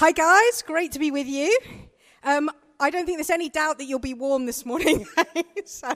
Hi, 0.00 0.12
guys. 0.12 0.62
Great 0.62 0.92
to 0.92 0.98
be 0.98 1.10
with 1.10 1.26
you. 1.26 1.54
Um, 2.24 2.48
I 2.80 2.88
don't 2.88 3.04
think 3.04 3.18
there's 3.18 3.28
any 3.28 3.50
doubt 3.50 3.76
that 3.76 3.84
you'll 3.84 3.98
be 3.98 4.14
warm 4.14 4.46
this 4.46 4.64
morning. 4.64 5.06
so, 5.66 5.92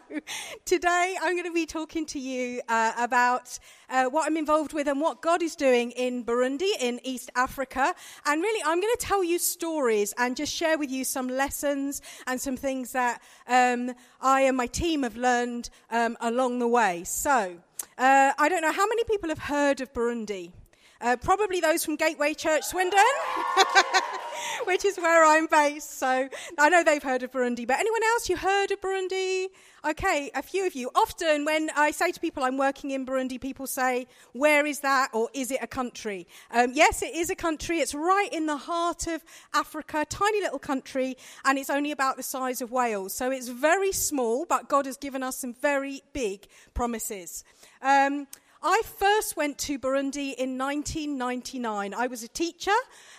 today 0.66 1.16
I'm 1.22 1.32
going 1.32 1.46
to 1.46 1.54
be 1.54 1.64
talking 1.64 2.04
to 2.08 2.20
you 2.20 2.60
uh, 2.68 2.92
about 2.98 3.58
uh, 3.88 4.04
what 4.04 4.26
I'm 4.26 4.36
involved 4.36 4.74
with 4.74 4.88
and 4.88 5.00
what 5.00 5.22
God 5.22 5.42
is 5.42 5.56
doing 5.56 5.90
in 5.92 6.22
Burundi, 6.22 6.68
in 6.78 7.00
East 7.02 7.30
Africa. 7.34 7.94
And 8.26 8.42
really, 8.42 8.62
I'm 8.66 8.78
going 8.78 8.92
to 8.94 9.06
tell 9.06 9.24
you 9.24 9.38
stories 9.38 10.12
and 10.18 10.36
just 10.36 10.52
share 10.52 10.76
with 10.76 10.90
you 10.90 11.02
some 11.02 11.26
lessons 11.26 12.02
and 12.26 12.38
some 12.38 12.58
things 12.58 12.92
that 12.92 13.22
um, 13.48 13.94
I 14.20 14.42
and 14.42 14.54
my 14.54 14.66
team 14.66 15.04
have 15.04 15.16
learned 15.16 15.70
um, 15.90 16.18
along 16.20 16.58
the 16.58 16.68
way. 16.68 17.04
So, 17.04 17.56
uh, 17.96 18.32
I 18.38 18.48
don't 18.50 18.60
know 18.60 18.72
how 18.72 18.86
many 18.86 19.04
people 19.04 19.30
have 19.30 19.38
heard 19.38 19.80
of 19.80 19.94
Burundi. 19.94 20.52
Uh, 21.00 21.16
probably 21.16 21.60
those 21.60 21.84
from 21.84 21.96
Gateway 21.96 22.34
Church 22.34 22.64
Swindon, 22.64 23.00
which 24.64 24.84
is 24.84 24.96
where 24.96 25.24
I'm 25.24 25.46
based. 25.46 25.98
So 25.98 26.28
I 26.58 26.68
know 26.68 26.82
they've 26.84 27.02
heard 27.02 27.22
of 27.22 27.32
Burundi. 27.32 27.66
But 27.66 27.78
anyone 27.78 28.02
else, 28.04 28.28
you 28.28 28.36
heard 28.36 28.70
of 28.70 28.80
Burundi? 28.80 29.48
Okay, 29.84 30.30
a 30.34 30.42
few 30.42 30.66
of 30.66 30.74
you. 30.74 30.90
Often 30.94 31.44
when 31.44 31.68
I 31.76 31.90
say 31.90 32.10
to 32.10 32.18
people 32.18 32.42
I'm 32.42 32.56
working 32.56 32.92
in 32.92 33.04
Burundi, 33.04 33.38
people 33.38 33.66
say, 33.66 34.06
Where 34.32 34.64
is 34.64 34.80
that? 34.80 35.10
Or 35.12 35.28
is 35.34 35.50
it 35.50 35.58
a 35.60 35.66
country? 35.66 36.26
Um, 36.50 36.70
yes, 36.72 37.02
it 37.02 37.14
is 37.14 37.28
a 37.28 37.34
country. 37.34 37.80
It's 37.80 37.94
right 37.94 38.30
in 38.32 38.46
the 38.46 38.56
heart 38.56 39.06
of 39.06 39.22
Africa, 39.52 40.06
tiny 40.08 40.40
little 40.40 40.58
country, 40.58 41.16
and 41.44 41.58
it's 41.58 41.70
only 41.70 41.90
about 41.90 42.16
the 42.16 42.22
size 42.22 42.62
of 42.62 42.70
Wales. 42.70 43.12
So 43.12 43.30
it's 43.30 43.48
very 43.48 43.92
small, 43.92 44.46
but 44.46 44.68
God 44.68 44.86
has 44.86 44.96
given 44.96 45.22
us 45.22 45.36
some 45.36 45.52
very 45.52 46.02
big 46.14 46.46
promises. 46.72 47.44
Um, 47.82 48.26
I 48.66 48.80
first 48.96 49.36
went 49.36 49.58
to 49.58 49.78
Burundi 49.78 50.34
in 50.36 50.56
1999. 50.56 51.92
I 51.92 52.06
was 52.06 52.22
a 52.22 52.28
teacher 52.28 52.72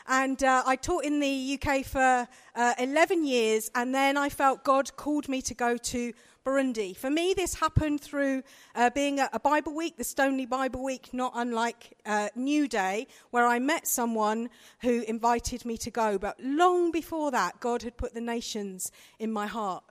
and 0.08 0.44
uh, 0.44 0.64
I 0.66 0.76
taught 0.76 1.06
in 1.06 1.20
the 1.20 1.60
UK 1.62 1.86
for 1.86 2.28
uh, 2.56 2.74
11 2.80 3.24
years, 3.24 3.70
and 3.76 3.94
then 3.94 4.18
I 4.18 4.30
felt 4.30 4.64
God 4.64 4.96
called 4.98 5.30
me 5.30 5.44
to 5.44 5.54
go 5.54 5.78
to 5.78 6.14
Burundi. 6.44 6.98
For 6.98 7.12
me, 7.12 7.36
this 7.36 7.54
happened 7.54 8.02
through 8.02 8.42
uh, 8.74 8.90
being 8.90 9.20
at 9.20 9.30
a 9.34 9.40
Bible 9.40 9.76
week, 9.76 9.98
the 9.98 10.04
Stoneleigh 10.04 10.50
Bible 10.50 10.84
Week, 10.84 11.10
not 11.14 11.34
unlike 11.36 11.94
uh, 12.08 12.30
Newday, 12.36 13.06
where 13.30 13.46
I 13.46 13.60
met 13.60 13.86
someone 13.86 14.50
who 14.80 15.04
invited 15.08 15.64
me 15.64 15.78
to 15.78 15.92
go. 15.92 16.18
But 16.18 16.40
long 16.40 16.92
before 16.92 17.30
that, 17.30 17.60
God 17.60 17.84
had 17.84 17.98
put 17.98 18.16
the 18.16 18.22
nations 18.22 18.92
in 19.20 19.32
my 19.32 19.46
heart. 19.46 19.84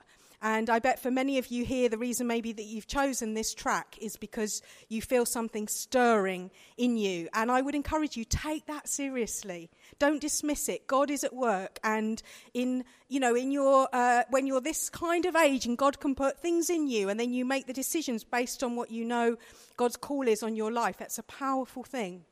And 0.45 0.69
I 0.69 0.77
bet 0.77 1.01
for 1.01 1.09
many 1.09 1.39
of 1.39 1.47
you 1.47 1.65
here, 1.65 1.89
the 1.89 1.97
reason 1.97 2.27
maybe 2.27 2.51
that 2.51 2.65
you've 2.65 2.85
chosen 2.85 3.33
this 3.33 3.51
track 3.51 3.97
is 3.99 4.15
because 4.15 4.61
you 4.89 5.01
feel 5.01 5.25
something 5.25 5.67
stirring 5.67 6.51
in 6.77 6.97
you. 6.97 7.29
And 7.33 7.51
I 7.51 7.63
would 7.63 7.73
encourage 7.73 8.15
you, 8.15 8.25
take 8.25 8.67
that 8.67 8.87
seriously. 8.87 9.71
Don't 9.97 10.21
dismiss 10.21 10.69
it. 10.69 10.85
God 10.85 11.09
is 11.09 11.23
at 11.23 11.33
work. 11.33 11.79
And 11.83 12.21
in, 12.53 12.83
you 13.09 13.19
know, 13.19 13.33
in 13.33 13.51
your, 13.51 13.89
uh, 13.91 14.21
when 14.29 14.45
you're 14.45 14.61
this 14.61 14.87
kind 14.87 15.25
of 15.25 15.35
age 15.35 15.65
and 15.65 15.79
God 15.79 15.99
can 15.99 16.13
put 16.13 16.39
things 16.39 16.69
in 16.69 16.85
you 16.85 17.09
and 17.09 17.19
then 17.19 17.33
you 17.33 17.43
make 17.43 17.65
the 17.65 17.73
decisions 17.73 18.23
based 18.23 18.63
on 18.63 18.75
what 18.75 18.91
you 18.91 19.03
know 19.03 19.37
God's 19.77 19.97
call 19.97 20.27
is 20.27 20.43
on 20.43 20.55
your 20.55 20.71
life, 20.71 20.97
that's 20.99 21.17
a 21.17 21.23
powerful 21.23 21.83
thing. 21.83 22.23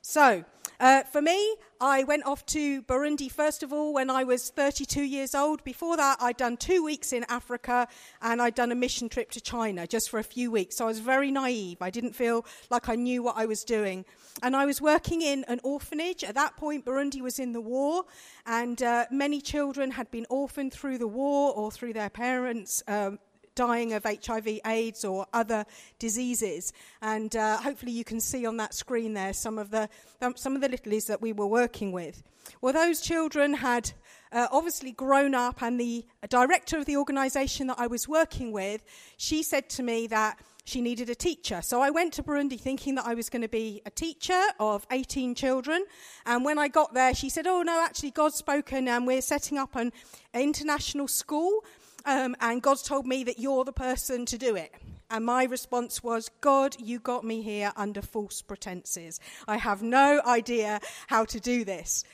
So, 0.00 0.44
uh, 0.80 1.02
for 1.04 1.20
me, 1.20 1.56
I 1.80 2.04
went 2.04 2.24
off 2.24 2.46
to 2.46 2.82
Burundi 2.82 3.30
first 3.30 3.62
of 3.62 3.72
all 3.72 3.92
when 3.92 4.10
I 4.10 4.24
was 4.24 4.50
32 4.50 5.02
years 5.02 5.34
old. 5.34 5.62
Before 5.64 5.96
that, 5.96 6.18
I'd 6.20 6.36
done 6.36 6.56
two 6.56 6.84
weeks 6.84 7.12
in 7.12 7.24
Africa 7.28 7.88
and 8.22 8.40
I'd 8.40 8.54
done 8.54 8.70
a 8.70 8.76
mission 8.76 9.08
trip 9.08 9.30
to 9.32 9.40
China 9.40 9.86
just 9.86 10.08
for 10.08 10.18
a 10.18 10.24
few 10.24 10.50
weeks. 10.50 10.76
So 10.76 10.84
I 10.84 10.88
was 10.88 11.00
very 11.00 11.30
naive. 11.30 11.78
I 11.80 11.90
didn't 11.90 12.14
feel 12.14 12.44
like 12.70 12.88
I 12.88 12.94
knew 12.94 13.22
what 13.22 13.36
I 13.36 13.46
was 13.46 13.64
doing. 13.64 14.04
And 14.42 14.54
I 14.54 14.66
was 14.66 14.80
working 14.80 15.20
in 15.20 15.44
an 15.48 15.60
orphanage. 15.64 16.22
At 16.22 16.36
that 16.36 16.56
point, 16.56 16.84
Burundi 16.84 17.20
was 17.20 17.40
in 17.40 17.52
the 17.52 17.60
war, 17.60 18.04
and 18.46 18.80
uh, 18.80 19.06
many 19.10 19.40
children 19.40 19.90
had 19.90 20.10
been 20.12 20.26
orphaned 20.30 20.72
through 20.72 20.98
the 20.98 21.08
war 21.08 21.52
or 21.52 21.72
through 21.72 21.92
their 21.92 22.10
parents' 22.10 22.82
um, 22.86 23.18
dying 23.58 23.92
of 23.92 24.04
HIV, 24.04 24.60
AIDS, 24.64 25.04
or 25.04 25.26
other 25.32 25.66
diseases. 25.98 26.72
And 27.02 27.34
uh, 27.34 27.56
hopefully, 27.56 27.90
you 27.90 28.04
can 28.04 28.20
see 28.20 28.46
on 28.46 28.56
that 28.58 28.72
screen 28.72 29.14
there 29.14 29.32
some 29.32 29.58
of 29.58 29.70
the 29.70 29.88
um, 30.22 30.36
some 30.36 30.54
of 30.54 30.62
the 30.62 30.68
littlies 30.68 31.06
that 31.06 31.20
we 31.20 31.32
were 31.32 31.48
working 31.48 31.90
with. 31.90 32.22
Well, 32.60 32.72
those 32.72 33.00
children 33.00 33.54
had 33.54 33.90
uh, 34.30 34.46
obviously 34.52 34.92
grown 34.92 35.34
up, 35.34 35.60
and 35.60 35.80
the 35.80 36.06
director 36.28 36.78
of 36.78 36.84
the 36.84 36.96
organisation 36.96 37.66
that 37.66 37.80
I 37.80 37.88
was 37.88 38.06
working 38.06 38.52
with, 38.52 38.84
she 39.16 39.42
said 39.42 39.68
to 39.70 39.82
me 39.82 40.06
that 40.06 40.38
she 40.64 40.80
needed 40.80 41.10
a 41.10 41.14
teacher. 41.14 41.60
So 41.62 41.80
I 41.80 41.90
went 41.90 42.12
to 42.14 42.22
Burundi 42.22 42.60
thinking 42.60 42.94
that 42.96 43.06
I 43.06 43.14
was 43.14 43.30
going 43.30 43.42
to 43.42 43.48
be 43.48 43.80
a 43.86 43.90
teacher 43.90 44.40
of 44.60 44.86
18 44.90 45.34
children. 45.34 45.84
And 46.26 46.44
when 46.44 46.58
I 46.58 46.68
got 46.68 46.92
there, 46.92 47.14
she 47.14 47.30
said, 47.30 47.46
Oh, 47.46 47.62
no, 47.62 47.82
actually, 47.82 48.10
God's 48.10 48.36
spoken, 48.36 48.86
and 48.86 49.06
we're 49.06 49.22
setting 49.22 49.58
up 49.58 49.74
an 49.74 49.92
international 50.34 51.08
school 51.08 51.64
um, 52.08 52.34
and 52.40 52.62
God's 52.62 52.82
told 52.82 53.06
me 53.06 53.22
that 53.24 53.38
you're 53.38 53.64
the 53.64 53.72
person 53.72 54.24
to 54.26 54.38
do 54.38 54.56
it. 54.56 54.72
And 55.10 55.26
my 55.26 55.44
response 55.44 56.02
was, 56.02 56.30
God, 56.40 56.74
you 56.78 56.98
got 56.98 57.22
me 57.22 57.42
here 57.42 57.70
under 57.76 58.00
false 58.00 58.40
pretenses. 58.40 59.20
I 59.46 59.58
have 59.58 59.82
no 59.82 60.22
idea 60.26 60.80
how 61.08 61.26
to 61.26 61.38
do 61.38 61.64
this. 61.64 62.04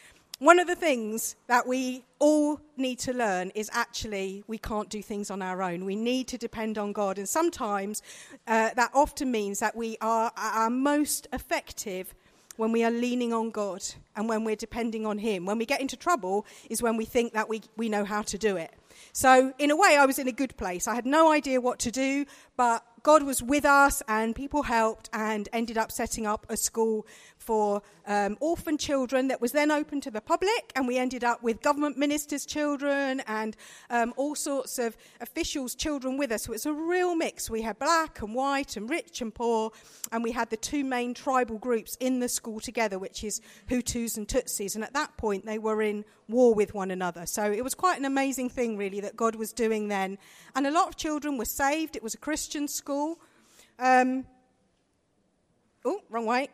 One 0.41 0.59
of 0.59 0.67
the 0.67 0.75
things 0.75 1.37
that 1.47 1.69
we 1.69 2.03
all 2.19 2.61
need 2.77 2.99
to 3.01 3.13
learn 3.13 3.51
is 3.55 3.71
actually 3.73 4.43
we 4.49 4.59
can't 4.59 4.89
do 4.91 5.01
things 5.01 5.31
on 5.31 5.41
our 5.41 5.63
own. 5.63 5.85
We 5.85 5.95
need 5.95 6.27
to 6.29 6.39
depend 6.39 6.77
on 6.77 6.93
God. 6.93 7.17
And 7.17 7.29
sometimes 7.29 8.03
uh, 8.49 8.71
that 8.75 8.91
often 8.95 9.31
means 9.31 9.61
that 9.61 9.77
we 9.77 9.97
are 10.01 10.33
our 10.37 10.71
most 10.71 11.29
effective 11.33 12.13
when 12.57 12.73
we 12.73 12.83
are 12.85 12.91
leaning 12.91 13.33
on 13.33 13.51
God 13.51 13.85
and 14.17 14.29
when 14.29 14.43
we're 14.43 14.57
depending 14.57 15.07
on 15.07 15.19
Him. 15.19 15.47
When 15.47 15.59
we 15.59 15.67
get 15.67 15.81
into 15.81 15.97
trouble 15.97 16.47
is 16.69 16.83
when 16.83 16.97
we 16.97 17.05
think 17.05 17.33
that 17.33 17.49
we, 17.49 17.63
we 17.77 17.89
know 17.89 18.05
how 18.05 18.23
to 18.23 18.37
do 18.37 18.57
it. 18.57 18.73
So, 19.17 19.55
in 19.61 19.71
a 19.71 19.77
way, 19.77 19.97
I 19.97 20.07
was 20.07 20.19
in 20.19 20.27
a 20.27 20.33
good 20.33 20.57
place. 20.57 20.89
I 20.89 20.97
had 20.97 21.07
no 21.07 21.31
idea 21.31 21.61
what 21.61 21.79
to 21.81 21.93
do, 21.93 22.27
but 22.57 22.85
God 23.05 23.23
was 23.23 23.41
with 23.41 23.65
us 23.65 24.03
and 24.09 24.35
people 24.35 24.65
helped 24.65 25.09
and 25.13 25.49
ended 25.53 25.79
up 25.79 25.93
setting 25.93 26.27
up 26.27 26.45
a 26.49 26.57
school 26.57 27.07
for 27.45 27.83
um, 28.07 28.37
orphan 28.41 28.79
children 28.79 29.29
that 29.29 29.41
was 29.41 29.53
then 29.53 29.71
open 29.71 30.01
to 30.01 30.11
the 30.11 30.21
public. 30.21 30.73
And 30.75 30.89
we 30.89 30.99
ended 30.99 31.25
up 31.25 31.43
with 31.43 31.63
government 31.63 31.99
ministers' 31.99 32.47
children 32.47 33.21
and 33.27 33.57
um, 33.91 34.15
all 34.17 34.35
sorts 34.35 34.79
of 34.79 34.97
officials' 35.21 35.75
children 35.75 36.17
with 36.17 36.33
us. 36.33 36.45
So 36.45 36.53
it's 36.53 36.67
a 36.67 36.73
real 36.73 37.15
mix. 37.15 37.51
We 37.51 37.63
had 37.63 37.79
black 37.79 38.23
and 38.23 38.35
white 38.35 38.77
and 38.77 38.89
rich 38.89 39.21
and 39.21 39.35
poor. 39.35 39.71
And 40.13 40.23
we 40.23 40.33
had 40.33 40.51
the 40.51 40.57
two 40.57 40.85
main 40.85 41.15
tribal 41.15 41.59
groups 41.59 41.97
in 42.01 42.21
the 42.21 42.29
school 42.29 42.61
together, 42.61 42.99
which 42.99 43.25
is 43.25 43.41
Hutus 43.69 44.17
and 44.17 44.27
Tutsis. 44.27 44.75
And 44.75 44.85
at 44.85 44.95
that 44.95 45.17
point, 45.17 45.47
they 45.47 45.59
were 45.59 45.83
in 45.83 46.05
war 46.29 46.55
with 46.55 46.75
one 46.75 46.91
another. 46.91 47.27
So 47.27 47.53
it 47.53 47.63
was 47.63 47.75
quite 47.75 47.99
an 47.99 48.05
amazing 48.05 48.49
thing, 48.49 48.77
really, 48.77 49.01
that 49.01 49.17
God 49.17 49.35
was 49.35 49.53
doing 49.53 49.89
then. 49.89 50.19
And 50.55 50.67
a 50.67 50.71
lot 50.71 50.89
of 50.89 50.97
children 50.97 51.39
were 51.39 51.45
saved. 51.45 51.97
It 51.97 52.03
was 52.03 52.15
a 52.15 52.19
Christian 52.19 52.69
school. 52.69 53.19
Um, 53.79 54.25
oh, 55.85 56.01
wrong 56.11 56.27
way. 56.27 56.49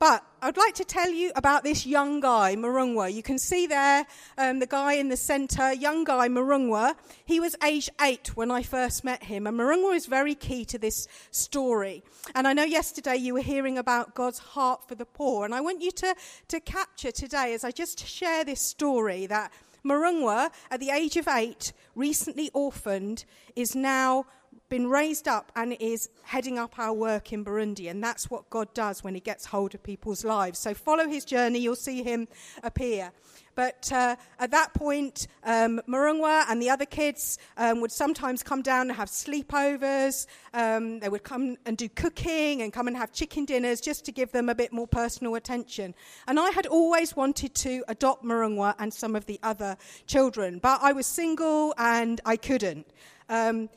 But 0.00 0.24
I'd 0.40 0.56
like 0.56 0.74
to 0.76 0.84
tell 0.86 1.10
you 1.10 1.30
about 1.36 1.62
this 1.62 1.84
young 1.84 2.20
guy, 2.20 2.56
Marungwa. 2.56 3.12
You 3.12 3.22
can 3.22 3.38
see 3.38 3.66
there 3.66 4.06
um, 4.38 4.58
the 4.58 4.66
guy 4.66 4.94
in 4.94 5.10
the 5.10 5.16
centre, 5.16 5.74
young 5.74 6.04
guy 6.04 6.26
Marungwa. 6.26 6.94
He 7.26 7.38
was 7.38 7.54
age 7.62 7.90
eight 8.00 8.34
when 8.34 8.50
I 8.50 8.62
first 8.62 9.04
met 9.04 9.24
him, 9.24 9.46
and 9.46 9.58
Marungwa 9.58 9.94
is 9.94 10.06
very 10.06 10.34
key 10.34 10.64
to 10.64 10.78
this 10.78 11.06
story. 11.30 12.02
And 12.34 12.48
I 12.48 12.54
know 12.54 12.64
yesterday 12.64 13.16
you 13.16 13.34
were 13.34 13.42
hearing 13.42 13.76
about 13.76 14.14
God's 14.14 14.38
heart 14.38 14.88
for 14.88 14.94
the 14.94 15.04
poor, 15.04 15.44
and 15.44 15.54
I 15.54 15.60
want 15.60 15.82
you 15.82 15.90
to, 15.90 16.14
to 16.48 16.60
capture 16.60 17.12
today 17.12 17.52
as 17.52 17.62
I 17.62 17.70
just 17.70 18.06
share 18.06 18.42
this 18.42 18.62
story 18.62 19.26
that 19.26 19.52
Marungwa, 19.84 20.50
at 20.70 20.80
the 20.80 20.88
age 20.88 21.18
of 21.18 21.28
eight, 21.28 21.74
recently 21.94 22.50
orphaned, 22.54 23.26
is 23.54 23.76
now 23.76 24.24
been 24.70 24.88
raised 24.88 25.28
up 25.28 25.52
and 25.54 25.76
is 25.80 26.08
heading 26.22 26.58
up 26.58 26.78
our 26.78 26.94
work 26.94 27.32
in 27.32 27.44
Burundi. 27.44 27.90
And 27.90 28.02
that's 28.02 28.30
what 28.30 28.48
God 28.48 28.72
does 28.72 29.04
when 29.04 29.14
He 29.14 29.20
gets 29.20 29.44
hold 29.46 29.74
of 29.74 29.82
people's 29.82 30.24
lives. 30.24 30.58
So 30.58 30.72
follow 30.72 31.06
His 31.06 31.26
journey, 31.26 31.58
you'll 31.58 31.76
see 31.76 32.02
Him 32.02 32.28
appear. 32.62 33.12
But 33.54 33.90
uh, 33.92 34.16
at 34.38 34.52
that 34.52 34.72
point, 34.74 35.26
um, 35.44 35.80
Marungwa 35.86 36.44
and 36.48 36.62
the 36.62 36.70
other 36.70 36.86
kids 36.86 37.36
um, 37.56 37.80
would 37.80 37.92
sometimes 37.92 38.42
come 38.42 38.62
down 38.62 38.88
and 38.88 38.92
have 38.92 39.08
sleepovers. 39.08 40.26
Um, 40.54 41.00
they 41.00 41.08
would 41.08 41.24
come 41.24 41.56
and 41.66 41.76
do 41.76 41.88
cooking 41.88 42.62
and 42.62 42.72
come 42.72 42.88
and 42.88 42.96
have 42.96 43.12
chicken 43.12 43.44
dinners 43.44 43.80
just 43.80 44.04
to 44.06 44.12
give 44.12 44.32
them 44.32 44.48
a 44.48 44.54
bit 44.54 44.72
more 44.72 44.86
personal 44.86 45.34
attention. 45.34 45.94
And 46.26 46.38
I 46.38 46.50
had 46.50 46.66
always 46.66 47.16
wanted 47.16 47.54
to 47.56 47.84
adopt 47.88 48.24
Marungwa 48.24 48.76
and 48.78 48.94
some 48.94 49.16
of 49.16 49.26
the 49.26 49.38
other 49.42 49.76
children, 50.06 50.58
but 50.58 50.78
I 50.82 50.92
was 50.92 51.06
single 51.06 51.74
and 51.76 52.20
I 52.24 52.36
couldn't. 52.36 52.86
Um, 53.28 53.68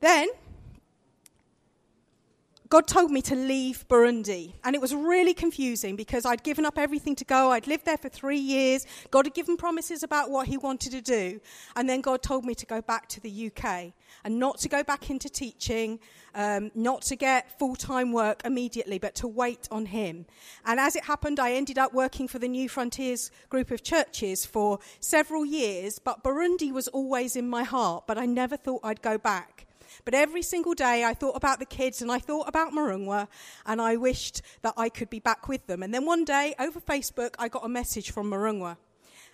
then, 0.00 0.28
God 2.70 2.86
told 2.86 3.10
me 3.10 3.22
to 3.22 3.34
leave 3.34 3.88
Burundi. 3.88 4.52
And 4.62 4.74
it 4.74 4.82
was 4.82 4.94
really 4.94 5.32
confusing 5.32 5.96
because 5.96 6.26
I'd 6.26 6.42
given 6.42 6.66
up 6.66 6.76
everything 6.76 7.16
to 7.16 7.24
go. 7.24 7.50
I'd 7.50 7.66
lived 7.66 7.86
there 7.86 7.96
for 7.96 8.10
three 8.10 8.38
years. 8.38 8.86
God 9.10 9.24
had 9.24 9.32
given 9.32 9.56
promises 9.56 10.02
about 10.02 10.30
what 10.30 10.48
He 10.48 10.58
wanted 10.58 10.92
to 10.92 11.00
do. 11.00 11.40
And 11.76 11.88
then 11.88 12.02
God 12.02 12.22
told 12.22 12.44
me 12.44 12.54
to 12.56 12.66
go 12.66 12.82
back 12.82 13.08
to 13.08 13.20
the 13.20 13.50
UK 13.50 13.94
and 14.22 14.38
not 14.38 14.58
to 14.58 14.68
go 14.68 14.82
back 14.82 15.08
into 15.08 15.30
teaching, 15.30 15.98
um, 16.34 16.70
not 16.74 17.00
to 17.02 17.16
get 17.16 17.58
full 17.58 17.74
time 17.74 18.12
work 18.12 18.42
immediately, 18.44 18.98
but 18.98 19.14
to 19.16 19.26
wait 19.26 19.66
on 19.70 19.86
Him. 19.86 20.26
And 20.66 20.78
as 20.78 20.94
it 20.94 21.04
happened, 21.04 21.40
I 21.40 21.52
ended 21.52 21.78
up 21.78 21.94
working 21.94 22.28
for 22.28 22.38
the 22.38 22.48
Newfrontiers 22.48 23.30
group 23.48 23.70
of 23.70 23.82
churches 23.82 24.44
for 24.44 24.78
several 25.00 25.46
years. 25.46 25.98
But 25.98 26.22
Burundi 26.22 26.70
was 26.70 26.86
always 26.88 27.34
in 27.34 27.48
my 27.48 27.62
heart, 27.62 28.06
but 28.06 28.18
I 28.18 28.26
never 28.26 28.58
thought 28.58 28.80
I'd 28.84 29.00
go 29.00 29.16
back. 29.16 29.67
But 30.04 30.14
every 30.14 30.42
single 30.42 30.74
day 30.74 31.04
I 31.04 31.14
thought 31.14 31.36
about 31.36 31.58
the 31.58 31.66
kids 31.66 32.02
and 32.02 32.10
I 32.10 32.18
thought 32.18 32.48
about 32.48 32.72
Marungwa 32.72 33.28
and 33.66 33.80
I 33.80 33.96
wished 33.96 34.42
that 34.62 34.74
I 34.76 34.88
could 34.88 35.10
be 35.10 35.20
back 35.20 35.48
with 35.48 35.66
them. 35.66 35.82
And 35.82 35.92
then 35.92 36.04
one 36.04 36.24
day 36.24 36.54
over 36.58 36.80
Facebook, 36.80 37.34
I 37.38 37.48
got 37.48 37.64
a 37.64 37.68
message 37.68 38.10
from 38.10 38.30
Marungwa. 38.30 38.76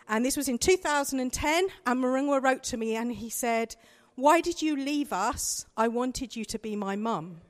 And 0.09 0.25
this 0.25 0.37
was 0.37 0.49
in 0.49 0.59
2010. 0.59 1.67
And 1.87 2.03
Marungwa 2.03 2.43
wrote 2.43 2.63
to 2.65 2.77
me 2.77 2.97
and 2.97 3.13
he 3.13 3.31
said, 3.31 3.77
Why 4.15 4.41
did 4.41 4.63
you 4.63 4.77
leave 4.77 5.13
us? 5.13 5.67
I 5.77 5.89
wanted 5.89 6.37
you 6.37 6.45
to 6.47 6.59
be 6.59 6.77
my 6.77 6.97
mum. 6.97 7.41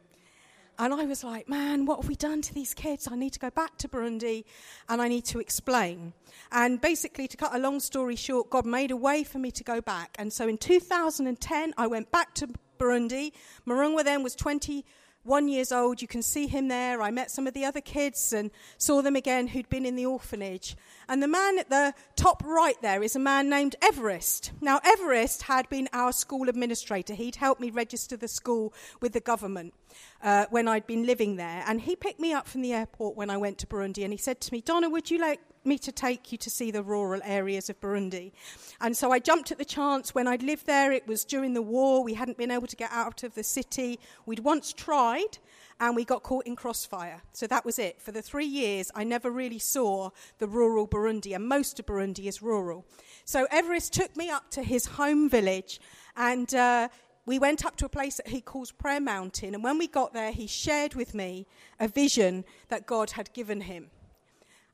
And 0.76 0.92
I 0.92 1.04
was 1.04 1.22
like, 1.22 1.48
man, 1.48 1.86
what 1.86 2.00
have 2.00 2.08
we 2.08 2.16
done 2.16 2.42
to 2.42 2.52
these 2.52 2.74
kids? 2.74 3.06
I 3.10 3.14
need 3.14 3.32
to 3.34 3.38
go 3.38 3.50
back 3.50 3.78
to 3.78 3.88
Burundi 3.88 4.44
and 4.88 5.00
I 5.00 5.06
need 5.06 5.24
to 5.26 5.38
explain. 5.38 6.14
And 6.50 6.80
basically, 6.80 7.28
to 7.28 7.36
cut 7.36 7.54
a 7.54 7.60
long 7.60 7.78
story 7.78 8.16
short, 8.16 8.50
God 8.50 8.66
made 8.66 8.90
a 8.90 8.96
way 8.96 9.22
for 9.22 9.38
me 9.38 9.52
to 9.52 9.62
go 9.62 9.80
back. 9.80 10.16
And 10.18 10.32
so 10.32 10.48
in 10.48 10.58
2010, 10.58 11.74
I 11.78 11.86
went 11.86 12.10
back 12.10 12.34
to 12.34 12.48
Burundi. 12.78 13.32
Marungwa 13.66 14.04
then 14.04 14.22
was 14.22 14.34
21 14.34 15.48
years 15.48 15.72
old. 15.72 16.02
You 16.02 16.08
can 16.08 16.22
see 16.22 16.46
him 16.46 16.68
there. 16.68 17.02
I 17.02 17.10
met 17.10 17.30
some 17.30 17.46
of 17.46 17.54
the 17.54 17.64
other 17.64 17.80
kids 17.80 18.32
and 18.32 18.50
saw 18.78 19.02
them 19.02 19.16
again 19.16 19.48
who'd 19.48 19.68
been 19.68 19.86
in 19.86 19.96
the 19.96 20.06
orphanage. 20.06 20.76
And 21.08 21.22
the 21.22 21.28
man 21.28 21.58
at 21.58 21.70
the 21.70 21.94
top 22.16 22.42
right 22.44 22.80
there 22.82 23.02
is 23.02 23.16
a 23.16 23.20
man 23.20 23.48
named 23.48 23.76
Everest. 23.82 24.52
Now, 24.60 24.80
Everest 24.84 25.42
had 25.42 25.68
been 25.68 25.88
our 25.92 26.12
school 26.12 26.48
administrator. 26.48 27.14
He'd 27.14 27.36
helped 27.36 27.60
me 27.60 27.70
register 27.70 28.16
the 28.16 28.28
school 28.28 28.72
with 29.00 29.12
the 29.12 29.20
government 29.20 29.74
uh, 30.22 30.46
when 30.50 30.68
I'd 30.68 30.86
been 30.86 31.06
living 31.06 31.36
there. 31.36 31.64
And 31.66 31.80
he 31.80 31.96
picked 31.96 32.20
me 32.20 32.32
up 32.32 32.48
from 32.48 32.62
the 32.62 32.72
airport 32.72 33.16
when 33.16 33.30
I 33.30 33.36
went 33.36 33.58
to 33.58 33.66
Burundi 33.66 34.04
and 34.04 34.12
he 34.12 34.18
said 34.18 34.40
to 34.42 34.52
me, 34.52 34.60
Donna, 34.60 34.88
would 34.88 35.10
you 35.10 35.18
like 35.18 35.40
me 35.66 35.78
to 35.78 35.92
take 35.92 36.32
you 36.32 36.38
to 36.38 36.50
see 36.50 36.70
the 36.70 36.82
rural 36.82 37.20
areas 37.24 37.70
of 37.70 37.80
Burundi. 37.80 38.32
And 38.80 38.96
so 38.96 39.12
I 39.12 39.18
jumped 39.18 39.52
at 39.52 39.58
the 39.58 39.64
chance. 39.64 40.14
When 40.14 40.26
I'd 40.26 40.42
lived 40.42 40.66
there, 40.66 40.92
it 40.92 41.06
was 41.06 41.24
during 41.24 41.54
the 41.54 41.62
war. 41.62 42.02
We 42.02 42.14
hadn't 42.14 42.38
been 42.38 42.50
able 42.50 42.66
to 42.66 42.76
get 42.76 42.90
out 42.92 43.22
of 43.22 43.34
the 43.34 43.44
city. 43.44 43.98
We'd 44.26 44.40
once 44.40 44.72
tried, 44.72 45.38
and 45.80 45.96
we 45.96 46.04
got 46.04 46.22
caught 46.22 46.46
in 46.46 46.56
crossfire. 46.56 47.22
So 47.32 47.46
that 47.46 47.64
was 47.64 47.78
it. 47.78 48.00
For 48.00 48.12
the 48.12 48.22
three 48.22 48.46
years, 48.46 48.90
I 48.94 49.04
never 49.04 49.30
really 49.30 49.58
saw 49.58 50.10
the 50.38 50.46
rural 50.46 50.86
Burundi, 50.86 51.34
and 51.34 51.46
most 51.46 51.80
of 51.80 51.86
Burundi 51.86 52.26
is 52.26 52.42
rural. 52.42 52.84
So 53.24 53.46
Everest 53.50 53.92
took 53.92 54.16
me 54.16 54.30
up 54.30 54.50
to 54.50 54.62
his 54.62 54.86
home 54.86 55.28
village, 55.28 55.80
and 56.16 56.54
uh, 56.54 56.88
we 57.26 57.38
went 57.38 57.64
up 57.64 57.76
to 57.76 57.86
a 57.86 57.88
place 57.88 58.16
that 58.18 58.28
he 58.28 58.40
calls 58.40 58.70
Prayer 58.70 59.00
Mountain. 59.00 59.54
And 59.54 59.64
when 59.64 59.78
we 59.78 59.86
got 59.86 60.12
there, 60.12 60.30
he 60.30 60.46
shared 60.46 60.94
with 60.94 61.14
me 61.14 61.46
a 61.80 61.88
vision 61.88 62.44
that 62.68 62.86
God 62.86 63.12
had 63.12 63.32
given 63.32 63.62
him. 63.62 63.90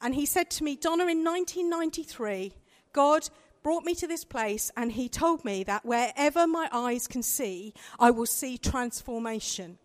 And 0.00 0.14
he 0.14 0.26
said 0.26 0.50
to 0.50 0.64
me, 0.64 0.76
Donna, 0.76 1.06
in 1.06 1.24
1993, 1.24 2.52
God 2.92 3.28
brought 3.62 3.84
me 3.84 3.94
to 3.96 4.06
this 4.06 4.24
place 4.24 4.70
and 4.76 4.92
he 4.92 5.08
told 5.08 5.44
me 5.44 5.62
that 5.64 5.84
wherever 5.84 6.46
my 6.46 6.68
eyes 6.72 7.06
can 7.06 7.22
see, 7.22 7.74
I 7.98 8.10
will 8.10 8.26
see 8.26 8.56
transformation. 8.56 9.78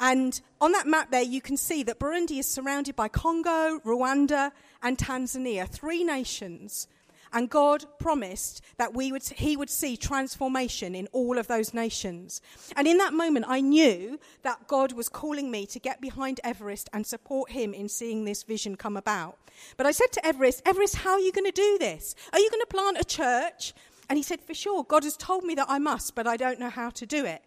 And 0.00 0.40
on 0.60 0.72
that 0.72 0.86
map 0.86 1.10
there, 1.10 1.22
you 1.22 1.40
can 1.40 1.56
see 1.56 1.82
that 1.82 2.00
Burundi 2.00 2.38
is 2.38 2.46
surrounded 2.46 2.96
by 2.96 3.08
Congo, 3.08 3.80
Rwanda, 3.84 4.50
and 4.82 4.96
Tanzania, 4.96 5.68
three 5.68 6.02
nations 6.02 6.88
and 7.32 7.48
God 7.48 7.84
promised 7.98 8.62
that 8.76 8.94
we 8.94 9.12
would, 9.12 9.22
He 9.22 9.56
would 9.56 9.70
see 9.70 9.96
transformation 9.96 10.94
in 10.94 11.08
all 11.12 11.38
of 11.38 11.46
those 11.46 11.74
nations. 11.74 12.40
And 12.76 12.86
in 12.86 12.98
that 12.98 13.12
moment, 13.12 13.46
I 13.48 13.60
knew 13.60 14.18
that 14.42 14.66
God 14.66 14.92
was 14.92 15.08
calling 15.08 15.50
me 15.50 15.66
to 15.66 15.78
get 15.78 16.00
behind 16.00 16.40
Everest 16.44 16.88
and 16.92 17.06
support 17.06 17.50
him 17.50 17.74
in 17.74 17.88
seeing 17.88 18.24
this 18.24 18.42
vision 18.42 18.76
come 18.76 18.96
about. 18.96 19.38
But 19.76 19.86
I 19.86 19.92
said 19.92 20.12
to 20.12 20.26
Everest, 20.26 20.62
Everest, 20.64 20.96
how 20.96 21.12
are 21.12 21.20
you 21.20 21.32
going 21.32 21.44
to 21.44 21.52
do 21.52 21.78
this? 21.78 22.14
Are 22.32 22.38
you 22.38 22.50
going 22.50 22.62
to 22.62 22.66
plant 22.66 22.98
a 23.00 23.04
church? 23.04 23.74
And 24.08 24.16
he 24.16 24.22
said, 24.22 24.40
For 24.40 24.54
sure, 24.54 24.84
God 24.84 25.04
has 25.04 25.16
told 25.16 25.44
me 25.44 25.54
that 25.54 25.66
I 25.68 25.78
must, 25.78 26.14
but 26.14 26.26
I 26.26 26.36
don't 26.36 26.58
know 26.58 26.70
how 26.70 26.90
to 26.90 27.06
do 27.06 27.24
it. 27.24 27.42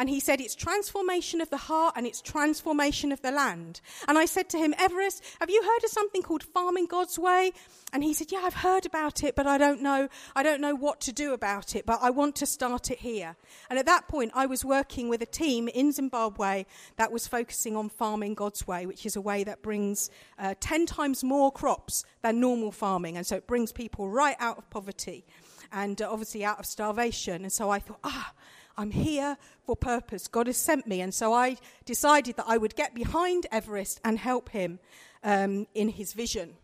And 0.00 0.08
he 0.08 0.18
said, 0.18 0.40
It's 0.40 0.54
transformation 0.54 1.42
of 1.42 1.50
the 1.50 1.58
heart 1.58 1.92
and 1.94 2.06
it's 2.06 2.22
transformation 2.22 3.12
of 3.12 3.20
the 3.20 3.30
land. 3.30 3.82
And 4.08 4.16
I 4.16 4.24
said 4.24 4.48
to 4.48 4.56
him, 4.56 4.74
Everest, 4.78 5.22
have 5.40 5.50
you 5.50 5.62
heard 5.62 5.84
of 5.84 5.90
something 5.90 6.22
called 6.22 6.42
farming 6.42 6.86
God's 6.86 7.18
way? 7.18 7.52
And 7.92 8.02
he 8.02 8.14
said, 8.14 8.32
Yeah, 8.32 8.40
I've 8.44 8.54
heard 8.54 8.86
about 8.86 9.22
it, 9.22 9.36
but 9.36 9.46
I 9.46 9.58
don't 9.58 9.82
know, 9.82 10.08
I 10.34 10.42
don't 10.42 10.62
know 10.62 10.74
what 10.74 11.02
to 11.02 11.12
do 11.12 11.34
about 11.34 11.76
it, 11.76 11.84
but 11.84 11.98
I 12.00 12.08
want 12.08 12.34
to 12.36 12.46
start 12.46 12.90
it 12.90 13.00
here. 13.00 13.36
And 13.68 13.78
at 13.78 13.84
that 13.84 14.08
point, 14.08 14.32
I 14.34 14.46
was 14.46 14.64
working 14.64 15.10
with 15.10 15.20
a 15.20 15.26
team 15.26 15.68
in 15.68 15.92
Zimbabwe 15.92 16.64
that 16.96 17.12
was 17.12 17.28
focusing 17.28 17.76
on 17.76 17.90
farming 17.90 18.36
God's 18.36 18.66
way, 18.66 18.86
which 18.86 19.04
is 19.04 19.16
a 19.16 19.20
way 19.20 19.44
that 19.44 19.60
brings 19.60 20.08
uh, 20.38 20.54
10 20.60 20.86
times 20.86 21.22
more 21.22 21.52
crops 21.52 22.04
than 22.22 22.40
normal 22.40 22.72
farming. 22.72 23.18
And 23.18 23.26
so 23.26 23.36
it 23.36 23.46
brings 23.46 23.70
people 23.70 24.08
right 24.08 24.36
out 24.40 24.56
of 24.56 24.70
poverty 24.70 25.26
and 25.72 26.00
uh, 26.00 26.10
obviously 26.10 26.42
out 26.42 26.58
of 26.58 26.64
starvation. 26.64 27.42
And 27.42 27.52
so 27.52 27.68
I 27.68 27.80
thought, 27.80 28.00
ah, 28.02 28.32
I'm 28.80 28.92
here 28.92 29.36
for 29.66 29.76
purpose. 29.76 30.26
God 30.26 30.46
has 30.46 30.56
sent 30.56 30.86
me. 30.86 31.02
And 31.02 31.12
so 31.12 31.34
I 31.34 31.58
decided 31.84 32.36
that 32.36 32.46
I 32.48 32.56
would 32.56 32.74
get 32.74 32.94
behind 32.94 33.46
Everest 33.52 34.00
and 34.02 34.18
help 34.18 34.48
him 34.48 34.78
um, 35.22 35.66
in 35.74 35.90
his 35.90 36.14
vision. 36.14 36.54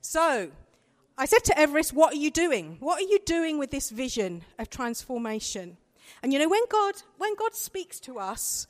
So 0.00 0.50
I 1.16 1.26
said 1.26 1.44
to 1.44 1.56
Everest, 1.56 1.92
What 1.92 2.12
are 2.12 2.16
you 2.16 2.32
doing? 2.32 2.78
What 2.80 3.00
are 3.00 3.06
you 3.08 3.20
doing 3.24 3.58
with 3.58 3.70
this 3.70 3.90
vision 3.90 4.42
of 4.58 4.68
transformation? 4.68 5.76
And 6.24 6.32
you 6.32 6.40
know, 6.40 6.48
when 6.48 6.64
God, 6.68 6.94
when 7.18 7.36
God 7.36 7.54
speaks 7.54 8.00
to 8.00 8.18
us, 8.18 8.66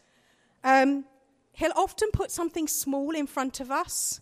um, 0.62 1.06
he'll 1.52 1.72
often 1.76 2.10
put 2.12 2.30
something 2.30 2.68
small 2.68 3.12
in 3.12 3.26
front 3.26 3.60
of 3.60 3.70
us. 3.70 4.20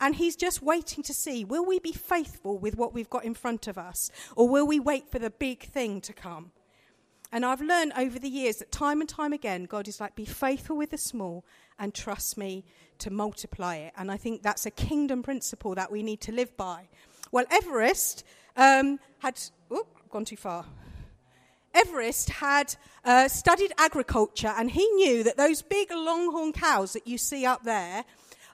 And 0.00 0.16
he's 0.16 0.34
just 0.34 0.62
waiting 0.62 1.04
to 1.04 1.14
see 1.14 1.44
will 1.44 1.64
we 1.64 1.78
be 1.78 1.92
faithful 1.92 2.58
with 2.58 2.76
what 2.76 2.92
we've 2.92 3.10
got 3.10 3.24
in 3.24 3.34
front 3.34 3.68
of 3.68 3.78
us? 3.78 4.10
Or 4.34 4.48
will 4.48 4.66
we 4.66 4.80
wait 4.80 5.08
for 5.08 5.20
the 5.20 5.30
big 5.30 5.62
thing 5.62 6.00
to 6.00 6.12
come? 6.12 6.50
And 7.32 7.44
I've 7.44 7.60
learned 7.60 7.92
over 7.96 8.18
the 8.18 8.28
years 8.28 8.56
that 8.56 8.72
time 8.72 9.00
and 9.00 9.08
time 9.08 9.32
again, 9.32 9.64
God 9.64 9.86
is 9.86 10.00
like, 10.00 10.16
be 10.16 10.24
faithful 10.24 10.76
with 10.76 10.90
the 10.90 10.98
small 10.98 11.44
and 11.78 11.94
trust 11.94 12.36
me 12.36 12.64
to 12.98 13.10
multiply 13.10 13.76
it. 13.76 13.92
And 13.96 14.10
I 14.10 14.16
think 14.16 14.42
that's 14.42 14.66
a 14.66 14.70
kingdom 14.70 15.22
principle 15.22 15.74
that 15.76 15.92
we 15.92 16.02
need 16.02 16.20
to 16.22 16.32
live 16.32 16.56
by. 16.56 16.88
Well, 17.30 17.44
Everest 17.50 18.24
um, 18.56 18.98
had, 19.20 19.40
oh, 19.70 19.86
gone 20.10 20.24
too 20.24 20.36
far. 20.36 20.64
Everest 21.72 22.30
had 22.30 22.74
uh, 23.04 23.28
studied 23.28 23.72
agriculture 23.78 24.52
and 24.56 24.72
he 24.72 24.86
knew 24.88 25.22
that 25.22 25.36
those 25.36 25.62
big 25.62 25.90
longhorn 25.92 26.52
cows 26.52 26.94
that 26.94 27.06
you 27.06 27.16
see 27.16 27.46
up 27.46 27.62
there 27.62 28.04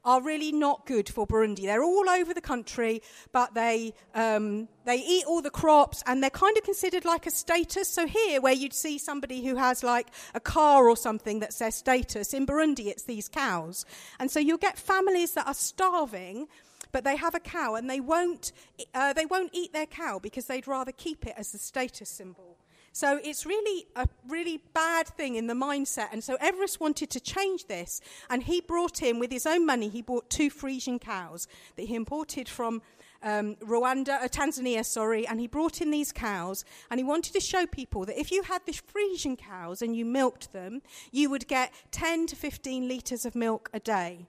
are 0.07 0.23
really 0.23 0.53
not 0.53 0.87
good 0.87 1.09
for 1.09 1.27
Burundi. 1.27 1.63
They're 1.63 1.83
all 1.83 2.09
over 2.09 2.33
the 2.33 2.41
country, 2.41 3.03
but 3.33 3.53
they, 3.55 3.93
um, 4.15 4.69
they 4.85 4.97
eat 4.97 5.25
all 5.27 5.43
the 5.43 5.51
crops 5.51 6.03
and 6.07 6.23
they're 6.23 6.31
kind 6.31 6.57
of 6.57 6.63
considered 6.63 7.05
like 7.05 7.27
a 7.27 7.31
status. 7.31 7.89
So 7.89 8.07
here, 8.07 8.41
where 8.41 8.55
you'd 8.55 8.73
see 8.73 8.97
somebody 8.97 9.45
who 9.45 9.57
has 9.57 9.83
like 9.83 10.07
a 10.33 10.41
car 10.41 10.89
or 10.89 10.97
something 10.97 11.41
that 11.41 11.53
says 11.53 11.75
status, 11.75 12.33
in 12.33 12.47
Burundi 12.47 12.87
it's 12.87 13.03
these 13.03 13.29
cows. 13.29 13.85
And 14.21 14.31
so 14.31 14.39
you'll 14.39 14.59
get 14.59 14.79
families 14.79 15.33
that 15.35 15.47
are 15.47 15.55
starving 15.55 16.49
but 16.93 17.05
they 17.05 17.17
have 17.17 17.35
a 17.35 17.41
cow 17.41 17.75
and 17.75 17.91
they 17.91 18.01
won't, 18.01 18.53
uh, 18.95 19.13
they 19.13 19.27
won't 19.27 19.51
eat 19.53 19.71
their 19.75 19.85
cow 19.85 20.19
because 20.19 20.47
they'd 20.47 20.67
rather 20.67 20.93
keep 20.93 21.27
it 21.27 21.35
as 21.37 21.53
a 21.53 21.59
status 21.59 22.09
symbol. 22.09 22.57
So 22.97 23.21
it's 23.23 23.45
really 23.45 23.87
a 23.95 24.09
really 24.27 24.63
bad 24.73 25.07
thing 25.07 25.35
in 25.35 25.49
the 25.49 25.55
mindset. 25.55 26.07
And 26.13 26.25
so 26.25 26.39
Everest 26.41 26.81
wanted 26.81 27.11
to 27.11 27.21
change 27.21 27.67
this. 27.67 28.01
And 28.31 28.45
he 28.45 28.63
brought 28.63 29.03
in, 29.03 29.19
with 29.19 29.31
his 29.31 29.45
own 29.45 29.67
money, 29.67 29.91
he 29.91 30.01
bought 30.01 30.31
two 30.31 30.49
Friesian 30.49 30.99
cows 30.99 31.47
that 31.77 31.89
he 31.89 31.95
imported 31.95 32.49
from 32.49 32.81
um, 33.23 33.57
Rwanda, 33.57 34.23
uh, 34.23 34.29
Tanzania, 34.29 34.83
sorry, 34.83 35.27
and 35.27 35.39
he 35.41 35.47
brought 35.47 35.83
in 35.83 35.91
these 35.91 36.11
cows, 36.11 36.65
and 36.91 36.99
he 36.99 37.05
wanted 37.05 37.35
to 37.35 37.41
show 37.41 37.67
people 37.67 38.07
that 38.07 38.19
if 38.19 38.33
you 38.33 38.45
had 38.45 38.63
the 38.65 38.73
Friesian 38.73 39.37
cows 39.37 39.83
and 39.83 39.95
you 39.95 40.07
milked 40.07 40.55
them, 40.55 40.81
you 41.13 41.29
would 41.29 41.47
get 41.49 41.75
10 41.91 42.27
to 42.29 42.35
15 42.37 42.89
litres 42.89 43.27
of 43.27 43.35
milk 43.35 43.69
a 43.75 43.81
day. 43.81 44.27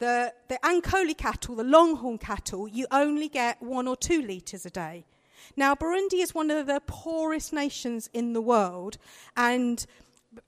The, 0.00 0.34
the 0.48 0.58
Ankole 0.64 1.16
cattle, 1.16 1.54
the 1.54 1.62
longhorn 1.62 2.18
cattle, 2.18 2.66
you 2.66 2.88
only 2.90 3.28
get 3.28 3.62
one 3.62 3.86
or 3.86 3.94
two 3.94 4.22
litres 4.22 4.66
a 4.66 4.70
day. 4.70 5.04
Now, 5.56 5.74
Burundi 5.74 6.22
is 6.22 6.34
one 6.34 6.50
of 6.50 6.66
the 6.66 6.80
poorest 6.86 7.52
nations 7.52 8.08
in 8.12 8.32
the 8.32 8.40
world, 8.40 8.98
and 9.36 9.84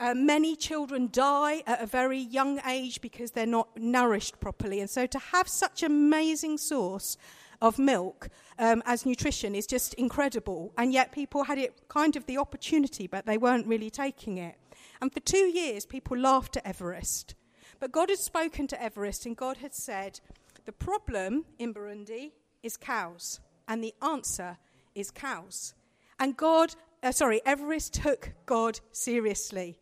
uh, 0.00 0.14
many 0.14 0.56
children 0.56 1.08
die 1.12 1.62
at 1.66 1.82
a 1.82 1.86
very 1.86 2.18
young 2.18 2.60
age 2.66 3.00
because 3.00 3.32
they're 3.32 3.46
not 3.46 3.76
nourished 3.76 4.40
properly. 4.40 4.80
And 4.80 4.88
so, 4.88 5.06
to 5.06 5.18
have 5.18 5.48
such 5.48 5.82
an 5.82 5.92
amazing 5.92 6.58
source 6.58 7.18
of 7.60 7.78
milk 7.78 8.28
um, 8.58 8.82
as 8.86 9.06
nutrition 9.06 9.54
is 9.54 9.66
just 9.66 9.94
incredible. 9.94 10.72
And 10.78 10.92
yet, 10.92 11.12
people 11.12 11.44
had 11.44 11.58
it 11.58 11.88
kind 11.88 12.16
of 12.16 12.26
the 12.26 12.38
opportunity, 12.38 13.06
but 13.06 13.26
they 13.26 13.38
weren't 13.38 13.66
really 13.66 13.90
taking 13.90 14.38
it. 14.38 14.56
And 15.00 15.12
for 15.12 15.20
two 15.20 15.46
years, 15.46 15.84
people 15.84 16.16
laughed 16.16 16.56
at 16.56 16.66
Everest 16.66 17.34
But 17.78 17.92
God 17.92 18.08
had 18.08 18.18
spoken 18.18 18.66
to 18.68 18.82
Everest, 18.82 19.26
and 19.26 19.36
God 19.36 19.58
had 19.58 19.74
said, 19.74 20.20
The 20.64 20.72
problem 20.72 21.44
in 21.58 21.74
Burundi 21.74 22.32
is 22.62 22.76
cows, 22.78 23.40
and 23.68 23.84
the 23.84 23.94
answer 24.00 24.56
is 24.94 25.10
cows. 25.10 25.74
And 26.18 26.36
God, 26.36 26.74
uh, 27.02 27.12
sorry, 27.12 27.40
Everest 27.44 27.94
took 27.94 28.32
God 28.46 28.80
seriously. 28.92 29.78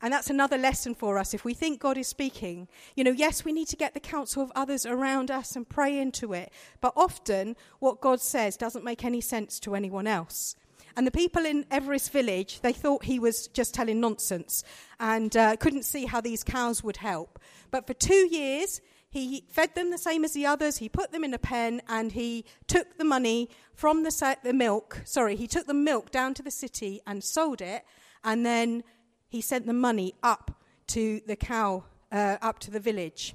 And 0.00 0.12
that's 0.12 0.30
another 0.30 0.56
lesson 0.56 0.94
for 0.94 1.18
us. 1.18 1.34
If 1.34 1.44
we 1.44 1.54
think 1.54 1.80
God 1.80 1.98
is 1.98 2.06
speaking, 2.06 2.68
you 2.94 3.02
know, 3.02 3.10
yes, 3.10 3.44
we 3.44 3.52
need 3.52 3.66
to 3.68 3.76
get 3.76 3.94
the 3.94 4.00
counsel 4.00 4.42
of 4.42 4.52
others 4.54 4.86
around 4.86 5.30
us 5.30 5.56
and 5.56 5.68
pray 5.68 5.98
into 5.98 6.32
it. 6.32 6.52
But 6.80 6.92
often, 6.96 7.56
what 7.80 8.00
God 8.00 8.20
says 8.20 8.56
doesn't 8.56 8.84
make 8.84 9.04
any 9.04 9.20
sense 9.20 9.58
to 9.60 9.74
anyone 9.74 10.06
else. 10.06 10.54
And 10.96 11.06
the 11.06 11.12
people 11.12 11.44
in 11.44 11.64
Everest 11.70 12.12
village, 12.12 12.60
they 12.60 12.72
thought 12.72 13.04
he 13.04 13.18
was 13.18 13.48
just 13.48 13.74
telling 13.74 14.00
nonsense 14.00 14.62
and 14.98 15.36
uh, 15.36 15.56
couldn't 15.56 15.84
see 15.84 16.06
how 16.06 16.20
these 16.20 16.44
cows 16.44 16.82
would 16.82 16.96
help. 16.96 17.38
But 17.70 17.86
for 17.86 17.94
two 17.94 18.28
years, 18.30 18.80
he 19.10 19.44
fed 19.48 19.74
them 19.74 19.90
the 19.90 19.98
same 19.98 20.24
as 20.24 20.32
the 20.32 20.46
others. 20.46 20.78
He 20.78 20.88
put 20.88 21.12
them 21.12 21.24
in 21.24 21.32
a 21.32 21.38
pen 21.38 21.80
and 21.88 22.12
he 22.12 22.44
took 22.66 22.98
the 22.98 23.04
money 23.04 23.48
from 23.74 24.02
the, 24.02 24.36
the 24.42 24.52
milk. 24.52 25.00
Sorry, 25.04 25.34
he 25.34 25.46
took 25.46 25.66
the 25.66 25.74
milk 25.74 26.10
down 26.10 26.34
to 26.34 26.42
the 26.42 26.50
city 26.50 27.00
and 27.06 27.24
sold 27.24 27.62
it. 27.62 27.84
And 28.22 28.44
then 28.44 28.84
he 29.28 29.40
sent 29.40 29.66
the 29.66 29.72
money 29.72 30.14
up 30.22 30.62
to 30.88 31.20
the 31.26 31.36
cow, 31.36 31.84
uh, 32.12 32.36
up 32.42 32.58
to 32.60 32.70
the 32.70 32.80
village. 32.80 33.34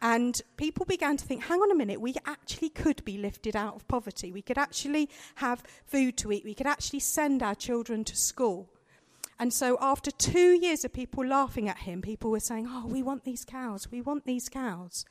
And 0.00 0.40
people 0.56 0.84
began 0.84 1.16
to 1.16 1.24
think, 1.24 1.44
hang 1.44 1.60
on 1.60 1.70
a 1.70 1.76
minute, 1.76 2.00
we 2.00 2.16
actually 2.26 2.70
could 2.70 3.04
be 3.04 3.18
lifted 3.18 3.54
out 3.54 3.76
of 3.76 3.86
poverty. 3.86 4.32
We 4.32 4.42
could 4.42 4.58
actually 4.58 5.08
have 5.36 5.62
food 5.86 6.16
to 6.18 6.32
eat. 6.32 6.44
We 6.44 6.54
could 6.54 6.66
actually 6.66 6.98
send 6.98 7.40
our 7.40 7.54
children 7.54 8.02
to 8.04 8.16
school. 8.16 8.71
And 9.38 9.52
so, 9.52 9.78
after 9.80 10.10
two 10.10 10.52
years 10.52 10.84
of 10.84 10.92
people 10.92 11.26
laughing 11.26 11.68
at 11.68 11.78
him, 11.78 12.02
people 12.02 12.30
were 12.30 12.40
saying, 12.40 12.66
Oh, 12.68 12.86
we 12.86 13.02
want 13.02 13.24
these 13.24 13.44
cows, 13.44 13.90
we 13.90 14.00
want 14.00 14.24
these 14.24 14.48
cows. 14.48 15.04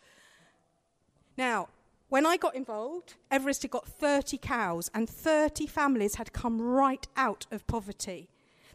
Now, 1.38 1.70
when 2.10 2.26
I 2.26 2.38
got 2.38 2.56
involved, 2.56 3.16
Everest 3.30 3.62
had 3.62 3.72
got 3.72 3.88
30 3.88 4.38
cows, 4.38 4.90
and 4.94 5.10
30 5.10 5.66
families 5.66 6.16
had 6.16 6.34
come 6.34 6.62
right 6.62 7.08
out 7.16 7.46
of 7.52 7.66
poverty. 7.68 8.30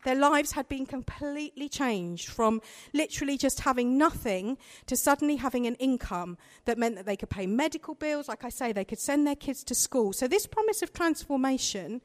Their 0.05 0.15
lives 0.15 0.53
had 0.53 0.69
been 0.69 0.87
completely 0.87 1.69
changed 1.69 2.29
from 2.29 2.63
literally 2.95 3.37
just 3.37 3.61
having 3.61 3.99
nothing 3.99 4.57
to 4.87 4.97
suddenly 4.97 5.37
having 5.37 5.67
an 5.67 5.75
income 5.75 6.39
that 6.65 6.79
meant 6.79 6.95
that 6.95 7.07
they 7.07 7.17
could 7.17 7.29
pay 7.29 7.47
medical 7.47 7.95
bills. 7.95 8.29
Like 8.29 8.45
I 8.45 8.49
say, 8.49 8.73
they 8.73 8.85
could 8.85 9.01
send 9.01 9.27
their 9.27 9.35
kids 9.35 9.65
to 9.65 9.75
school. 9.75 10.13
So, 10.13 10.29
this 10.29 10.47
promise 10.47 10.81
of 10.81 10.93
transformation, 10.93 12.03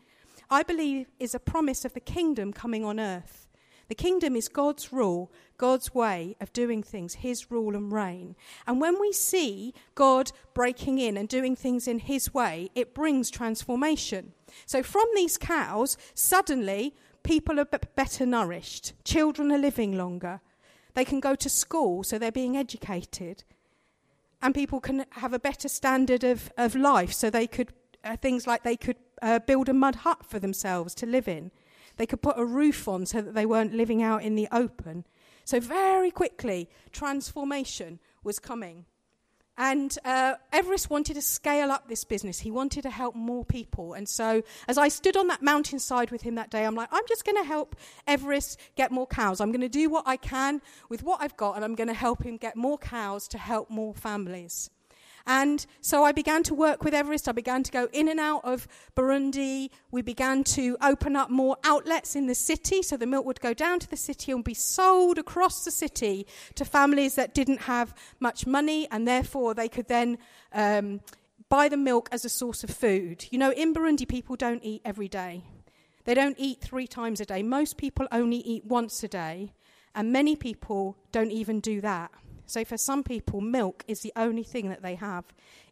I 0.52 0.64
believe, 0.64 1.08
is 1.18 1.34
a 1.34 1.40
promise 1.40 1.86
of 1.86 1.94
the 1.94 2.02
kingdom 2.02 2.52
coming 2.52 2.84
on 2.84 3.00
earth. 3.00 3.48
The 3.88 3.96
kingdom 3.96 4.36
is 4.36 4.48
God's 4.48 4.94
rule, 4.94 5.32
God's 5.58 5.94
way 5.94 6.36
of 6.40 6.54
doing 6.54 6.84
things, 6.84 7.16
His 7.16 7.50
rule 7.50 7.76
and 7.76 7.92
reign. 7.92 8.36
And 8.68 8.80
when 8.80 9.00
we 9.00 9.12
see 9.12 9.74
God 9.96 10.32
breaking 10.54 10.98
in 10.98 11.18
and 11.18 11.28
doing 11.28 11.56
things 11.56 11.88
in 11.88 12.00
His 12.00 12.34
way, 12.34 12.70
it 12.76 12.94
brings 12.94 13.30
transformation. 13.30 14.34
So 14.66 14.84
from 14.84 15.06
these 15.16 15.38
cows, 15.38 15.98
suddenly 16.14 16.96
people 17.24 17.60
are 17.60 17.66
b- 17.66 17.80
better 17.96 18.26
nourished, 18.26 18.94
children 19.04 19.52
are 19.52 19.58
living 19.58 19.98
longer, 19.98 20.42
they 20.94 21.06
can 21.06 21.20
go 21.20 21.36
to 21.36 21.50
school, 21.50 22.04
so 22.04 22.18
they're 22.18 22.32
being 22.32 22.58
educated, 22.58 23.44
and 24.42 24.56
people 24.56 24.80
can 24.80 25.06
have 25.12 25.34
a 25.34 25.40
better 25.40 25.68
standard 25.68 26.24
of, 26.24 26.52
of 26.58 26.76
life, 26.76 27.14
so 27.14 27.30
they 27.30 27.48
could, 27.48 27.72
uh, 28.04 28.16
things 28.18 28.48
like 28.48 28.64
they 28.64 28.78
could 28.78 28.98
uh, 29.22 29.40
build 29.40 29.70
a 29.70 29.74
mud 29.74 29.96
hut 29.98 30.26
for 30.26 30.40
themselves 30.40 30.96
to 30.96 31.06
live 31.06 31.28
in. 31.28 31.52
They 31.98 32.06
could 32.06 32.22
put 32.22 32.40
a 32.40 32.46
roof 32.46 32.88
on 32.88 33.06
so 33.06 33.22
that 33.22 33.36
they 33.36 33.46
weren't 33.46 33.74
living 33.74 34.02
out 34.02 34.24
in 34.24 34.36
the 34.36 34.48
open. 34.52 35.06
So, 35.44 35.60
very 35.60 36.12
quickly, 36.12 36.70
transformation 36.92 38.00
was 38.24 38.40
coming. 38.40 38.86
And 39.58 39.96
uh, 40.06 40.36
Everest 40.52 40.90
wanted 40.90 41.16
to 41.16 41.22
scale 41.22 41.72
up 41.72 41.88
this 41.88 42.04
business. 42.04 42.40
He 42.40 42.52
wanted 42.52 42.84
to 42.84 42.90
help 42.90 43.16
more 43.16 43.44
people. 43.44 43.94
And 43.94 44.08
so, 44.08 44.42
as 44.68 44.78
I 44.78 44.88
stood 44.88 45.18
on 45.18 45.28
that 45.28 45.42
mountainside 45.42 46.10
with 46.10 46.22
him 46.22 46.36
that 46.36 46.50
day, 46.50 46.66
I'm 46.66 46.76
like, 46.76 46.90
I'm 46.92 47.04
just 47.08 47.26
going 47.26 47.38
to 47.38 47.44
help 47.44 47.76
Everest 48.08 48.60
get 48.76 48.92
more 48.92 49.06
cows. 49.06 49.42
I'm 49.42 49.52
going 49.52 49.62
to 49.62 49.70
do 49.70 49.90
what 49.90 50.04
I 50.08 50.18
can 50.18 50.62
with 50.90 51.04
what 51.04 51.22
I've 51.22 51.38
got, 51.38 51.56
and 51.56 51.66
I'm 51.66 51.76
going 51.76 51.90
to 51.90 51.94
help 51.94 52.24
him 52.24 52.38
get 52.38 52.56
more 52.56 52.78
cows 52.78 53.28
to 53.30 53.38
help 53.38 53.70
more 53.70 53.94
families. 53.94 54.70
And 55.26 55.66
so 55.82 56.04
I 56.04 56.12
began 56.12 56.44
to 56.44 56.54
work 56.54 56.84
with 56.84 56.94
Everest. 56.94 57.28
I 57.28 57.32
began 57.32 57.64
to 57.64 57.72
go 57.72 57.88
in 57.94 58.08
and 58.08 58.20
out 58.20 58.44
of 58.44 58.68
Burundi. 58.96 59.70
We 59.92 60.02
began 60.02 60.44
to 60.46 60.78
open 60.82 61.16
up 61.16 61.30
more 61.30 61.58
outlets 61.64 62.16
in 62.16 62.28
the 62.28 62.36
city. 62.36 62.82
So 62.82 62.98
the 62.98 63.08
milk 63.08 63.26
would 63.26 63.42
go 63.42 63.54
down 63.54 63.80
to 63.80 63.90
the 63.90 63.98
city 63.98 64.32
and 64.32 64.44
be 64.44 64.54
sold 64.54 65.18
across 65.18 65.64
the 65.64 65.72
city 65.72 66.28
to 66.56 66.66
families 66.66 67.16
that 67.16 67.34
didn't 67.34 67.62
have 67.62 67.94
much 68.20 68.48
money, 68.48 68.88
and 68.92 69.08
therefore 69.08 69.54
they 69.54 69.70
could 69.70 69.88
then. 69.88 70.18
Um, 70.54 71.02
buy 71.50 71.68
the 71.68 71.76
milk 71.76 72.08
as 72.14 72.24
a 72.24 72.30
source 72.30 72.64
of 72.64 72.70
food. 72.70 73.26
You 73.30 73.38
know, 73.38 73.52
in 73.52 73.74
Burundi, 73.74 74.08
people 74.08 74.38
don't 74.38 74.64
eat 74.64 74.82
every 74.86 75.10
day. 75.10 75.44
They 76.06 76.14
don't 76.14 76.38
eat 76.40 76.62
three 76.62 76.88
times 76.88 77.20
a 77.20 77.26
day. 77.26 77.44
Most 77.44 77.78
people 77.78 78.08
only 78.12 78.38
eat 78.38 78.66
once 78.66 79.04
a 79.04 79.08
day, 79.10 79.54
and 79.94 80.12
many 80.14 80.38
people 80.38 80.98
don't 81.12 81.32
even 81.32 81.60
do 81.60 81.82
that. 81.82 82.10
So 82.52 82.66
for 82.66 82.78
some 82.78 83.02
people, 83.02 83.40
milk 83.40 83.86
is 83.88 84.02
the 84.02 84.12
only 84.18 84.44
thing 84.44 84.68
that 84.70 84.82
they 84.82 84.96
have 84.96 85.24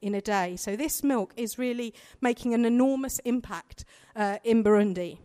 in 0.02 0.16
a 0.16 0.22
day. 0.22 0.56
So 0.56 0.78
this 0.78 1.04
milk 1.04 1.34
is 1.36 1.58
really 1.58 1.94
making 2.22 2.54
an 2.54 2.64
enormous 2.64 3.20
impact 3.20 3.84
uh, 4.16 4.38
in 4.46 4.64
Burundi. 4.64 5.18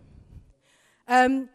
Um, 1.07 1.49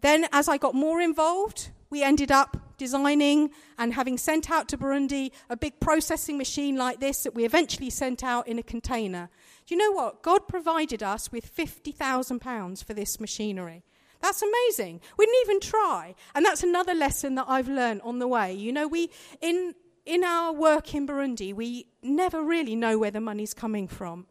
then, 0.00 0.26
as 0.32 0.48
I 0.48 0.56
got 0.56 0.74
more 0.74 1.00
involved, 1.00 1.68
we 1.90 2.02
ended 2.02 2.32
up 2.32 2.56
designing 2.78 3.50
and 3.78 3.92
having 3.92 4.16
sent 4.16 4.50
out 4.50 4.68
to 4.68 4.78
Burundi 4.78 5.30
a 5.50 5.56
big 5.56 5.78
processing 5.80 6.38
machine 6.38 6.76
like 6.76 6.98
this 6.98 7.22
that 7.22 7.34
we 7.34 7.44
eventually 7.44 7.90
sent 7.90 8.24
out 8.24 8.48
in 8.48 8.58
a 8.58 8.62
container. 8.62 9.28
Do 9.66 9.74
you 9.74 9.78
know 9.78 9.92
what? 9.92 10.22
God 10.22 10.48
provided 10.48 11.02
us 11.02 11.30
with 11.30 11.54
£50,000 11.54 12.82
for 12.82 12.94
this 12.94 13.20
machinery. 13.20 13.84
That's 14.22 14.40
amazing. 14.40 15.00
We 15.18 15.26
didn't 15.26 15.40
even 15.42 15.60
try. 15.60 16.14
And 16.34 16.46
that's 16.46 16.62
another 16.62 16.94
lesson 16.94 17.34
that 17.34 17.46
I've 17.48 17.68
learned 17.68 18.00
on 18.02 18.20
the 18.20 18.28
way. 18.28 18.54
You 18.54 18.72
know, 18.72 18.86
we, 18.86 19.10
in, 19.40 19.74
in 20.06 20.22
our 20.22 20.52
work 20.52 20.94
in 20.94 21.06
Burundi, 21.06 21.52
we 21.52 21.88
never 22.02 22.42
really 22.42 22.76
know 22.76 22.98
where 22.98 23.10
the 23.10 23.20
money's 23.20 23.52
coming 23.52 23.88
from. 23.88 24.26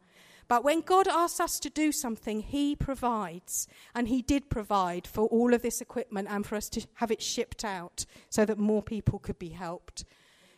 But 0.47 0.63
when 0.63 0.81
God 0.81 1.07
asks 1.07 1.39
us 1.39 1.59
to 1.59 1.69
do 1.69 1.91
something, 1.91 2.39
He 2.39 2.75
provides. 2.75 3.67
And 3.93 4.07
He 4.07 4.21
did 4.21 4.49
provide 4.49 5.05
for 5.05 5.27
all 5.27 5.53
of 5.53 5.61
this 5.61 5.81
equipment 5.81 6.29
and 6.31 6.45
for 6.45 6.55
us 6.55 6.69
to 6.69 6.87
have 6.95 7.11
it 7.11 7.21
shipped 7.21 7.65
out 7.65 8.05
so 8.29 8.45
that 8.45 8.57
more 8.57 8.81
people 8.81 9.19
could 9.19 9.39
be 9.39 9.49
helped. 9.49 10.05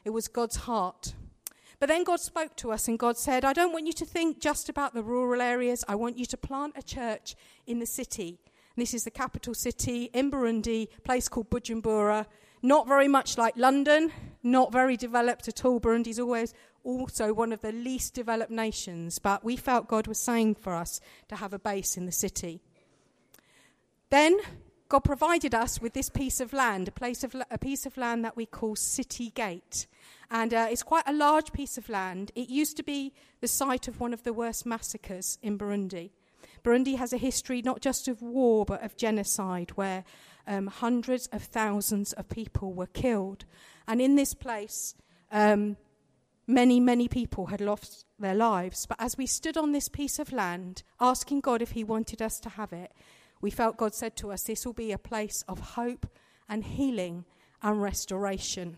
It 0.06 0.12
was 0.12 0.28
God's 0.28 0.58
heart. 0.58 1.16
But 1.80 1.90
then 1.90 2.04
God 2.04 2.20
spoke 2.20 2.56
to 2.58 2.72
us 2.72 2.88
and 2.88 3.00
God 3.00 3.18
said, 3.18 3.44
I 3.44 3.54
don't 3.54 3.74
want 3.74 3.88
you 3.88 3.94
to 3.94 4.06
think 4.06 4.40
just 4.40 4.70
about 4.70 4.94
the 4.94 5.04
rural 5.04 5.42
areas. 5.42 5.84
I 5.88 5.96
want 5.96 6.18
you 6.18 6.25
to 6.28 6.38
plant 6.38 6.74
a 6.78 6.84
church 6.84 7.36
in 7.66 7.80
the 7.80 7.86
city. 7.86 8.40
This 8.75 8.94
is 8.94 9.03
the 9.03 9.12
capital 9.12 9.53
city 9.53 10.10
in 10.13 10.32
Burundi, 10.32 10.88
a 10.98 11.01
place 11.01 11.27
called 11.27 11.50
Bujumbura. 11.50 12.25
Not 12.62 12.88
very 12.88 13.08
much 13.08 13.38
like 13.38 13.56
London, 13.58 14.12
not 14.42 14.72
very 14.72 14.98
developed 14.98 15.48
at 15.48 15.63
all. 15.65 15.80
Burundi 15.80 16.08
is 16.08 16.20
always 16.20 16.53
also 16.84 17.34
one 17.34 17.53
of 17.53 17.62
the 17.62 17.72
least 17.72 18.13
developed 18.13 18.51
nations, 18.51 19.20
but 19.20 19.44
we 19.44 19.56
felt 19.56 19.88
God 19.88 20.08
was 20.08 20.18
saying 20.18 20.56
for 20.56 20.74
us 20.74 21.00
to 21.27 21.36
have 21.36 21.53
a 21.53 21.60
base 21.60 21.98
in 21.98 22.06
the 22.06 22.12
city. 22.12 22.62
Then 24.10 24.39
God 24.89 25.01
provided 25.01 25.56
us 25.56 25.82
with 25.82 25.94
this 25.94 26.10
piece 26.10 26.39
of 26.39 26.53
land, 26.53 26.88
a, 26.88 26.92
place 26.92 27.24
of, 27.24 27.36
a 27.50 27.58
piece 27.58 27.86
of 27.86 27.98
land 27.98 28.24
that 28.25 28.36
we 28.36 28.46
call 28.46 28.75
City 28.75 29.32
Gate. 29.32 29.88
And 30.30 30.53
uh, 30.53 30.68
it's 30.70 30.84
quite 30.84 31.08
a 31.08 31.13
large 31.13 31.51
piece 31.51 31.77
of 31.77 31.89
land. 31.89 32.32
It 32.36 32.50
used 32.50 32.77
to 32.77 32.84
be 32.84 33.13
the 33.42 33.48
site 33.48 33.88
of 33.88 34.00
one 34.00 34.13
of 34.13 34.24
the 34.24 34.34
worst 34.34 34.65
massacres 34.65 35.38
in 35.42 35.58
Burundi. 35.58 36.12
Burundi 36.63 36.98
has 36.98 37.13
a 37.13 37.17
history 37.17 37.62
not 37.62 37.82
just 37.82 38.08
of 38.08 38.22
war 38.22 38.65
but 38.65 38.84
of 38.84 38.98
genocide, 38.98 39.72
where 39.72 40.03
um, 40.48 40.67
hundreds 40.67 41.27
of 41.27 41.43
thousands 41.43 42.13
of 42.13 42.29
people 42.29 42.74
were 42.74 42.88
killed. 42.88 43.46
And 43.88 44.01
in 44.01 44.15
this 44.15 44.34
place, 44.34 44.96
um, 45.32 45.77
many, 46.48 46.79
many 46.79 47.08
people 47.08 47.48
had 47.48 47.62
lost 47.62 48.05
their 48.20 48.36
lives. 48.36 48.86
But 48.86 48.98
as 49.00 49.17
we 49.17 49.25
stood 49.25 49.58
on 49.58 49.72
this 49.72 49.89
piece 49.89 50.20
of 50.20 50.32
land, 50.32 50.84
asking 51.00 51.41
God 51.41 51.62
if 51.62 51.72
He 51.72 51.84
wanted 51.84 52.22
us 52.22 52.39
to 52.41 52.50
have 52.50 52.74
it, 52.74 52.91
we 53.41 53.50
felt 53.50 53.77
God 53.77 53.93
said 53.93 54.15
to 54.17 54.32
us, 54.32 54.43
This 54.43 54.65
will 54.65 54.74
be 54.74 54.91
a 54.91 54.98
place 54.98 55.43
of 55.48 55.60
hope 55.60 56.08
and 56.48 56.63
healing 56.63 57.25
and 57.62 57.82
restoration. 57.82 58.77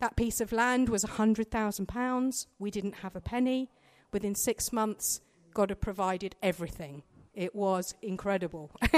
That 0.00 0.16
piece 0.16 0.40
of 0.40 0.52
land 0.52 0.88
was 0.88 1.04
£100,000. 1.04 2.46
We 2.58 2.70
didn't 2.70 2.96
have 2.96 3.16
a 3.16 3.20
penny. 3.20 3.70
Within 4.12 4.34
six 4.34 4.72
months, 4.72 5.20
God 5.54 5.70
had 5.70 5.80
provided 5.80 6.36
everything. 6.42 7.02
It 7.36 7.54
was 7.54 7.94
incredible. 8.00 8.70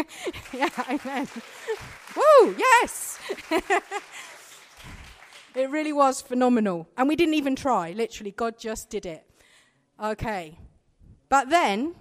yeah, 0.53 0.69
amen. 0.89 1.27
Woo, 2.17 2.55
yes. 2.57 3.19
it 5.57 5.69
really 5.69 5.93
was 5.93 6.23
phenomenal. 6.23 6.87
And 6.97 7.09
we 7.09 7.17
didn't 7.17 7.35
even 7.35 7.57
try, 7.57 7.91
literally, 7.91 8.31
God 8.31 8.57
just 8.57 8.91
did 8.91 9.07
it. 9.07 9.29
Okay. 10.01 10.57
But 11.29 11.51
then 11.51 11.97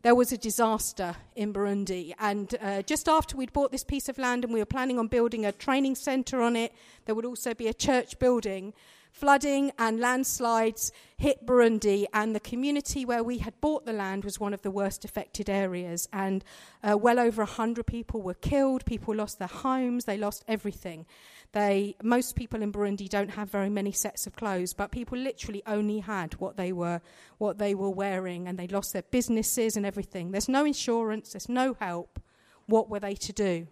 there 0.00 0.14
was 0.14 0.32
a 0.32 0.38
disaster 0.38 1.16
in 1.36 1.52
Burundi. 1.52 2.14
And 2.18 2.54
uh, 2.62 2.80
just 2.80 3.06
after 3.06 3.36
we'd 3.36 3.52
bought 3.52 3.72
this 3.72 3.84
piece 3.84 4.08
of 4.08 4.16
land 4.16 4.44
and 4.44 4.54
we 4.54 4.60
were 4.60 4.64
planning 4.64 4.98
on 4.98 5.06
building 5.06 5.44
a 5.44 5.52
training 5.52 5.96
centre 5.96 6.40
on 6.40 6.56
it, 6.56 6.72
there 7.04 7.14
would 7.14 7.26
also 7.26 7.52
be 7.52 7.68
a 7.68 7.74
church 7.74 8.18
building. 8.18 8.72
Flooding 9.12 9.70
and 9.78 10.00
landslides 10.00 10.90
hit 11.18 11.46
Burundi, 11.46 12.06
and 12.14 12.34
the 12.34 12.40
community 12.40 13.04
where 13.04 13.22
we 13.22 13.38
had 13.38 13.60
bought 13.60 13.84
the 13.84 13.92
land 13.92 14.24
was 14.24 14.40
one 14.40 14.54
of 14.54 14.62
the 14.62 14.70
worst 14.70 15.04
affected 15.04 15.50
areas. 15.50 16.08
And 16.14 16.42
uh, 16.82 16.96
well 16.96 17.20
over 17.20 17.42
100 17.42 17.86
people 17.86 18.22
were 18.22 18.34
killed, 18.34 18.86
people 18.86 19.14
lost 19.14 19.38
their 19.38 19.48
homes, 19.48 20.06
they 20.06 20.16
lost 20.16 20.44
everything. 20.48 21.04
They, 21.52 21.94
most 22.02 22.36
people 22.36 22.62
in 22.62 22.72
Burundi 22.72 23.06
don't 23.06 23.32
have 23.32 23.50
very 23.50 23.68
many 23.68 23.92
sets 23.92 24.26
of 24.26 24.34
clothes, 24.34 24.72
but 24.72 24.90
people 24.90 25.18
literally 25.18 25.62
only 25.66 25.98
had 26.00 26.34
what 26.40 26.56
they 26.56 26.72
were, 26.72 27.02
what 27.36 27.58
they 27.58 27.74
were 27.74 27.90
wearing, 27.90 28.48
and 28.48 28.58
they 28.58 28.66
lost 28.66 28.94
their 28.94 29.02
businesses 29.02 29.76
and 29.76 29.84
everything. 29.84 30.30
There's 30.30 30.48
no 30.48 30.64
insurance, 30.64 31.32
there's 31.32 31.50
no 31.50 31.74
help. 31.74 32.18
What 32.64 32.88
were 32.88 33.00
they 33.00 33.14
to 33.16 33.32
do? 33.34 33.66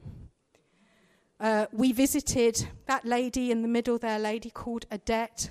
Uh, 1.41 1.65
we 1.73 1.91
visited 1.91 2.69
that 2.85 3.07
lady 3.07 3.51
in 3.51 3.63
the 3.63 3.69
middle 3.69 3.97
there, 3.97 4.17
a 4.17 4.19
lady 4.19 4.51
called 4.51 4.85
Adette. 4.91 5.51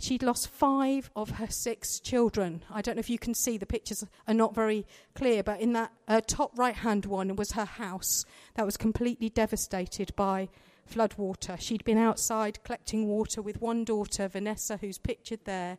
She'd 0.00 0.24
lost 0.24 0.48
five 0.48 1.12
of 1.14 1.30
her 1.30 1.46
six 1.46 2.00
children. 2.00 2.64
I 2.68 2.82
don't 2.82 2.96
know 2.96 3.00
if 3.00 3.08
you 3.08 3.20
can 3.20 3.32
see, 3.32 3.56
the 3.56 3.64
pictures 3.64 4.04
are 4.26 4.34
not 4.34 4.52
very 4.52 4.84
clear, 5.14 5.44
but 5.44 5.60
in 5.60 5.74
that 5.74 5.92
uh, 6.08 6.22
top 6.26 6.58
right 6.58 6.74
hand 6.74 7.06
one 7.06 7.36
was 7.36 7.52
her 7.52 7.64
house 7.64 8.24
that 8.54 8.66
was 8.66 8.76
completely 8.76 9.28
devastated 9.28 10.12
by 10.16 10.48
floodwater. 10.92 11.60
She'd 11.60 11.84
been 11.84 11.98
outside 11.98 12.64
collecting 12.64 13.06
water 13.06 13.40
with 13.40 13.60
one 13.60 13.84
daughter, 13.84 14.26
Vanessa, 14.26 14.76
who's 14.78 14.98
pictured 14.98 15.44
there, 15.44 15.78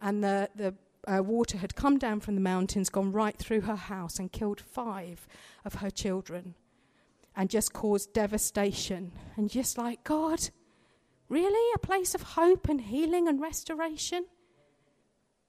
and 0.00 0.24
the, 0.24 0.48
the 0.56 0.74
uh, 1.06 1.22
water 1.22 1.58
had 1.58 1.76
come 1.76 1.98
down 1.98 2.18
from 2.18 2.34
the 2.34 2.40
mountains, 2.40 2.88
gone 2.88 3.12
right 3.12 3.38
through 3.38 3.60
her 3.60 3.76
house, 3.76 4.18
and 4.18 4.32
killed 4.32 4.60
five 4.60 5.28
of 5.64 5.74
her 5.74 5.90
children 5.90 6.56
and 7.36 7.50
just 7.50 7.72
caused 7.72 8.12
devastation. 8.12 9.12
And 9.36 9.50
just 9.50 9.78
like, 9.78 10.04
God, 10.04 10.50
really? 11.28 11.72
A 11.74 11.78
place 11.78 12.14
of 12.14 12.22
hope 12.22 12.68
and 12.68 12.80
healing 12.80 13.28
and 13.28 13.40
restoration? 13.40 14.26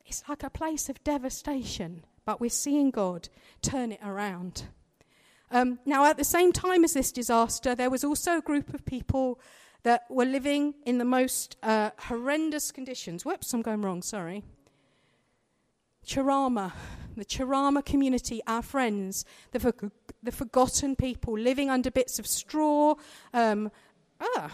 It's 0.06 0.24
like 0.28 0.44
a 0.44 0.50
place 0.50 0.90
of 0.90 1.04
devastation, 1.04 2.06
but 2.26 2.42
we're 2.42 2.50
seeing 2.50 2.92
God 2.92 3.30
turn 3.62 3.92
it 3.92 4.00
around. 4.04 4.64
Um, 5.52 5.80
now, 5.86 6.06
at 6.06 6.18
the 6.18 6.24
same 6.24 6.52
time 6.52 6.84
as 6.84 6.94
this 6.94 7.12
disaster, 7.12 7.76
there 7.76 7.90
was 7.90 8.04
also 8.04 8.38
a 8.38 8.42
group 8.42 8.74
of 8.74 8.86
people 8.86 9.40
that 9.84 10.06
were 10.10 10.26
living 10.26 10.74
in 10.86 10.98
the 10.98 11.06
most 11.06 11.58
uh, 11.62 11.92
horrendous 12.00 12.72
conditions. 12.72 13.26
Whoops, 13.26 13.54
I'm 13.54 13.62
going 13.62 13.82
wrong, 13.82 14.02
sorry. 14.02 14.44
Charama, 16.06 16.72
the 17.16 17.26
Chirama 17.26 17.86
community, 17.86 18.42
our 18.48 18.62
friends, 18.62 19.26
the, 19.52 19.92
the 20.24 20.32
forgotten 20.32 20.96
people 20.96 21.38
living 21.38 21.70
under 21.70 21.92
bits 21.92 22.18
of 22.18 22.26
straw 22.26 22.96
um, 23.34 23.72
ah, 24.20 24.52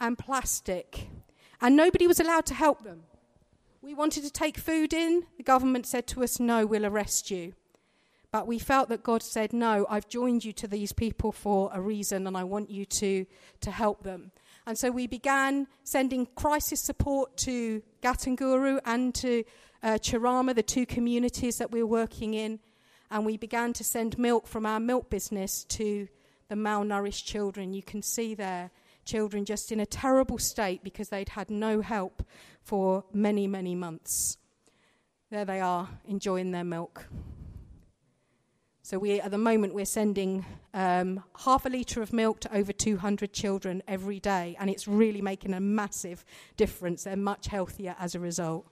and 0.00 0.18
plastic. 0.18 1.08
And 1.60 1.76
nobody 1.76 2.06
was 2.06 2.20
allowed 2.20 2.46
to 2.46 2.54
help 2.54 2.84
them. 2.84 3.04
We 3.80 3.94
wanted 3.94 4.24
to 4.24 4.30
take 4.30 4.58
food 4.58 4.92
in. 4.92 5.24
The 5.36 5.42
government 5.42 5.86
said 5.86 6.06
to 6.08 6.22
us, 6.22 6.40
No, 6.40 6.66
we'll 6.66 6.86
arrest 6.86 7.30
you. 7.30 7.54
But 8.32 8.46
we 8.46 8.58
felt 8.58 8.88
that 8.88 9.02
God 9.04 9.22
said, 9.22 9.52
No, 9.52 9.86
I've 9.88 10.08
joined 10.08 10.44
you 10.44 10.52
to 10.54 10.66
these 10.66 10.92
people 10.92 11.32
for 11.32 11.70
a 11.72 11.80
reason 11.80 12.26
and 12.26 12.36
I 12.36 12.44
want 12.44 12.70
you 12.70 12.84
to, 12.84 13.26
to 13.60 13.70
help 13.70 14.02
them. 14.02 14.32
And 14.66 14.78
so 14.78 14.90
we 14.90 15.06
began 15.06 15.66
sending 15.84 16.26
crisis 16.34 16.80
support 16.80 17.36
to 17.38 17.82
Gatunguru 18.02 18.80
and 18.84 19.14
to 19.16 19.44
uh, 19.82 19.98
Charama, 20.00 20.54
the 20.54 20.62
two 20.62 20.86
communities 20.86 21.58
that 21.58 21.70
we 21.70 21.82
were 21.82 21.88
working 21.88 22.34
in. 22.34 22.58
And 23.14 23.24
we 23.24 23.36
began 23.36 23.72
to 23.74 23.84
send 23.84 24.18
milk 24.18 24.48
from 24.48 24.66
our 24.66 24.80
milk 24.80 25.08
business 25.08 25.62
to 25.66 26.08
the 26.48 26.56
malnourished 26.56 27.24
children. 27.24 27.72
You 27.72 27.80
can 27.80 28.02
see 28.02 28.34
there 28.34 28.72
children 29.04 29.44
just 29.44 29.70
in 29.70 29.78
a 29.78 29.86
terrible 29.86 30.36
state 30.36 30.82
because 30.82 31.10
they'd 31.10 31.28
had 31.28 31.48
no 31.48 31.80
help 31.80 32.24
for 32.60 33.04
many, 33.12 33.46
many 33.46 33.76
months. 33.76 34.36
There 35.30 35.44
they 35.44 35.60
are, 35.60 35.88
enjoying 36.08 36.50
their 36.50 36.64
milk. 36.64 37.06
So 38.82 38.98
we, 38.98 39.20
at 39.20 39.30
the 39.30 39.38
moment, 39.38 39.74
we're 39.74 39.84
sending 39.84 40.44
um, 40.74 41.22
half 41.44 41.64
a 41.66 41.68
litre 41.68 42.02
of 42.02 42.12
milk 42.12 42.40
to 42.40 42.52
over 42.52 42.72
200 42.72 43.32
children 43.32 43.80
every 43.86 44.18
day, 44.18 44.56
and 44.58 44.68
it's 44.68 44.88
really 44.88 45.22
making 45.22 45.54
a 45.54 45.60
massive 45.60 46.24
difference. 46.56 47.04
They're 47.04 47.14
much 47.14 47.46
healthier 47.46 47.94
as 48.00 48.16
a 48.16 48.18
result. 48.18 48.66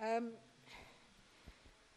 Um, 0.00 0.34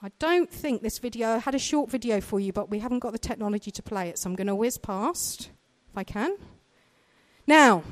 I 0.02 0.12
don't 0.20 0.50
think 0.50 0.84
this 0.84 1.00
video 1.00 1.30
I 1.30 1.38
had 1.40 1.56
a 1.56 1.60
short 1.60 1.90
video 1.90 2.22
for 2.22 2.40
you, 2.40 2.54
but 2.54 2.70
we 2.70 2.80
haven't 2.80 3.00
got 3.00 3.14
the 3.14 3.20
technology 3.20 3.72
to 3.72 3.82
play 3.82 4.10
it, 4.10 4.20
so 4.20 4.30
I'm 4.30 4.36
going 4.36 4.48
to 4.48 4.56
whiz 4.56 4.78
past 4.78 5.50
if 5.90 5.98
I 5.98 6.04
can. 6.04 6.38
Now, 7.48 7.84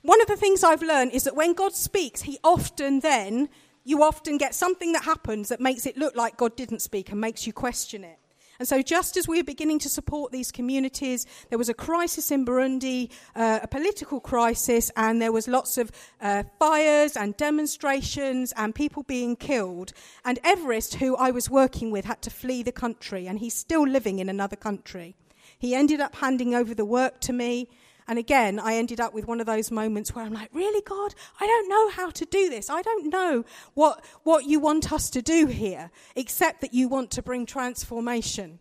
one 0.00 0.22
of 0.22 0.26
the 0.26 0.36
things 0.36 0.64
I've 0.64 0.82
learned 0.82 1.12
is 1.12 1.24
that 1.24 1.36
when 1.36 1.52
God 1.52 1.74
speaks, 1.74 2.22
He 2.22 2.38
often 2.42 3.00
then 3.00 3.50
you 3.84 4.02
often 4.02 4.38
get 4.38 4.54
something 4.54 4.92
that 4.92 5.04
happens 5.04 5.48
that 5.50 5.60
makes 5.60 5.84
it 5.84 5.98
look 5.98 6.16
like 6.16 6.36
God 6.36 6.56
didn't 6.56 6.80
speak 6.80 7.10
and 7.10 7.20
makes 7.20 7.46
you 7.46 7.52
question 7.52 8.02
it. 8.02 8.18
And 8.58 8.66
so, 8.66 8.82
just 8.82 9.16
as 9.16 9.28
we 9.28 9.38
were 9.38 9.44
beginning 9.44 9.78
to 9.80 9.88
support 9.88 10.32
these 10.32 10.50
communities, 10.50 11.26
there 11.50 11.58
was 11.58 11.68
a 11.68 11.74
crisis 11.74 12.30
in 12.30 12.44
Burundi, 12.44 13.10
uh, 13.34 13.60
a 13.62 13.68
political 13.68 14.20
crisis, 14.20 14.90
and 14.96 15.20
there 15.20 15.32
was 15.32 15.48
lots 15.48 15.78
of 15.78 15.90
uh, 16.20 16.44
fires 16.58 17.16
and 17.16 17.36
demonstrations 17.36 18.52
and 18.56 18.74
people 18.74 19.02
being 19.02 19.36
killed. 19.36 19.92
And 20.24 20.38
Everest, 20.44 20.94
who 20.96 21.16
I 21.16 21.30
was 21.30 21.50
working 21.50 21.90
with, 21.90 22.04
had 22.04 22.22
to 22.22 22.30
flee 22.30 22.62
the 22.62 22.72
country, 22.72 23.26
and 23.26 23.38
he's 23.38 23.54
still 23.54 23.86
living 23.86 24.18
in 24.18 24.28
another 24.28 24.56
country. 24.56 25.14
He 25.58 25.74
ended 25.74 26.00
up 26.00 26.16
handing 26.16 26.54
over 26.54 26.74
the 26.74 26.84
work 26.84 27.20
to 27.22 27.32
me. 27.32 27.68
And 28.08 28.18
again, 28.18 28.60
I 28.60 28.74
ended 28.76 29.00
up 29.00 29.12
with 29.14 29.26
one 29.26 29.40
of 29.40 29.46
those 29.46 29.70
moments 29.70 30.14
where 30.14 30.24
I'm 30.24 30.32
like, 30.32 30.50
really, 30.52 30.82
God, 30.82 31.14
I 31.40 31.46
don't 31.46 31.68
know 31.68 31.90
how 31.90 32.10
to 32.10 32.24
do 32.24 32.48
this. 32.48 32.70
I 32.70 32.82
don't 32.82 33.10
know 33.10 33.44
what, 33.74 34.04
what 34.22 34.44
you 34.44 34.60
want 34.60 34.92
us 34.92 35.10
to 35.10 35.22
do 35.22 35.46
here, 35.46 35.90
except 36.14 36.60
that 36.60 36.72
you 36.72 36.88
want 36.88 37.10
to 37.12 37.22
bring 37.22 37.46
transformation. 37.46 38.60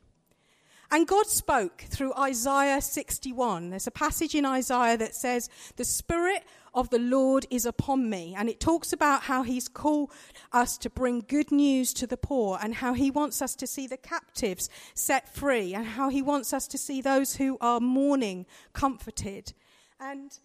And 0.91 1.07
God 1.07 1.27
spoke 1.27 1.83
through 1.89 2.13
Isaiah 2.15 2.81
61. 2.81 3.69
There's 3.69 3.87
a 3.87 3.91
passage 3.91 4.35
in 4.35 4.45
Isaiah 4.45 4.97
that 4.97 5.15
says, 5.15 5.49
The 5.75 5.85
Spirit 5.85 6.43
of 6.75 6.89
the 6.89 6.99
Lord 6.99 7.47
is 7.49 7.65
upon 7.65 8.09
me. 8.09 8.35
And 8.37 8.49
it 8.49 8.59
talks 8.59 8.93
about 8.93 9.23
how 9.23 9.41
He's 9.43 9.67
called 9.67 10.11
us 10.51 10.77
to 10.79 10.89
bring 10.89 11.21
good 11.21 11.51
news 11.51 11.93
to 11.93 12.05
the 12.05 12.17
poor 12.17 12.59
and 12.61 12.75
how 12.75 12.93
He 12.93 13.09
wants 13.09 13.41
us 13.41 13.55
to 13.55 13.65
see 13.65 13.87
the 13.87 13.97
captives 13.97 14.69
set 14.93 15.33
free 15.33 15.73
and 15.73 15.85
how 15.85 16.09
He 16.09 16.21
wants 16.21 16.53
us 16.53 16.67
to 16.67 16.77
see 16.77 17.01
those 17.01 17.37
who 17.37 17.57
are 17.61 17.79
mourning 17.79 18.45
comforted. 18.73 19.53
And 19.99 20.37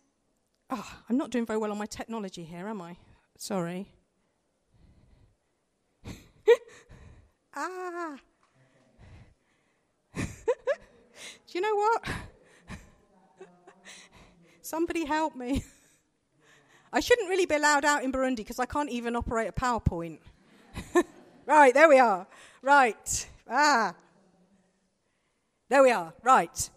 oh, 0.70 0.98
I'm 1.08 1.16
not 1.18 1.30
doing 1.30 1.44
very 1.44 1.58
well 1.58 1.72
on 1.72 1.78
my 1.78 1.86
technology 1.86 2.44
here, 2.44 2.68
am 2.68 2.80
I? 2.80 2.96
Sorry. 3.36 3.88
ah. 7.54 8.16
Do 10.14 11.58
you 11.58 11.60
know 11.60 11.74
what? 11.74 12.08
Somebody 14.62 15.04
help 15.04 15.34
me. 15.34 15.64
I 16.92 17.00
shouldn't 17.00 17.28
really 17.28 17.46
be 17.46 17.54
allowed 17.54 17.84
out 17.84 18.02
in 18.02 18.12
Burundi 18.12 18.36
because 18.38 18.58
I 18.58 18.66
can't 18.66 18.90
even 18.90 19.14
operate 19.14 19.48
a 19.48 19.52
PowerPoint. 19.52 20.18
right, 21.46 21.72
there 21.72 21.88
we 21.88 21.98
are. 21.98 22.26
Right. 22.62 23.28
Ah. 23.48 23.94
There 25.68 25.82
we 25.82 25.92
are. 25.92 26.12
Right. 26.22 26.70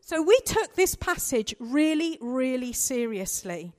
So 0.00 0.20
we 0.22 0.38
took 0.44 0.74
this 0.74 0.94
passage 0.94 1.54
really, 1.60 2.18
really 2.20 2.72
seriously. 2.72 3.72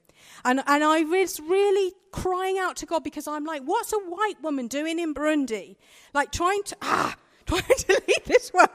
And, 0.46 0.62
and 0.66 0.84
I 0.84 1.04
was 1.04 1.40
really 1.40 1.94
crying 2.12 2.58
out 2.58 2.78
to 2.78 2.86
God 2.86 3.04
because 3.04 3.28
I'm 3.28 3.44
like, 3.44 3.62
what's 3.64 3.92
a 3.92 3.98
white 3.98 4.42
woman 4.42 4.68
doing 4.68 5.00
in 5.00 5.14
Burundi? 5.14 5.76
Like 6.14 6.32
trying 6.32 6.64
to, 6.64 6.78
ah, 6.82 7.16
trying 7.46 7.62
to 7.62 8.02
lead 8.08 8.26
this 8.26 8.54
work. 8.54 8.70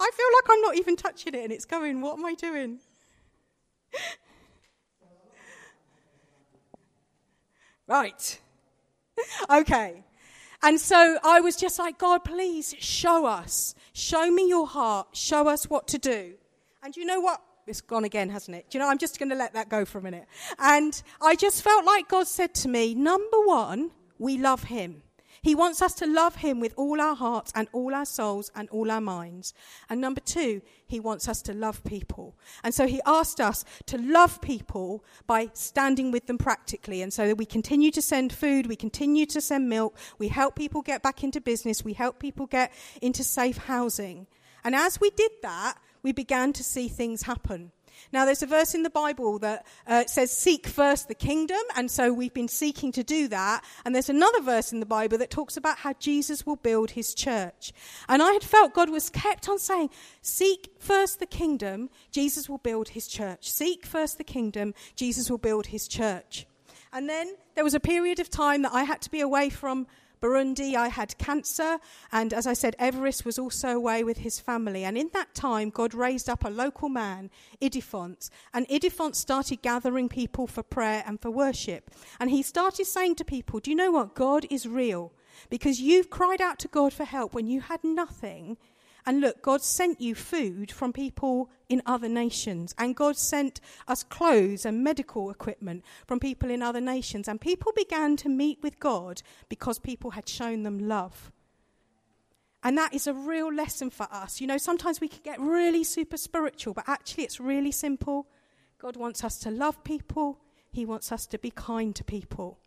I 0.00 0.10
feel 0.12 0.26
like 0.36 0.50
I'm 0.50 0.60
not 0.60 0.76
even 0.76 0.96
touching 0.96 1.34
it 1.34 1.42
and 1.44 1.52
it's 1.52 1.64
going, 1.64 2.00
what 2.00 2.18
am 2.18 2.24
I 2.24 2.34
doing? 2.34 2.80
Right. 7.88 8.38
okay. 9.50 10.04
And 10.62 10.80
so 10.80 11.18
I 11.24 11.40
was 11.40 11.56
just 11.56 11.78
like, 11.78 11.98
God, 11.98 12.24
please 12.24 12.74
show 12.78 13.26
us. 13.26 13.74
Show 13.92 14.30
me 14.30 14.48
your 14.48 14.66
heart. 14.66 15.08
Show 15.12 15.48
us 15.48 15.70
what 15.70 15.88
to 15.88 15.98
do. 15.98 16.34
And 16.82 16.96
you 16.96 17.04
know 17.04 17.20
what? 17.20 17.40
It's 17.66 17.80
gone 17.80 18.04
again, 18.04 18.30
hasn't 18.30 18.56
it? 18.56 18.70
Do 18.70 18.78
you 18.78 18.84
know, 18.84 18.90
I'm 18.90 18.98
just 18.98 19.18
going 19.18 19.28
to 19.28 19.34
let 19.34 19.52
that 19.54 19.68
go 19.68 19.84
for 19.84 19.98
a 19.98 20.02
minute. 20.02 20.26
And 20.58 21.00
I 21.20 21.34
just 21.34 21.62
felt 21.62 21.84
like 21.84 22.08
God 22.08 22.26
said 22.26 22.54
to 22.56 22.68
me, 22.68 22.94
number 22.94 23.40
one, 23.44 23.90
we 24.18 24.38
love 24.38 24.64
him. 24.64 25.02
He 25.42 25.54
wants 25.54 25.82
us 25.82 25.94
to 25.94 26.06
love 26.06 26.36
Him 26.36 26.60
with 26.60 26.74
all 26.76 27.00
our 27.00 27.14
hearts 27.14 27.52
and 27.54 27.68
all 27.72 27.94
our 27.94 28.04
souls 28.04 28.50
and 28.54 28.68
all 28.70 28.90
our 28.90 29.00
minds. 29.00 29.54
And 29.88 30.00
number 30.00 30.20
two, 30.20 30.62
He 30.86 31.00
wants 31.00 31.28
us 31.28 31.42
to 31.42 31.52
love 31.52 31.84
people. 31.84 32.36
And 32.64 32.74
so 32.74 32.86
He 32.86 33.00
asked 33.06 33.40
us 33.40 33.64
to 33.86 33.98
love 33.98 34.40
people 34.40 35.04
by 35.26 35.50
standing 35.52 36.10
with 36.10 36.26
them 36.26 36.38
practically. 36.38 37.02
And 37.02 37.12
so 37.12 37.34
we 37.34 37.46
continue 37.46 37.90
to 37.92 38.02
send 38.02 38.32
food, 38.32 38.66
we 38.66 38.76
continue 38.76 39.26
to 39.26 39.40
send 39.40 39.68
milk, 39.68 39.96
we 40.18 40.28
help 40.28 40.56
people 40.56 40.82
get 40.82 41.02
back 41.02 41.22
into 41.22 41.40
business, 41.40 41.84
we 41.84 41.92
help 41.92 42.18
people 42.18 42.46
get 42.46 42.72
into 43.00 43.24
safe 43.24 43.56
housing. 43.56 44.26
And 44.64 44.74
as 44.74 45.00
we 45.00 45.10
did 45.10 45.32
that, 45.42 45.78
we 46.02 46.12
began 46.12 46.52
to 46.54 46.64
see 46.64 46.88
things 46.88 47.22
happen. 47.22 47.72
Now, 48.12 48.24
there's 48.24 48.42
a 48.42 48.46
verse 48.46 48.74
in 48.74 48.82
the 48.82 48.90
Bible 48.90 49.38
that 49.40 49.66
uh, 49.86 50.04
says, 50.06 50.30
Seek 50.30 50.66
first 50.66 51.08
the 51.08 51.14
kingdom. 51.14 51.60
And 51.76 51.90
so 51.90 52.12
we've 52.12 52.34
been 52.34 52.48
seeking 52.48 52.92
to 52.92 53.02
do 53.02 53.28
that. 53.28 53.64
And 53.84 53.94
there's 53.94 54.08
another 54.08 54.40
verse 54.40 54.72
in 54.72 54.80
the 54.80 54.86
Bible 54.86 55.18
that 55.18 55.30
talks 55.30 55.56
about 55.56 55.78
how 55.78 55.94
Jesus 55.94 56.46
will 56.46 56.56
build 56.56 56.92
his 56.92 57.14
church. 57.14 57.72
And 58.08 58.22
I 58.22 58.32
had 58.32 58.44
felt 58.44 58.74
God 58.74 58.90
was 58.90 59.10
kept 59.10 59.48
on 59.48 59.58
saying, 59.58 59.90
Seek 60.22 60.70
first 60.78 61.20
the 61.20 61.26
kingdom, 61.26 61.90
Jesus 62.10 62.48
will 62.48 62.58
build 62.58 62.90
his 62.90 63.06
church. 63.06 63.50
Seek 63.50 63.86
first 63.86 64.18
the 64.18 64.24
kingdom, 64.24 64.74
Jesus 64.96 65.30
will 65.30 65.38
build 65.38 65.66
his 65.66 65.88
church. 65.88 66.46
And 66.92 67.08
then 67.08 67.34
there 67.54 67.64
was 67.64 67.74
a 67.74 67.80
period 67.80 68.18
of 68.18 68.30
time 68.30 68.62
that 68.62 68.72
I 68.72 68.84
had 68.84 69.02
to 69.02 69.10
be 69.10 69.20
away 69.20 69.50
from 69.50 69.86
Burundi, 70.20 70.74
I 70.74 70.88
had 70.88 71.16
cancer, 71.18 71.78
and 72.12 72.32
as 72.32 72.46
I 72.46 72.52
said, 72.52 72.76
Everest 72.78 73.24
was 73.24 73.38
also 73.38 73.70
away 73.70 74.04
with 74.04 74.18
his 74.18 74.40
family. 74.40 74.84
And 74.84 74.96
in 74.96 75.10
that 75.12 75.34
time, 75.34 75.70
God 75.70 75.94
raised 75.94 76.28
up 76.28 76.44
a 76.44 76.50
local 76.50 76.88
man, 76.88 77.30
Idiphont, 77.60 78.30
and 78.52 78.66
Idiphont 78.68 79.14
started 79.14 79.62
gathering 79.62 80.08
people 80.08 80.46
for 80.46 80.62
prayer 80.62 81.02
and 81.06 81.20
for 81.20 81.30
worship. 81.30 81.90
And 82.18 82.30
he 82.30 82.42
started 82.42 82.86
saying 82.86 83.16
to 83.16 83.24
people, 83.24 83.60
Do 83.60 83.70
you 83.70 83.76
know 83.76 83.92
what? 83.92 84.14
God 84.14 84.46
is 84.50 84.66
real. 84.66 85.12
Because 85.50 85.80
you've 85.80 86.10
cried 86.10 86.40
out 86.40 86.58
to 86.60 86.68
God 86.68 86.92
for 86.92 87.04
help 87.04 87.32
when 87.32 87.46
you 87.46 87.60
had 87.60 87.84
nothing, 87.84 88.56
and 89.08 89.22
look, 89.22 89.40
God 89.40 89.62
sent 89.62 90.02
you 90.02 90.14
food 90.14 90.70
from 90.70 90.92
people 90.92 91.48
in 91.70 91.80
other 91.86 92.10
nations. 92.10 92.74
And 92.76 92.94
God 92.94 93.16
sent 93.16 93.58
us 93.88 94.02
clothes 94.02 94.66
and 94.66 94.84
medical 94.84 95.30
equipment 95.30 95.82
from 96.06 96.20
people 96.20 96.50
in 96.50 96.60
other 96.60 96.82
nations. 96.82 97.26
And 97.26 97.40
people 97.40 97.72
began 97.74 98.16
to 98.18 98.28
meet 98.28 98.58
with 98.62 98.78
God 98.78 99.22
because 99.48 99.78
people 99.78 100.10
had 100.10 100.28
shown 100.28 100.62
them 100.62 100.78
love. 100.78 101.32
And 102.62 102.76
that 102.76 102.92
is 102.92 103.06
a 103.06 103.14
real 103.14 103.50
lesson 103.50 103.88
for 103.88 104.06
us. 104.12 104.42
You 104.42 104.46
know, 104.46 104.58
sometimes 104.58 105.00
we 105.00 105.08
can 105.08 105.20
get 105.24 105.40
really 105.40 105.84
super 105.84 106.18
spiritual, 106.18 106.74
but 106.74 106.84
actually 106.86 107.24
it's 107.24 107.40
really 107.40 107.72
simple. 107.72 108.26
God 108.78 108.98
wants 108.98 109.24
us 109.24 109.38
to 109.38 109.50
love 109.50 109.82
people, 109.84 110.38
He 110.70 110.84
wants 110.84 111.12
us 111.12 111.26
to 111.28 111.38
be 111.38 111.50
kind 111.50 111.96
to 111.96 112.04
people. 112.04 112.58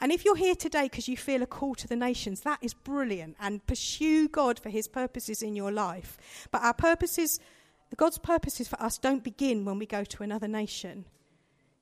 And 0.00 0.12
if 0.12 0.24
you're 0.24 0.36
here 0.36 0.54
today 0.54 0.84
because 0.84 1.08
you 1.08 1.16
feel 1.16 1.42
a 1.42 1.46
call 1.46 1.74
to 1.76 1.88
the 1.88 1.96
nations, 1.96 2.42
that 2.42 2.58
is 2.62 2.74
brilliant. 2.74 3.36
And 3.40 3.66
pursue 3.66 4.28
God 4.28 4.58
for 4.58 4.70
his 4.70 4.88
purposes 4.88 5.42
in 5.42 5.56
your 5.56 5.72
life. 5.72 6.16
But 6.50 6.62
our 6.62 6.74
purposes, 6.74 7.40
God's 7.96 8.18
purposes 8.18 8.68
for 8.68 8.80
us 8.80 8.98
don't 8.98 9.24
begin 9.24 9.64
when 9.64 9.78
we 9.78 9.86
go 9.86 10.04
to 10.04 10.22
another 10.22 10.48
nation. 10.48 11.04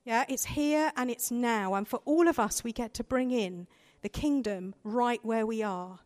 Yeah, 0.05 0.25
it's 0.29 0.45
here 0.45 0.93
and 0.97 1.11
it's 1.11 1.31
now. 1.31 1.75
And 1.75 1.87
for 1.87 2.01
all 2.05 2.29
of 2.29 2.39
us, 2.39 2.63
we 2.65 2.73
get 2.73 2.95
to 2.95 3.05
bring 3.05 3.33
in 3.33 3.67
the 4.03 4.09
kingdom 4.09 4.75
right 4.85 5.23
where 5.25 5.45
we 5.45 5.63
are. 5.63 5.99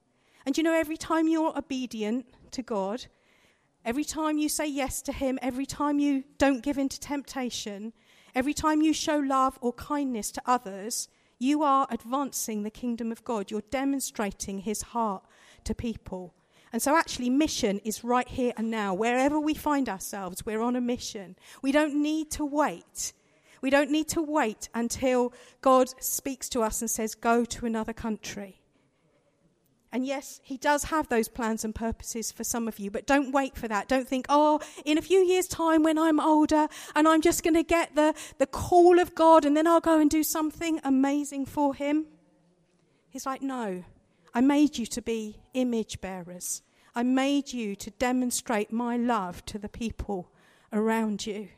And 0.46 0.56
you 0.56 0.62
know, 0.62 0.74
every 0.74 0.96
time 0.96 1.28
you're 1.28 1.56
obedient 1.56 2.26
to 2.52 2.62
God, 2.62 3.06
every 3.84 4.04
time 4.04 4.38
you 4.38 4.48
say 4.48 4.66
yes 4.66 5.02
to 5.02 5.12
Him, 5.12 5.38
every 5.42 5.66
time 5.66 5.98
you 5.98 6.24
don't 6.38 6.62
give 6.62 6.78
in 6.78 6.88
to 6.88 6.98
temptation, 6.98 7.92
every 8.34 8.54
time 8.54 8.80
you 8.80 8.92
show 8.94 9.18
love 9.18 9.58
or 9.60 9.74
kindness 9.74 10.32
to 10.32 10.42
others, 10.46 11.08
you 11.40 11.62
are 11.62 11.88
advancing 11.90 12.62
the 12.62 12.70
kingdom 12.70 13.10
of 13.10 13.24
God. 13.24 13.50
You're 13.50 13.62
demonstrating 13.70 14.60
his 14.60 14.82
heart 14.82 15.24
to 15.64 15.74
people. 15.74 16.34
And 16.72 16.80
so, 16.80 16.94
actually, 16.94 17.30
mission 17.30 17.80
is 17.82 18.04
right 18.04 18.28
here 18.28 18.52
and 18.56 18.70
now. 18.70 18.94
Wherever 18.94 19.40
we 19.40 19.54
find 19.54 19.88
ourselves, 19.88 20.46
we're 20.46 20.60
on 20.60 20.76
a 20.76 20.80
mission. 20.80 21.34
We 21.62 21.72
don't 21.72 22.00
need 22.00 22.30
to 22.32 22.44
wait. 22.44 23.12
We 23.62 23.70
don't 23.70 23.90
need 23.90 24.08
to 24.08 24.22
wait 24.22 24.68
until 24.74 25.32
God 25.62 25.88
speaks 26.00 26.48
to 26.50 26.62
us 26.62 26.80
and 26.80 26.90
says, 26.90 27.14
Go 27.14 27.44
to 27.46 27.66
another 27.66 27.92
country. 27.92 28.59
And 29.92 30.06
yes, 30.06 30.40
he 30.44 30.56
does 30.56 30.84
have 30.84 31.08
those 31.08 31.28
plans 31.28 31.64
and 31.64 31.74
purposes 31.74 32.30
for 32.30 32.44
some 32.44 32.68
of 32.68 32.78
you, 32.78 32.90
but 32.92 33.06
don't 33.06 33.32
wait 33.32 33.56
for 33.56 33.66
that. 33.66 33.88
Don't 33.88 34.06
think, 34.06 34.26
oh, 34.28 34.60
in 34.84 34.98
a 34.98 35.02
few 35.02 35.18
years' 35.18 35.48
time 35.48 35.82
when 35.82 35.98
I'm 35.98 36.20
older 36.20 36.68
and 36.94 37.08
I'm 37.08 37.20
just 37.20 37.42
going 37.42 37.54
to 37.54 37.64
get 37.64 37.96
the, 37.96 38.14
the 38.38 38.46
call 38.46 39.00
of 39.00 39.16
God 39.16 39.44
and 39.44 39.56
then 39.56 39.66
I'll 39.66 39.80
go 39.80 39.98
and 39.98 40.08
do 40.08 40.22
something 40.22 40.80
amazing 40.84 41.46
for 41.46 41.74
him. 41.74 42.06
He's 43.08 43.26
like, 43.26 43.42
no, 43.42 43.82
I 44.32 44.40
made 44.40 44.78
you 44.78 44.86
to 44.86 45.02
be 45.02 45.40
image 45.54 46.00
bearers. 46.00 46.62
I 46.94 47.02
made 47.02 47.52
you 47.52 47.74
to 47.76 47.90
demonstrate 47.90 48.72
my 48.72 48.96
love 48.96 49.44
to 49.46 49.58
the 49.58 49.68
people 49.68 50.30
around 50.72 51.26
you, 51.26 51.48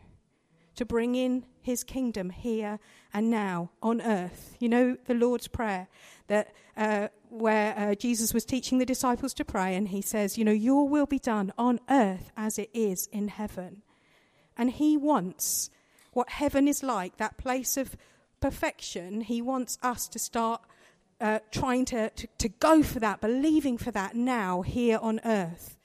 to 0.76 0.84
bring 0.84 1.14
in 1.14 1.44
his 1.60 1.84
kingdom 1.84 2.30
here 2.30 2.78
and 3.12 3.30
now 3.30 3.70
on 3.82 4.00
earth. 4.00 4.56
You 4.58 4.68
know 4.68 4.96
the 5.06 5.14
Lord's 5.14 5.48
Prayer 5.48 5.88
that 6.28 6.52
uh, 6.76 7.08
where 7.28 7.74
uh, 7.76 7.94
Jesus 7.94 8.34
was 8.34 8.44
teaching 8.44 8.78
the 8.78 8.86
disciples 8.86 9.34
to 9.34 9.44
pray, 9.44 9.74
and 9.74 9.88
he 9.88 10.02
says, 10.02 10.36
You 10.36 10.44
know, 10.44 10.52
your 10.52 10.88
will 10.88 11.06
be 11.06 11.18
done 11.18 11.52
on 11.56 11.80
earth 11.88 12.30
as 12.36 12.58
it 12.58 12.70
is 12.72 13.08
in 13.12 13.28
heaven. 13.28 13.82
And 14.56 14.70
he 14.70 14.96
wants 14.96 15.70
what 16.12 16.28
heaven 16.30 16.68
is 16.68 16.82
like, 16.82 17.16
that 17.16 17.38
place 17.38 17.76
of 17.76 17.96
perfection. 18.40 19.22
He 19.22 19.40
wants 19.40 19.78
us 19.82 20.08
to 20.08 20.18
start 20.18 20.60
uh, 21.20 21.38
trying 21.50 21.84
to, 21.86 22.10
to, 22.10 22.26
to 22.38 22.48
go 22.48 22.82
for 22.82 23.00
that, 23.00 23.20
believing 23.20 23.78
for 23.78 23.90
that 23.92 24.14
now 24.14 24.62
here 24.62 24.98
on 25.00 25.20
earth. 25.24 25.78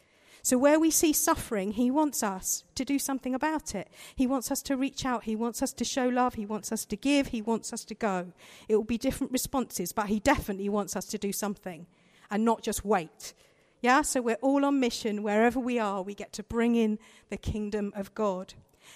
So, 0.47 0.57
where 0.57 0.79
we 0.79 0.91
see 0.91 1.11
suffering, 1.11 1.73
He 1.73 1.91
wants 1.91 2.23
us 2.23 2.63
to 2.75 2.85
do 2.85 2.99
something 2.99 3.35
about 3.35 3.75
it. 3.75 3.89
He 4.15 4.25
wants 4.25 4.49
us 4.49 4.61
to 4.61 4.77
reach 4.77 5.05
out. 5.05 5.25
He 5.25 5.35
wants 5.35 5.61
us 5.61 5.73
to 5.73 5.83
show 5.83 6.07
love. 6.07 6.35
He 6.35 6.45
wants 6.45 6.71
us 6.71 6.85
to 6.85 6.95
give. 6.95 7.27
He 7.27 7.41
wants 7.41 7.73
us 7.73 7.83
to 7.83 7.93
go. 7.93 8.27
It 8.69 8.77
will 8.77 8.85
be 8.85 8.97
different 8.97 9.33
responses, 9.33 9.91
but 9.91 10.05
He 10.05 10.21
definitely 10.21 10.69
wants 10.69 10.95
us 10.95 11.03
to 11.07 11.17
do 11.17 11.33
something 11.33 11.85
and 12.31 12.45
not 12.45 12.61
just 12.61 12.85
wait. 12.85 13.33
Yeah, 13.81 14.03
so 14.03 14.21
we're 14.21 14.35
all 14.35 14.63
on 14.63 14.79
mission. 14.79 15.21
Wherever 15.21 15.59
we 15.59 15.79
are, 15.79 16.01
we 16.01 16.13
get 16.13 16.31
to 16.31 16.43
bring 16.43 16.75
in 16.75 16.97
the 17.29 17.35
kingdom 17.35 17.91
of 17.93 18.15
God. 18.15 18.53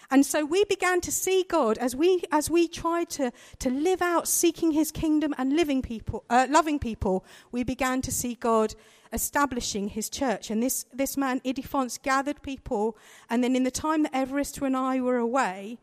And 0.09 0.25
so 0.25 0.45
we 0.45 0.63
began 0.63 1.01
to 1.01 1.11
see 1.11 1.43
God 1.43 1.77
as 1.79 1.97
we 1.97 2.23
as 2.31 2.49
we 2.49 2.69
tried 2.69 3.09
to, 3.09 3.33
to 3.59 3.69
live 3.69 4.01
out 4.01 4.25
seeking 4.25 4.71
his 4.71 4.89
kingdom 4.89 5.35
and 5.37 5.51
living 5.51 5.81
people 5.81 6.23
uh, 6.29 6.47
loving 6.49 6.79
people, 6.79 7.25
we 7.51 7.65
began 7.65 8.01
to 8.03 8.11
see 8.11 8.35
God 8.35 8.73
establishing 9.13 9.89
his 9.89 10.09
church. 10.09 10.49
And 10.49 10.61
this, 10.61 10.85
this 10.93 11.17
man, 11.17 11.39
Idiphont, 11.41 12.01
gathered 12.01 12.41
people. 12.41 12.97
And 13.29 13.43
then 13.43 13.55
in 13.55 13.63
the 13.63 13.71
time 13.71 14.03
that 14.03 14.15
Everest 14.15 14.59
and 14.59 14.75
I 14.75 15.01
were 15.01 15.17
away, 15.17 15.77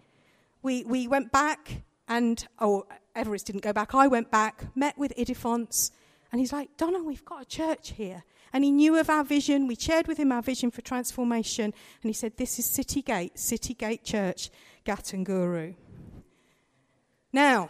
we, 0.62 0.84
we 0.84 1.06
went 1.06 1.30
back 1.32 1.82
and, 2.08 2.46
oh, 2.58 2.86
Everest 3.14 3.46
didn't 3.46 3.62
go 3.62 3.72
back. 3.72 3.94
I 3.94 4.06
went 4.06 4.30
back, 4.30 4.64
met 4.74 4.96
with 4.96 5.14
Idiphont, 5.16 5.90
and 6.30 6.40
he's 6.40 6.52
like, 6.52 6.76
Donna, 6.76 7.02
we've 7.02 7.24
got 7.24 7.42
a 7.42 7.46
church 7.46 7.92
here. 7.92 8.24
And 8.52 8.64
he 8.64 8.70
knew 8.70 8.98
of 8.98 9.10
our 9.10 9.24
vision. 9.24 9.66
We 9.66 9.74
shared 9.74 10.06
with 10.06 10.18
him 10.18 10.32
our 10.32 10.42
vision 10.42 10.70
for 10.70 10.80
transformation. 10.80 11.64
And 11.64 12.08
he 12.08 12.12
said, 12.12 12.36
This 12.36 12.58
is 12.58 12.64
City 12.64 13.02
Gate, 13.02 13.38
City 13.38 13.74
Gate 13.74 14.04
Church, 14.04 14.50
Gatunguru. 14.86 15.74
Now, 17.32 17.68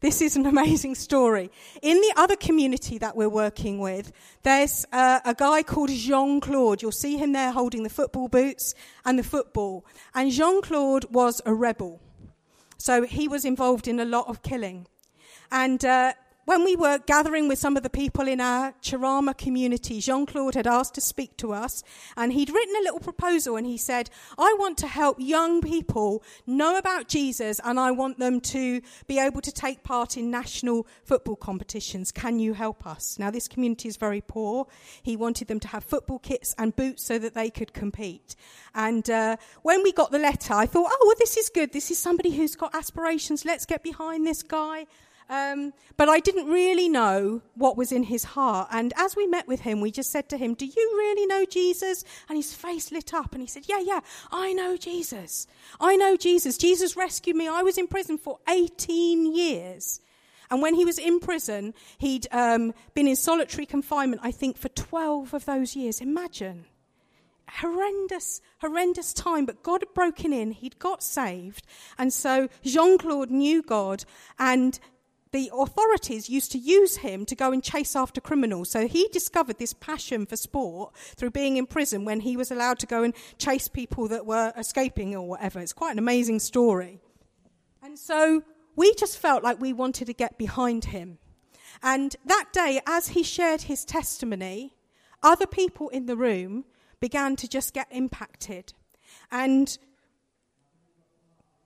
this 0.00 0.22
is 0.22 0.36
an 0.36 0.46
amazing 0.46 0.94
story. 0.94 1.50
In 1.82 1.96
the 1.96 2.12
other 2.16 2.36
community 2.36 2.98
that 2.98 3.16
we're 3.16 3.28
working 3.28 3.80
with, 3.80 4.12
there's 4.42 4.86
a 4.92 5.34
guy 5.36 5.62
called 5.62 5.90
Jean 5.90 6.40
Claude. 6.40 6.82
You'll 6.82 6.92
see 6.92 7.16
him 7.16 7.32
there 7.32 7.52
holding 7.52 7.82
the 7.82 7.90
football 7.90 8.28
boots 8.28 8.74
and 9.04 9.18
the 9.18 9.24
football. 9.24 9.84
And 10.14 10.30
Jean 10.30 10.62
Claude 10.62 11.06
was 11.10 11.42
a 11.44 11.54
rebel. 11.54 12.00
So 12.76 13.02
he 13.02 13.26
was 13.26 13.44
involved 13.44 13.88
in 13.88 13.98
a 13.98 14.04
lot 14.04 14.28
of 14.28 14.42
killing. 14.42 14.86
And 15.50 15.84
uh, 15.84 16.12
when 16.48 16.64
we 16.64 16.74
were 16.74 16.96
gathering 17.04 17.46
with 17.46 17.58
some 17.58 17.76
of 17.76 17.82
the 17.82 17.90
people 17.90 18.26
in 18.26 18.40
our 18.40 18.72
Chirama 18.80 19.36
community, 19.36 20.00
Jean 20.00 20.24
Claude 20.24 20.54
had 20.54 20.66
asked 20.66 20.94
to 20.94 21.00
speak 21.02 21.36
to 21.36 21.52
us, 21.52 21.84
and 22.16 22.32
he'd 22.32 22.48
written 22.48 22.74
a 22.74 22.84
little 22.84 23.00
proposal 23.00 23.56
and 23.56 23.66
he 23.66 23.76
said, 23.76 24.08
I 24.38 24.56
want 24.58 24.78
to 24.78 24.86
help 24.86 25.18
young 25.20 25.60
people 25.60 26.22
know 26.46 26.78
about 26.78 27.06
Jesus 27.06 27.60
and 27.62 27.78
I 27.78 27.90
want 27.90 28.18
them 28.18 28.40
to 28.40 28.80
be 29.06 29.18
able 29.18 29.42
to 29.42 29.52
take 29.52 29.82
part 29.82 30.16
in 30.16 30.30
national 30.30 30.86
football 31.04 31.36
competitions. 31.36 32.10
Can 32.10 32.38
you 32.38 32.54
help 32.54 32.86
us? 32.86 33.18
Now, 33.18 33.30
this 33.30 33.46
community 33.46 33.90
is 33.90 33.98
very 33.98 34.22
poor. 34.22 34.68
He 35.02 35.16
wanted 35.16 35.48
them 35.48 35.60
to 35.60 35.68
have 35.68 35.84
football 35.84 36.18
kits 36.18 36.54
and 36.56 36.74
boots 36.74 37.04
so 37.04 37.18
that 37.18 37.34
they 37.34 37.50
could 37.50 37.74
compete. 37.74 38.36
And 38.74 39.10
uh, 39.10 39.36
when 39.60 39.82
we 39.82 39.92
got 39.92 40.12
the 40.12 40.18
letter, 40.18 40.54
I 40.54 40.64
thought, 40.64 40.88
oh, 40.90 41.04
well, 41.08 41.16
this 41.18 41.36
is 41.36 41.50
good. 41.50 41.74
This 41.74 41.90
is 41.90 41.98
somebody 41.98 42.30
who's 42.30 42.56
got 42.56 42.74
aspirations. 42.74 43.44
Let's 43.44 43.66
get 43.66 43.82
behind 43.82 44.26
this 44.26 44.42
guy. 44.42 44.86
Um, 45.30 45.74
but 45.96 46.08
I 46.08 46.20
didn't 46.20 46.46
really 46.46 46.88
know 46.88 47.42
what 47.54 47.76
was 47.76 47.92
in 47.92 48.04
his 48.04 48.24
heart. 48.24 48.68
And 48.72 48.94
as 48.96 49.14
we 49.14 49.26
met 49.26 49.46
with 49.46 49.60
him, 49.60 49.80
we 49.80 49.90
just 49.90 50.10
said 50.10 50.28
to 50.30 50.38
him, 50.38 50.54
Do 50.54 50.64
you 50.64 50.94
really 50.96 51.26
know 51.26 51.44
Jesus? 51.44 52.02
And 52.28 52.38
his 52.38 52.54
face 52.54 52.90
lit 52.90 53.12
up 53.12 53.32
and 53.32 53.42
he 53.42 53.46
said, 53.46 53.64
Yeah, 53.68 53.80
yeah, 53.80 54.00
I 54.30 54.54
know 54.54 54.76
Jesus. 54.76 55.46
I 55.80 55.96
know 55.96 56.16
Jesus. 56.16 56.56
Jesus 56.56 56.96
rescued 56.96 57.36
me. 57.36 57.46
I 57.46 57.62
was 57.62 57.76
in 57.76 57.88
prison 57.88 58.16
for 58.16 58.38
18 58.48 59.34
years. 59.34 60.00
And 60.50 60.62
when 60.62 60.74
he 60.74 60.84
was 60.84 60.98
in 60.98 61.20
prison, 61.20 61.74
he'd 61.98 62.26
um, 62.32 62.72
been 62.94 63.06
in 63.06 63.16
solitary 63.16 63.66
confinement, 63.66 64.22
I 64.24 64.30
think, 64.30 64.56
for 64.56 64.68
12 64.70 65.34
of 65.34 65.44
those 65.44 65.76
years. 65.76 66.00
Imagine. 66.00 66.64
Horrendous, 67.50 68.40
horrendous 68.60 69.12
time, 69.12 69.44
but 69.44 69.62
God 69.62 69.82
had 69.82 69.94
broken 69.94 70.32
in. 70.32 70.52
He'd 70.52 70.78
got 70.78 71.02
saved. 71.02 71.66
And 71.98 72.12
so 72.12 72.48
Jean 72.62 72.98
Claude 72.98 73.30
knew 73.30 73.62
God, 73.62 74.04
and 74.38 74.78
the 75.32 75.50
authorities 75.54 76.30
used 76.30 76.52
to 76.52 76.58
use 76.58 76.98
him 76.98 77.26
to 77.26 77.34
go 77.34 77.52
and 77.52 77.62
chase 77.62 77.94
after 77.94 78.20
criminals. 78.20 78.70
So 78.70 78.86
he 78.86 79.08
discovered 79.08 79.58
this 79.58 79.74
passion 79.74 80.26
for 80.26 80.36
sport 80.36 80.94
through 81.16 81.30
being 81.30 81.56
in 81.56 81.66
prison 81.66 82.04
when 82.04 82.20
he 82.20 82.36
was 82.36 82.50
allowed 82.50 82.78
to 82.80 82.86
go 82.86 83.02
and 83.02 83.14
chase 83.38 83.68
people 83.68 84.08
that 84.08 84.26
were 84.26 84.52
escaping 84.56 85.14
or 85.14 85.28
whatever. 85.28 85.60
It's 85.60 85.72
quite 85.72 85.92
an 85.92 85.98
amazing 85.98 86.38
story. 86.40 87.00
And 87.82 87.98
so 87.98 88.42
we 88.76 88.94
just 88.94 89.18
felt 89.18 89.42
like 89.42 89.60
we 89.60 89.72
wanted 89.72 90.06
to 90.06 90.14
get 90.14 90.38
behind 90.38 90.86
him. 90.86 91.18
And 91.82 92.16
that 92.24 92.46
day, 92.52 92.80
as 92.86 93.08
he 93.08 93.22
shared 93.22 93.62
his 93.62 93.84
testimony, 93.84 94.74
other 95.22 95.46
people 95.46 95.88
in 95.90 96.06
the 96.06 96.16
room 96.16 96.64
began 97.00 97.36
to 97.36 97.48
just 97.48 97.74
get 97.74 97.86
impacted. 97.90 98.72
And 99.30 99.76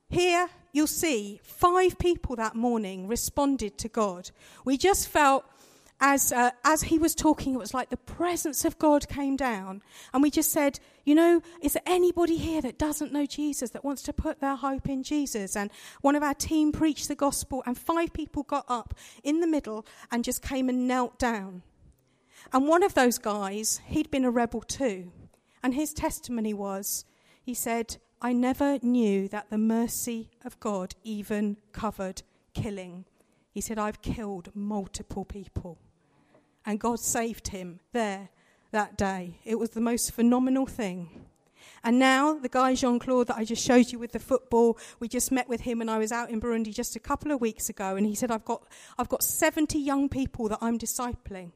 here 0.09 0.48
you'll 0.72 0.87
see 0.87 1.40
five 1.42 1.98
people 1.98 2.37
that 2.37 2.54
morning 2.54 3.06
responded 3.06 3.78
to 3.78 3.88
God. 3.88 4.30
We 4.64 4.76
just 4.76 5.08
felt 5.08 5.44
as, 6.00 6.32
uh, 6.32 6.50
as 6.64 6.82
he 6.82 6.98
was 6.98 7.14
talking, 7.14 7.54
it 7.54 7.58
was 7.58 7.72
like 7.72 7.90
the 7.90 7.96
presence 7.96 8.64
of 8.64 8.76
God 8.78 9.08
came 9.08 9.37
down. 9.37 9.82
And 10.12 10.20
we 10.20 10.30
just 10.30 10.50
said, 10.50 10.80
you 11.04 11.14
know, 11.14 11.42
is 11.61 11.74
there 11.74 11.82
anybody 11.87 12.37
here 12.38 12.61
that 12.61 12.76
doesn't 12.76 13.12
know 13.12 13.24
Jesus, 13.24 13.70
that 13.70 13.85
wants 13.85 14.02
to 14.02 14.12
put 14.12 14.40
their 14.40 14.56
hope 14.56 14.88
in 14.88 15.04
Jesus? 15.04 15.54
And 15.54 15.70
one 16.00 16.16
of 16.16 16.24
our 16.24 16.35
team 16.35 16.72
preached 16.72 17.06
the 17.06 17.14
gospel, 17.14 17.62
and 17.66 17.78
five 17.78 18.12
people 18.12 18.42
got 18.42 18.64
up 18.68 18.94
in 19.22 19.40
the 19.40 19.46
middle 19.46 19.87
and 20.11 20.24
just 20.24 20.42
came 20.42 20.68
and 20.68 20.88
knelt 20.88 21.20
down. 21.20 21.62
And 22.52 22.66
one 22.66 22.82
of 22.82 22.94
those 22.94 23.18
guys, 23.18 23.80
he'd 23.87 24.11
been 24.11 24.24
a 24.24 24.30
rebel 24.30 24.62
too. 24.62 25.12
And 25.62 25.74
his 25.74 25.92
testimony 25.94 26.52
was, 26.52 27.04
he 27.44 27.54
said, 27.54 27.98
I 28.24 28.32
never 28.32 28.78
knew 28.82 29.26
that 29.28 29.50
the 29.50 29.58
mercy 29.58 30.30
of 30.44 30.61
God 30.61 30.94
even 31.02 31.56
covered 31.72 32.22
killing. 32.54 33.04
He 33.50 33.61
said, 33.61 33.80
I've 33.80 34.00
killed 34.00 34.50
multiple 34.54 35.24
people 35.24 35.76
and 36.64 36.78
God 36.78 37.00
saved 37.00 37.48
him 37.48 37.80
there 37.92 38.28
that 38.70 38.96
day. 38.96 39.40
It 39.44 39.58
was 39.58 39.70
the 39.70 39.80
most 39.80 40.12
phenomenal 40.12 40.66
thing. 40.66 41.26
And 41.82 41.98
now, 41.98 42.35
the 42.35 42.48
guy 42.48 42.76
Jean 42.76 43.00
Claude 43.00 43.26
that 43.26 43.38
I 43.38 43.44
just 43.44 43.64
showed 43.64 43.90
you 43.90 43.98
with 43.98 44.12
the 44.12 44.20
football, 44.20 44.78
we 45.00 45.08
just 45.08 45.32
met 45.32 45.48
with 45.48 45.62
him 45.62 45.80
and 45.80 45.90
I 45.90 45.98
was 45.98 46.12
out 46.12 46.30
in 46.30 46.40
Burundi 46.40 46.72
just 46.72 46.94
a 46.94 47.00
couple 47.00 47.32
of 47.32 47.40
weeks 47.40 47.68
ago. 47.68 47.96
And 47.96 48.06
he 48.06 48.14
said, 48.14 48.30
I've 48.30 48.44
got, 48.44 48.62
I've 48.96 49.08
got 49.08 49.24
70 49.24 49.80
young 49.80 50.08
people 50.08 50.48
that 50.48 50.58
I'm 50.61 50.78
discipling. 50.78 51.50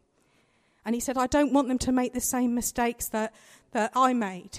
And 0.84 0.96
he 0.96 1.00
said, 1.00 1.16
I 1.16 1.28
don't 1.28 1.52
want 1.52 1.68
them 1.68 1.78
to 1.78 1.92
make 1.92 2.12
the 2.12 2.20
same 2.20 2.56
mistakes 2.56 3.06
that, 3.10 3.32
that 3.70 3.92
I 3.94 4.14
made. 4.14 4.58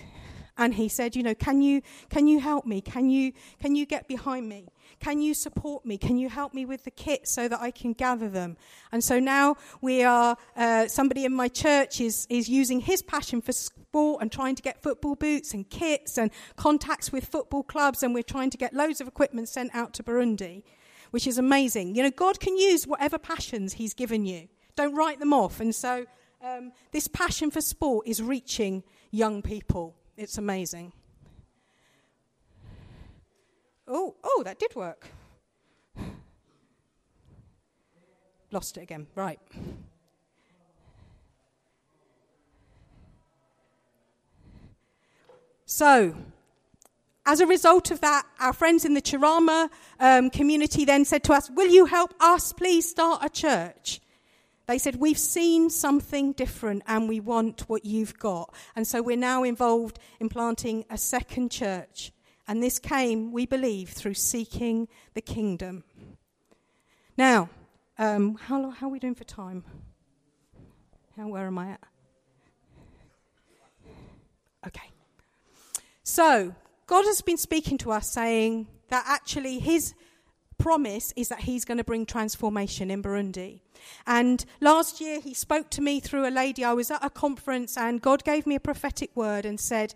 And 0.58 0.74
he 0.74 0.90
said, 0.90 1.16
you 1.16 1.24
know, 1.24 1.36
can 1.36 1.62
you, 1.62 1.82
can 2.10 2.28
you 2.28 2.40
help 2.40 2.66
me? 2.66 2.82
Can 2.82 3.10
you, 3.10 3.34
can 3.62 3.76
you 3.76 3.86
get 3.86 4.08
behind 4.08 4.50
me? 4.50 4.68
Can 5.00 5.22
you 5.22 5.34
support 5.34 5.86
me? 5.86 5.98
Can 5.98 6.18
you 6.18 6.30
help 6.30 6.54
me 6.54 6.66
with 6.66 6.84
the 6.84 6.92
kit 6.92 7.28
so 7.28 7.48
that 7.48 7.60
I 7.62 7.72
can 7.72 7.94
gather 7.94 8.30
them? 8.30 8.58
And 8.92 9.04
so 9.04 9.20
now 9.20 9.58
we 9.82 10.04
are, 10.04 10.36
uh, 10.56 10.88
somebody 10.88 11.26
in 11.26 11.34
my 11.34 11.48
church 11.48 12.02
is, 12.02 12.26
is 12.30 12.50
using 12.50 12.80
his 12.80 13.04
passion 13.04 13.42
for 13.42 13.52
sport 13.52 14.22
and 14.22 14.32
trying 14.32 14.56
to 14.56 14.64
get 14.64 14.82
football 14.82 15.16
boots 15.16 15.54
and 15.54 15.70
kits 15.70 16.18
and 16.18 16.32
contacts 16.56 17.12
with 17.12 17.26
football 17.26 17.64
clubs. 17.64 18.02
And 18.02 18.14
we're 18.14 18.24
trying 18.24 18.50
to 18.50 18.58
get 18.58 18.74
loads 18.74 19.00
of 19.00 19.08
equipment 19.08 19.50
sent 19.50 19.76
out 19.76 19.94
to 19.96 20.04
Burundi, 20.04 20.64
which 21.12 21.28
is 21.28 21.38
amazing. 21.38 21.96
You 21.96 22.04
know, 22.04 22.12
God 22.12 22.40
can 22.40 22.58
use 22.58 22.88
whatever 22.88 23.20
passions 23.20 23.74
he's 23.74 23.94
given 23.94 24.26
you. 24.26 24.48
Don't 24.76 24.96
write 24.96 25.20
them 25.20 25.34
off. 25.34 25.60
And 25.60 25.74
so 25.76 26.06
um, 26.44 26.72
this 26.92 27.08
passion 27.08 27.52
for 27.52 27.62
sport 27.62 28.08
is 28.08 28.22
reaching 28.22 28.84
young 29.12 29.42
people. 29.42 29.96
It's 30.18 30.40
amazing. 30.40 30.92
Oh, 33.88 34.16
oh, 34.24 34.42
that 34.44 34.58
did 34.58 34.76
work. 34.76 35.08
Lost 38.52 38.78
it 38.78 38.82
again. 38.82 39.06
Right. 39.14 39.40
So, 45.66 46.16
as 47.26 47.40
a 47.40 47.46
result 47.46 47.92
of 47.92 48.02
that, 48.02 48.26
our 48.40 48.54
friends 48.54 48.86
in 48.86 48.96
the 48.96 49.02
Chirama 49.02 49.70
um, 50.00 50.30
community 50.32 50.86
then 50.86 51.06
said 51.06 51.24
to 51.26 51.34
us, 51.34 51.52
Will 51.52 51.70
you 51.70 51.86
help 51.86 52.16
us 52.20 52.54
please 52.54 52.90
start 52.90 53.24
a 53.24 53.30
church? 53.30 54.00
They 54.68 54.78
said, 54.78 54.98
We've 54.98 55.18
seen 55.18 55.70
something 55.70 56.34
different 56.34 56.84
and 56.88 57.08
we 57.08 57.20
want 57.20 57.62
what 57.68 57.86
you've 57.86 58.20
got. 58.20 58.54
And 58.76 58.86
so 58.86 59.02
we're 59.02 59.18
now 59.18 59.44
involved 59.44 59.98
in 60.20 60.30
planting 60.30 60.86
a 60.90 60.98
second 60.98 61.52
church. 61.52 62.12
And 62.48 62.62
this 62.62 62.80
came, 62.80 63.32
we 63.32 63.46
believe, 63.46 63.90
through 63.90 64.14
seeking 64.14 64.88
the 65.14 65.22
kingdom. 65.22 65.84
Now, 67.18 67.50
um, 67.98 68.36
how, 68.36 68.70
how 68.70 68.88
are 68.88 68.92
we 68.92 69.00
doing 69.00 69.16
for 69.16 69.24
time? 69.24 69.64
How, 71.18 71.28
where 71.28 71.48
am 71.48 71.58
I 71.58 71.72
at? 71.72 71.82
Okay. 74.68 74.92
So, 76.04 76.54
God 76.86 77.06
has 77.06 77.22
been 77.22 77.38
speaking 77.38 77.78
to 77.80 77.92
us 77.92 78.10
saying 78.10 78.68
that 78.90 79.04
actually 79.08 79.60
His 79.60 79.94
promise 80.58 81.14
is 81.16 81.30
that 81.30 81.42
He's 81.42 81.66
going 81.66 81.78
to 81.78 81.84
bring 81.84 82.06
transformation 82.06 82.92
in 82.92 83.04
Burundi. 83.04 83.62
And 84.06 84.44
last 84.62 85.00
year, 85.02 85.20
He 85.20 85.34
spoke 85.34 85.70
to 85.72 85.82
me 85.82 86.00
through 86.00 86.28
a 86.28 86.32
lady. 86.32 86.64
I 86.64 86.74
was 86.74 86.92
at 86.92 87.04
a 87.04 87.10
conference, 87.10 87.78
and 87.78 88.02
God 88.02 88.24
gave 88.24 88.48
me 88.48 88.56
a 88.56 88.60
prophetic 88.60 89.16
word 89.16 89.46
and 89.46 89.60
said, 89.60 89.94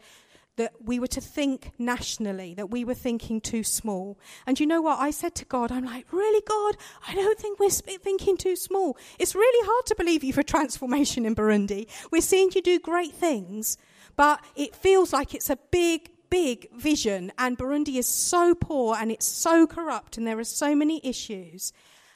that 0.58 0.74
we 0.84 1.00
were 1.00 1.08
to 1.08 1.22
think 1.22 1.72
nationally, 1.80 2.54
that 2.54 2.70
we 2.70 2.84
were 2.84 2.94
thinking 2.94 3.40
too 3.40 3.64
small. 3.64 4.20
And 4.46 4.60
you 4.60 4.68
know 4.68 4.82
what? 4.82 5.00
I 5.00 5.12
said 5.12 5.34
to 5.36 5.46
God, 5.46 5.72
I'm 5.72 5.86
like, 5.86 6.12
really, 6.12 6.44
God? 6.48 6.76
I 7.08 7.16
don't 7.16 7.40
think 7.40 7.60
we're 7.60 7.70
thinking 7.70 8.38
too 8.38 8.56
small. 8.56 8.98
It's 9.18 9.34
really 9.34 9.68
hard 9.68 9.86
to 9.88 9.96
believe 9.96 10.24
you 10.24 10.34
for 10.34 10.44
transformation 10.56 11.26
in 11.26 11.36
Burundi. 11.36 11.88
We're 12.12 12.22
seeing 12.22 12.52
you 12.54 12.62
do 12.62 12.80
great 12.80 13.14
things, 13.14 13.78
but 14.16 14.40
it 14.56 14.76
feels 14.76 15.14
like 15.14 15.34
it's 15.34 15.50
a 15.50 15.58
big, 15.72 16.11
big 16.32 16.68
vision. 16.74 17.32
And 17.38 17.56
Burundi 17.56 17.98
is 17.98 18.08
so 18.08 18.56
poor 18.56 18.96
and 19.00 19.12
it's 19.12 19.28
so 19.28 19.68
corrupt 19.68 20.18
and 20.18 20.26
there 20.26 20.40
are 20.40 20.44
so 20.44 20.74
many 20.74 21.00
issues. 21.04 21.72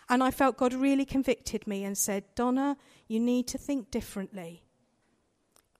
And 0.09 0.23
I 0.23 0.31
felt 0.31 0.57
God 0.57 0.73
really 0.73 1.05
convicted 1.05 1.67
me 1.67 1.83
and 1.83 1.95
said, 1.95 2.23
Donna, 2.33 2.77
you 3.07 3.19
need 3.19 3.47
to 3.49 3.59
think 3.59 3.91
differently. 3.91 4.63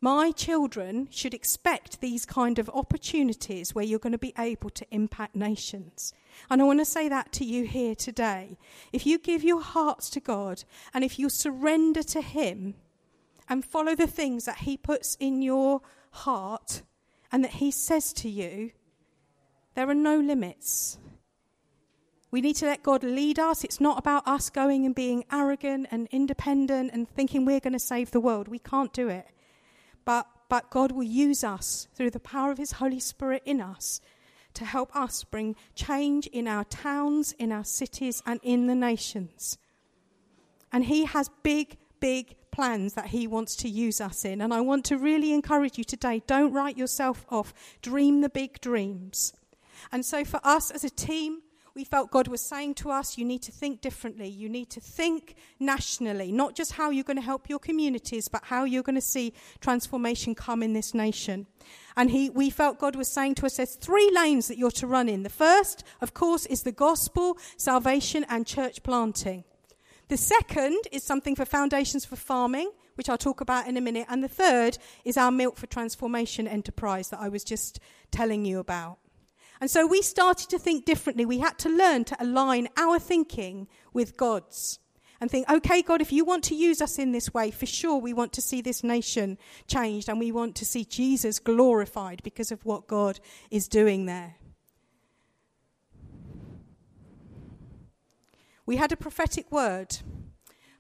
My 0.02 0.32
children 0.32 1.08
should 1.10 1.34
expect 1.34 2.02
these 2.02 2.26
kind 2.26 2.60
of 2.60 2.70
opportunities 2.70 3.74
where 3.74 3.86
you're 3.86 3.98
going 3.98 4.12
to 4.12 4.20
be 4.20 4.34
able 4.38 4.70
to 4.72 4.86
impact 4.92 5.36
nations. 5.36 6.14
And 6.50 6.62
I 6.62 6.66
want 6.66 6.80
to 6.80 6.86
say 6.86 7.10
that 7.10 7.32
to 7.34 7.46
you 7.46 7.66
here 7.66 7.96
today. 7.96 8.58
If 8.92 9.06
you 9.08 9.18
give 9.18 9.44
your 9.44 9.62
hearts 9.62 10.10
to 10.12 10.20
God 10.20 10.64
and 10.94 11.04
if 11.04 11.18
you 11.18 11.30
surrender 11.30 12.04
to 12.04 12.22
Him 12.22 12.76
and 13.48 13.66
follow 13.66 13.96
the 13.96 14.06
things 14.06 14.46
that 14.46 14.60
He 14.60 14.78
puts 14.78 15.16
in 15.20 15.42
your 15.42 15.82
heart 16.12 16.84
and 17.32 17.44
that 17.44 17.54
He 17.54 17.72
says 17.72 18.14
to 18.14 18.30
you, 18.30 18.72
there 19.76 19.90
are 19.90 19.96
no 19.96 20.20
limits. 20.20 20.98
We 22.32 22.42
need 22.42 22.56
to 22.58 22.66
let 22.66 22.84
God 22.84 23.04
lead 23.04 23.40
us. 23.40 23.64
It's 23.64 23.80
not 23.80 23.98
about 23.98 24.28
us 24.28 24.50
going 24.50 24.86
and 24.86 24.96
being 24.96 25.24
arrogant 25.32 25.88
and 25.92 26.08
independent 26.12 26.92
and 26.94 27.10
thinking 27.10 27.46
we're 27.46 27.60
going 27.60 27.74
to 27.74 27.80
save 27.80 28.12
the 28.12 28.20
world. 28.20 28.48
We 28.48 28.60
can't 28.60 28.92
do 28.92 29.08
it 29.10 29.28
but, 30.06 30.28
but 30.48 30.70
God 30.70 30.92
will 30.92 31.04
use 31.04 31.44
us 31.44 31.88
through 31.96 32.12
the 32.12 32.20
power 32.20 32.52
of 32.52 32.60
His 32.60 32.74
Holy 32.74 33.00
Spirit 33.00 33.42
in 33.44 33.60
us 33.60 34.00
to 34.54 34.64
help 34.64 34.96
us 34.96 35.26
bring 35.26 35.56
change 35.74 36.28
in 36.28 36.48
our 36.48 36.64
towns, 36.64 37.34
in 37.34 37.52
our 37.52 37.66
cities, 37.66 38.24
and 38.26 38.40
in 38.42 38.68
the 38.68 38.76
nations. 38.76 39.58
And 40.72 40.86
He 40.86 41.06
has 41.06 41.30
big, 41.44 41.78
big 42.00 42.36
plans 42.56 42.94
that 42.94 43.08
He 43.08 43.28
wants 43.28 43.54
to 43.58 43.70
use 43.70 44.00
us 44.00 44.24
in. 44.24 44.40
And 44.40 44.54
I 44.54 44.62
want 44.62 44.86
to 44.86 44.98
really 44.98 45.34
encourage 45.34 45.78
you 45.78 45.84
today 45.84 46.22
don't 46.26 46.54
write 46.54 46.78
yourself 46.78 47.26
off, 47.30 47.54
dream 47.82 48.22
the 48.22 48.30
big 48.30 48.62
dreams. 48.62 49.34
And 49.92 50.06
so, 50.06 50.24
for 50.24 50.40
us 50.44 50.72
as 50.72 50.86
a 50.86 50.90
team, 50.90 51.42
we 51.76 51.84
felt 51.84 52.10
God 52.10 52.30
was 52.30 52.40
saying 52.40 52.76
to 52.76 52.90
us, 52.90 53.18
you 53.18 53.26
need 53.26 53.42
to 53.42 53.52
think 53.52 53.82
differently. 53.82 54.30
You 54.30 54.48
need 54.48 54.70
to 54.70 54.80
think 54.80 55.36
nationally, 55.60 56.32
not 56.32 56.56
just 56.56 56.72
how 56.72 56.90
you're 56.90 57.04
going 57.04 57.18
to 57.18 57.22
help 57.22 57.50
your 57.50 57.60
communities, 57.60 58.30
but 58.30 58.46
how 58.46 58.64
you're 58.64 58.84
going 58.84 58.96
to 58.96 59.02
see 59.02 59.34
transformation 59.60 60.34
come 60.34 60.64
in 60.64 60.72
this 60.72 60.94
nation. 60.94 61.48
And 61.98 62.12
he, 62.12 62.30
we 62.30 62.50
felt 62.50 62.80
God 62.80 62.96
was 62.96 63.12
saying 63.12 63.36
to 63.36 63.46
us, 63.46 63.58
there's 63.58 63.76
three 63.76 64.10
lanes 64.16 64.48
that 64.48 64.58
you're 64.58 64.72
to 64.72 64.88
run 64.88 65.10
in. 65.10 65.24
The 65.24 65.30
first, 65.30 65.84
of 66.00 66.14
course, 66.14 66.46
is 66.46 66.64
the 66.64 66.72
gospel, 66.72 67.38
salvation, 67.58 68.26
and 68.30 68.48
church 68.48 68.82
planting. 68.82 69.44
The 70.08 70.18
second 70.18 70.82
is 70.92 71.04
something 71.04 71.36
for 71.36 71.46
foundations 71.46 72.06
for 72.06 72.16
farming, 72.16 72.72
which 72.96 73.10
I'll 73.10 73.18
talk 73.18 73.42
about 73.42 73.68
in 73.68 73.78
a 73.78 73.82
minute. 73.82 74.06
And 74.10 74.24
the 74.24 74.28
third 74.28 74.78
is 75.04 75.18
our 75.18 75.32
Milk 75.32 75.58
for 75.58 75.68
Transformation 75.68 76.48
enterprise 76.48 77.10
that 77.10 77.20
I 77.20 77.30
was 77.30 77.44
just 77.44 77.80
telling 78.12 78.46
you 78.46 78.60
about. 78.60 79.00
And 79.62 79.72
so 79.72 79.88
we 79.88 80.02
started 80.02 80.50
to 80.50 80.60
think 80.60 80.86
differently. 80.86 81.26
We 81.26 81.40
had 81.40 81.58
to 81.60 81.70
learn 81.70 82.04
to 82.06 82.24
align 82.24 82.68
our 82.78 83.00
thinking 83.00 83.68
with 83.94 84.18
God's 84.18 84.80
and 85.22 85.32
think, 85.32 85.50
okay, 85.50 85.82
God, 85.82 86.02
if 86.02 86.12
you 86.12 86.26
want 86.26 86.44
to 86.46 86.56
use 86.56 86.82
us 86.82 87.00
in 87.00 87.14
this 87.14 87.34
way, 87.34 87.50
for 87.50 87.66
sure 87.66 87.98
we 87.98 88.14
want 88.14 88.34
to 88.34 88.42
see 88.42 88.62
this 88.62 88.84
nation 88.84 89.38
changed 89.66 90.10
and 90.10 90.20
we 90.20 90.32
want 90.32 90.56
to 90.58 90.66
see 90.66 90.84
Jesus 90.84 91.40
glorified 91.40 92.22
because 92.22 92.52
of 92.52 92.66
what 92.66 92.88
God 92.88 93.20
is 93.50 93.68
doing 93.68 94.06
there. 94.06 94.36
We 98.66 98.78
had 98.78 98.92
a 98.92 98.98
prophetic 98.98 99.52
word 99.52 99.98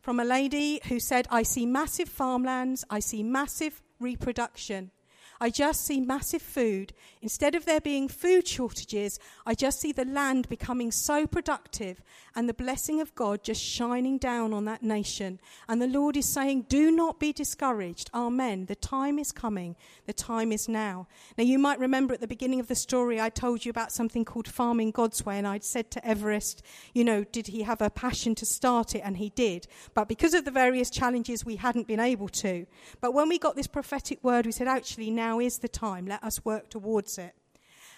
from 0.01 0.19
a 0.19 0.25
lady 0.25 0.79
who 0.87 0.99
said, 0.99 1.27
I 1.29 1.43
see 1.43 1.65
massive 1.65 2.09
farmlands, 2.09 2.83
I 2.89 2.99
see 2.99 3.23
massive 3.23 3.81
reproduction. 3.99 4.91
I 5.39 5.49
just 5.49 5.85
see 5.85 5.99
massive 5.99 6.41
food. 6.41 6.93
Instead 7.21 7.55
of 7.55 7.65
there 7.65 7.81
being 7.81 8.07
food 8.07 8.47
shortages, 8.47 9.19
I 9.45 9.53
just 9.53 9.79
see 9.79 9.91
the 9.91 10.05
land 10.05 10.47
becoming 10.47 10.91
so 10.91 11.27
productive 11.27 12.01
and 12.35 12.47
the 12.47 12.53
blessing 12.53 13.01
of 13.01 13.15
God 13.15 13.43
just 13.43 13.61
shining 13.61 14.17
down 14.17 14.53
on 14.53 14.65
that 14.65 14.83
nation. 14.83 15.39
And 15.67 15.81
the 15.81 15.87
Lord 15.87 16.15
is 16.17 16.27
saying, 16.27 16.65
Do 16.69 16.91
not 16.91 17.19
be 17.19 17.33
discouraged. 17.33 18.09
Amen. 18.13 18.65
The 18.65 18.75
time 18.75 19.19
is 19.19 19.31
coming. 19.31 19.75
The 20.05 20.13
time 20.13 20.51
is 20.51 20.69
now. 20.69 21.07
Now, 21.37 21.43
you 21.43 21.57
might 21.57 21.79
remember 21.79 22.13
at 22.13 22.21
the 22.21 22.27
beginning 22.27 22.59
of 22.59 22.67
the 22.67 22.75
story, 22.75 23.19
I 23.19 23.29
told 23.29 23.65
you 23.65 23.69
about 23.69 23.91
something 23.91 24.23
called 24.23 24.47
Farming 24.47 24.91
God's 24.91 25.25
Way. 25.25 25.37
And 25.37 25.47
I'd 25.47 25.63
said 25.63 25.91
to 25.91 26.07
Everest, 26.07 26.61
You 26.93 27.03
know, 27.03 27.23
did 27.23 27.47
he 27.47 27.63
have 27.63 27.81
a 27.81 27.89
passion 27.89 28.35
to 28.35 28.45
start 28.45 28.95
it? 28.95 29.01
And 29.03 29.17
he 29.17 29.29
did. 29.29 29.67
But 29.93 30.07
because 30.07 30.33
of 30.33 30.45
the 30.45 30.51
various 30.51 30.89
challenges, 30.89 31.43
we 31.43 31.55
hadn't 31.55 31.87
been 31.87 31.99
able 31.99 32.29
to. 32.29 32.67
But 33.01 33.13
when 33.13 33.29
we 33.29 33.39
got 33.39 33.55
this 33.55 33.67
prophetic 33.67 34.23
word, 34.23 34.45
we 34.45 34.51
said, 34.51 34.67
Actually, 34.67 35.09
now 35.09 35.24
now 35.25 35.39
is 35.39 35.57
the 35.59 35.67
time. 35.67 36.05
Let 36.05 36.23
us 36.23 36.45
work 36.45 36.69
towards 36.69 37.17
it. 37.17 37.33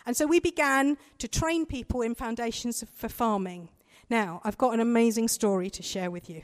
And 0.05 0.15
so 0.15 0.25
we 0.25 0.39
began 0.39 0.97
to 1.17 1.27
train 1.27 1.65
people 1.65 2.01
in 2.01 2.15
foundations 2.15 2.83
for 2.95 3.09
farming. 3.09 3.67
Now, 4.09 4.39
I've 4.45 4.57
got 4.57 4.73
an 4.73 4.79
amazing 4.79 5.27
story 5.27 5.69
to 5.71 5.83
share 5.83 6.09
with 6.09 6.29
you. 6.29 6.41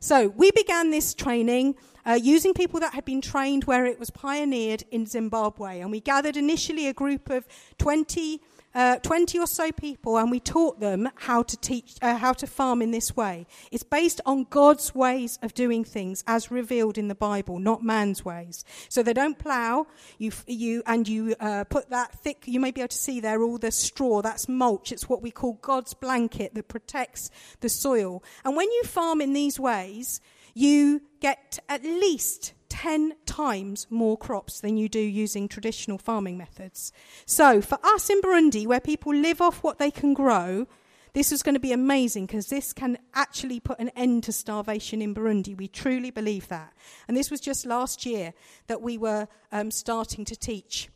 So, 0.00 0.16
we 0.26 0.50
began 0.50 0.90
this 0.90 1.14
training 1.14 1.76
uh, 2.04 2.18
using 2.20 2.52
people 2.52 2.80
that 2.80 2.94
had 2.94 3.04
been 3.04 3.20
trained 3.20 3.62
where 3.64 3.86
it 3.86 4.00
was 4.00 4.10
pioneered 4.10 4.82
in 4.90 5.06
Zimbabwe. 5.06 5.80
And 5.80 5.92
we 5.92 6.00
gathered 6.00 6.36
initially 6.36 6.88
a 6.88 6.92
group 6.92 7.30
of 7.30 7.46
20 7.78 8.40
uh, 8.74 8.96
20 8.98 9.38
or 9.38 9.46
so 9.46 9.70
people 9.72 10.18
and 10.18 10.30
we 10.30 10.40
taught 10.40 10.80
them 10.80 11.08
how 11.16 11.42
to 11.42 11.56
teach 11.56 11.96
uh, 12.02 12.16
how 12.16 12.32
to 12.32 12.46
farm 12.46 12.82
in 12.82 12.90
this 12.90 13.16
way. 13.16 13.46
It's 13.70 13.82
based 13.82 14.20
on 14.26 14.46
god's 14.50 14.94
ways 14.94 15.38
of 15.42 15.54
doing 15.54 15.84
things 15.84 16.24
as 16.26 16.50
revealed 16.50 16.98
in 16.98 17.08
the 17.08 17.14
bible 17.14 17.58
not 17.58 17.82
man's 17.82 18.24
ways. 18.24 18.64
So 18.88 19.02
they 19.02 19.12
don't 19.12 19.38
plow 19.38 19.86
you, 20.18 20.32
you 20.46 20.82
and 20.86 21.08
you 21.08 21.34
uh, 21.40 21.64
put 21.64 21.90
that 21.90 22.12
thick 22.20 22.44
you 22.46 22.60
may 22.60 22.70
be 22.70 22.80
able 22.80 22.88
to 22.88 22.96
see 22.96 23.20
there 23.20 23.42
all 23.42 23.58
the 23.58 23.70
straw 23.70 24.22
that's 24.22 24.48
mulch 24.48 24.92
it's 24.92 25.08
what 25.08 25.22
we 25.22 25.30
call 25.30 25.54
god's 25.62 25.94
blanket 25.94 26.54
that 26.54 26.68
protects 26.68 27.30
the 27.60 27.68
soil. 27.68 28.22
And 28.44 28.56
when 28.56 28.70
you 28.70 28.82
farm 28.84 29.20
in 29.20 29.32
these 29.32 29.60
ways 29.60 30.20
you 30.54 31.02
get 31.20 31.58
at 31.68 31.82
least 31.82 32.54
10 32.74 33.12
times 33.24 33.86
more 33.88 34.18
crops 34.18 34.58
than 34.58 34.76
you 34.76 34.88
do 34.88 34.98
using 34.98 35.46
traditional 35.46 35.96
farming 35.96 36.36
methods. 36.36 36.92
So, 37.24 37.60
for 37.60 37.78
us 37.84 38.10
in 38.10 38.20
Burundi, 38.20 38.66
where 38.66 38.80
people 38.80 39.14
live 39.14 39.40
off 39.40 39.62
what 39.62 39.78
they 39.78 39.92
can 39.92 40.12
grow, 40.12 40.66
this 41.12 41.30
is 41.30 41.44
going 41.44 41.54
to 41.54 41.60
be 41.60 41.70
amazing 41.70 42.26
because 42.26 42.48
this 42.48 42.72
can 42.72 42.98
actually 43.14 43.60
put 43.60 43.78
an 43.78 43.90
end 43.90 44.24
to 44.24 44.32
starvation 44.32 45.00
in 45.00 45.14
Burundi. 45.14 45.56
We 45.56 45.68
truly 45.68 46.10
believe 46.10 46.48
that. 46.48 46.72
And 47.06 47.16
this 47.16 47.30
was 47.30 47.40
just 47.40 47.64
last 47.64 48.04
year 48.04 48.34
that 48.66 48.82
we 48.82 48.98
were 48.98 49.28
um, 49.52 49.70
starting 49.70 50.24
to 50.24 50.34
teach 50.34 50.88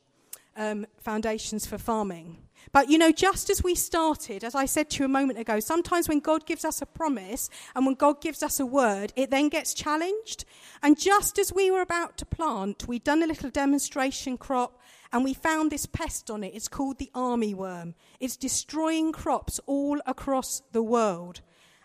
um, 0.57 0.85
foundations 0.99 1.65
for 1.65 1.79
farming. 1.79 2.39
But 2.73 2.91
you 2.91 2.99
know, 2.99 3.13
just 3.13 3.51
as 3.51 3.63
we 3.63 3.75
started, 3.75 4.45
as 4.45 4.55
I 4.55 4.67
said 4.67 4.91
to 4.91 5.01
you 5.01 5.05
a 5.07 5.09
moment 5.09 5.39
ago, 5.39 5.61
sometimes 5.61 6.09
when 6.09 6.21
God 6.21 6.47
gives 6.47 6.65
us 6.65 6.83
a 6.83 6.87
promise 6.87 7.49
and 7.75 7.87
when 7.87 7.95
God 7.95 8.21
gives 8.21 8.43
us 8.43 8.61
a 8.61 8.67
word, 8.67 9.13
it 9.17 9.31
then 9.31 9.49
gets 9.49 9.75
challenged. 9.75 10.45
And 10.83 10.99
just 10.99 11.39
as 11.39 11.53
we 11.53 11.71
were 11.71 11.81
about 11.81 12.19
to 12.19 12.27
plant, 12.27 12.87
we'd 12.87 13.05
done 13.05 13.23
a 13.23 13.27
little 13.27 13.51
demonstration 13.51 14.37
crop 14.37 14.81
and 15.13 15.25
we 15.25 15.35
found 15.35 15.71
this 15.71 15.87
pest 15.87 16.31
on 16.31 16.45
it. 16.45 16.55
It's 16.55 16.69
called 16.69 16.99
the 16.99 17.11
army 17.15 17.55
worm. 17.55 17.95
It's 18.21 18.37
destroying 18.37 19.13
crops 19.13 19.59
all 19.67 20.01
across 20.07 20.63
the 20.73 20.83
world. 20.83 21.41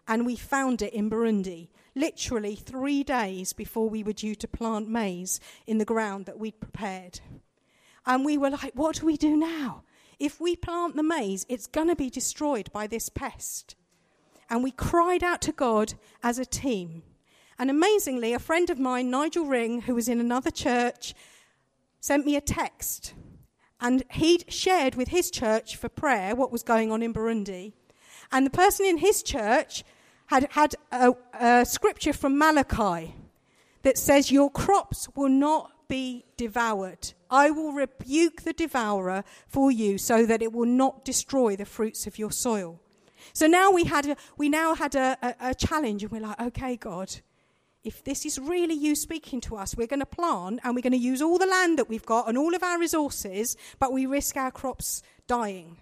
And 0.06 0.26
we 0.26 0.36
found 0.36 0.82
it 0.82 0.94
in 0.94 1.10
Burundi, 1.10 1.70
literally 1.96 2.56
three 2.56 3.04
days 3.04 3.54
before 3.54 3.90
we 3.90 4.04
were 4.04 4.12
due 4.12 4.36
to 4.36 4.48
plant 4.50 4.90
maize 4.90 5.40
in 5.66 5.78
the 5.78 5.86
ground 5.86 6.26
that 6.26 6.38
we'd 6.38 6.60
prepared. 6.60 7.22
And 8.06 8.26
we 8.26 8.38
were 8.38 8.50
like, 8.50 8.74
what 8.74 8.98
do 8.98 9.06
we 9.06 9.16
do 9.16 9.38
now? 9.38 9.84
If 10.24 10.40
we 10.40 10.56
plant 10.56 10.96
the 10.96 11.04
maize, 11.04 11.46
it's 11.50 11.68
going 11.68 11.90
to 11.90 11.98
be 11.98 12.10
destroyed 12.10 12.72
by 12.72 12.88
this 12.88 13.10
pest. 13.10 13.76
And 14.50 14.64
we 14.64 14.72
cried 14.72 15.22
out 15.22 15.42
to 15.42 15.52
God 15.52 15.96
as 16.24 16.40
a 16.40 16.46
team. 16.46 17.04
And 17.60 17.70
amazingly, 17.70 18.32
a 18.32 18.40
friend 18.40 18.70
of 18.70 18.80
mine, 18.80 19.10
Nigel 19.10 19.44
Ring, 19.44 19.82
who 19.82 19.96
was 19.96 20.08
in 20.08 20.22
another 20.22 20.50
church, 20.50 21.14
sent 22.00 22.26
me 22.26 22.38
a 22.38 22.42
text. 22.42 23.14
And 23.82 24.06
he'd 24.12 24.50
shared 24.50 24.96
with 24.96 25.10
his 25.10 25.30
church 25.30 25.76
for 25.76 25.90
prayer 25.90 26.38
what 26.38 26.54
was 26.54 26.64
going 26.64 26.90
on 26.90 27.04
in 27.04 27.14
Burundi. 27.14 27.74
And 28.32 28.46
the 28.46 28.50
person 28.50 28.86
in 28.86 29.00
his 29.00 29.24
church 29.24 29.84
had 30.28 30.48
had 30.52 30.76
a, 30.94 31.16
a 31.38 31.66
scripture 31.66 32.14
from 32.14 32.38
Malachi 32.38 33.14
that 33.82 33.98
says, 33.98 34.32
Your 34.32 34.50
crops 34.50 35.10
will 35.18 35.28
not 35.28 35.74
be 35.90 36.24
devoured. 36.38 37.12
I 37.34 37.50
will 37.50 37.74
rebuke 37.74 38.44
the 38.44 38.54
devourer 38.54 39.24
for 39.48 39.72
you 39.72 39.98
so 39.98 40.24
that 40.28 40.44
it 40.44 40.54
will 40.54 40.68
not 40.68 41.04
destroy 41.04 41.56
the 41.56 41.66
fruits 41.66 42.06
of 42.06 42.20
your 42.20 42.32
soil. 42.32 42.80
So 43.34 43.48
now 43.48 43.72
we, 43.72 43.86
had 43.86 44.06
a, 44.06 44.18
we 44.38 44.50
now 44.50 44.76
had 44.76 44.94
a, 44.94 45.18
a, 45.20 45.50
a 45.50 45.56
challenge, 45.56 46.04
and 46.04 46.12
we're 46.12 46.22
like, 46.22 46.40
okay, 46.40 46.76
God, 46.78 47.10
if 47.84 48.04
this 48.04 48.24
is 48.24 48.38
really 48.38 48.76
you 48.76 48.96
speaking 48.96 49.42
to 49.42 49.56
us, 49.56 49.76
we're 49.76 49.88
going 49.88 50.00
to 50.00 50.06
plant 50.06 50.60
and 50.64 50.76
we're 50.76 50.82
going 50.82 50.94
to 50.94 50.98
use 50.98 51.24
all 51.24 51.40
the 51.40 51.48
land 51.48 51.80
that 51.80 51.90
we've 51.90 52.06
got 52.06 52.30
and 52.30 52.38
all 52.38 52.54
of 52.54 52.62
our 52.62 52.80
resources, 52.80 53.58
but 53.80 53.92
we 53.92 54.06
risk 54.06 54.38
our 54.38 54.52
crops 54.52 55.02
dying 55.26 55.78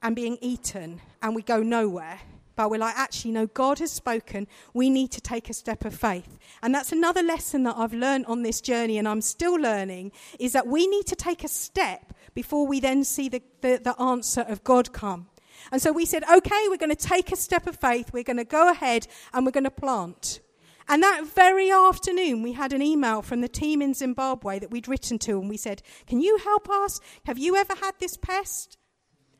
and 0.00 0.16
being 0.16 0.38
eaten, 0.40 1.02
and 1.20 1.34
we 1.36 1.42
go 1.42 1.62
nowhere 1.62 2.20
but 2.56 2.70
we're 2.70 2.78
like, 2.78 2.96
actually, 2.96 3.32
no, 3.32 3.46
God 3.46 3.78
has 3.78 3.90
spoken. 3.90 4.46
We 4.74 4.90
need 4.90 5.10
to 5.12 5.20
take 5.20 5.48
a 5.48 5.54
step 5.54 5.84
of 5.84 5.94
faith. 5.94 6.38
And 6.62 6.74
that's 6.74 6.92
another 6.92 7.22
lesson 7.22 7.62
that 7.64 7.76
I've 7.76 7.94
learned 7.94 8.26
on 8.26 8.42
this 8.42 8.60
journey, 8.60 8.98
and 8.98 9.08
I'm 9.08 9.20
still 9.20 9.54
learning, 9.54 10.12
is 10.38 10.52
that 10.52 10.66
we 10.66 10.86
need 10.86 11.06
to 11.06 11.16
take 11.16 11.44
a 11.44 11.48
step 11.48 12.12
before 12.34 12.66
we 12.66 12.80
then 12.80 13.04
see 13.04 13.28
the, 13.28 13.42
the, 13.60 13.80
the 13.82 14.00
answer 14.00 14.42
of 14.42 14.64
God 14.64 14.92
come. 14.92 15.28
And 15.70 15.80
so 15.80 15.92
we 15.92 16.04
said, 16.04 16.24
okay, 16.24 16.66
we're 16.68 16.76
going 16.76 16.94
to 16.94 16.96
take 16.96 17.30
a 17.30 17.36
step 17.36 17.66
of 17.66 17.76
faith. 17.76 18.12
We're 18.12 18.24
going 18.24 18.38
to 18.38 18.44
go 18.44 18.70
ahead 18.70 19.06
and 19.32 19.44
we're 19.46 19.52
going 19.52 19.64
to 19.64 19.70
plant. 19.70 20.40
And 20.88 21.02
that 21.02 21.26
very 21.26 21.70
afternoon, 21.70 22.42
we 22.42 22.52
had 22.52 22.72
an 22.72 22.82
email 22.82 23.22
from 23.22 23.40
the 23.40 23.48
team 23.48 23.80
in 23.80 23.94
Zimbabwe 23.94 24.58
that 24.58 24.70
we'd 24.70 24.88
written 24.88 25.18
to, 25.20 25.38
and 25.38 25.48
we 25.48 25.56
said, 25.56 25.80
Can 26.06 26.20
you 26.20 26.38
help 26.38 26.68
us? 26.68 27.00
Have 27.24 27.38
you 27.38 27.56
ever 27.56 27.74
had 27.76 27.94
this 28.00 28.16
pest? 28.16 28.78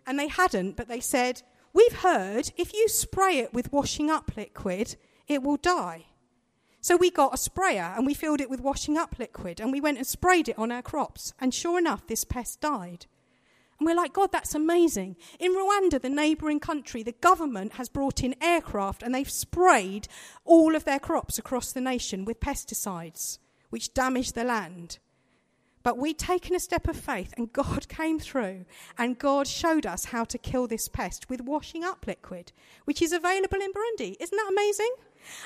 And 0.07 0.19
they 0.19 0.29
hadn't, 0.29 0.77
but 0.77 0.89
they 0.89 1.01
said, 1.01 1.43
We've 1.73 2.01
heard 2.01 2.53
if 2.57 2.73
you 2.75 2.89
spray 2.89 3.39
it 3.39 3.55
with 3.55 3.73
washing 3.73 4.11
up 4.11 4.37
liquid, 4.37 4.97
it 5.27 5.43
will 5.43 5.57
die. 5.57 6.07
So 6.81 6.97
we 6.97 7.11
got 7.11 7.35
a 7.35 7.39
sprayer 7.39 7.95
and 7.97 8.05
we 8.05 8.13
filled 8.13 8.41
it 8.41 8.51
with 8.51 8.61
washing 8.61 8.99
up 8.99 9.19
liquid 9.19 9.61
and 9.61 9.71
we 9.71 9.81
went 9.81 9.99
and 9.99 10.07
sprayed 10.07 10.49
it 10.49 10.59
on 10.59 10.73
our 10.73 10.83
crops. 10.83 11.33
And 11.39 11.55
sure 11.55 11.79
enough, 11.79 12.07
this 12.07 12.25
pest 12.25 12.61
died. 12.61 13.07
And 13.79 13.87
we're 13.87 13.97
like, 13.97 14.13
God, 14.13 14.33
that's 14.33 14.55
amazing. 14.55 15.17
In 15.39 15.55
Rwanda, 15.55 16.01
the 16.01 16.09
neighbouring 16.09 16.61
country, 16.61 17.03
the 17.03 17.13
government 17.13 17.75
has 17.75 17.89
brought 17.89 18.23
in 18.23 18.35
aircraft 18.43 19.03
and 19.03 19.15
they've 19.15 19.31
sprayed 19.31 20.09
all 20.45 20.75
of 20.75 20.85
their 20.85 20.99
crops 20.99 21.39
across 21.39 21.73
the 21.73 21.81
nation 21.81 22.25
with 22.25 22.41
pesticides, 22.41 23.39
which 23.71 23.95
damage 23.95 24.33
the 24.33 24.45
land. 24.45 24.99
But 25.83 25.99
we'd 25.99 26.19
taken 26.19 26.55
a 26.55 26.61
step 26.61 26.89
of 26.89 26.97
faith, 26.97 27.35
and 27.37 27.53
God 27.53 27.89
came 27.89 28.19
through, 28.19 28.65
and 28.97 29.19
God 29.19 29.47
showed 29.47 29.87
us 29.87 30.07
how 30.07 30.25
to 30.25 30.39
kill 30.39 30.67
this 30.67 30.89
pest 30.89 31.29
with 31.29 31.41
washing 31.41 31.85
up 31.85 32.07
liquid, 32.07 32.53
which 32.85 33.03
is 33.03 33.13
available 33.13 33.61
in 33.61 33.73
Burundi. 33.73 34.17
Isn't 34.21 34.37
that 34.37 34.51
amazing? 34.51 34.95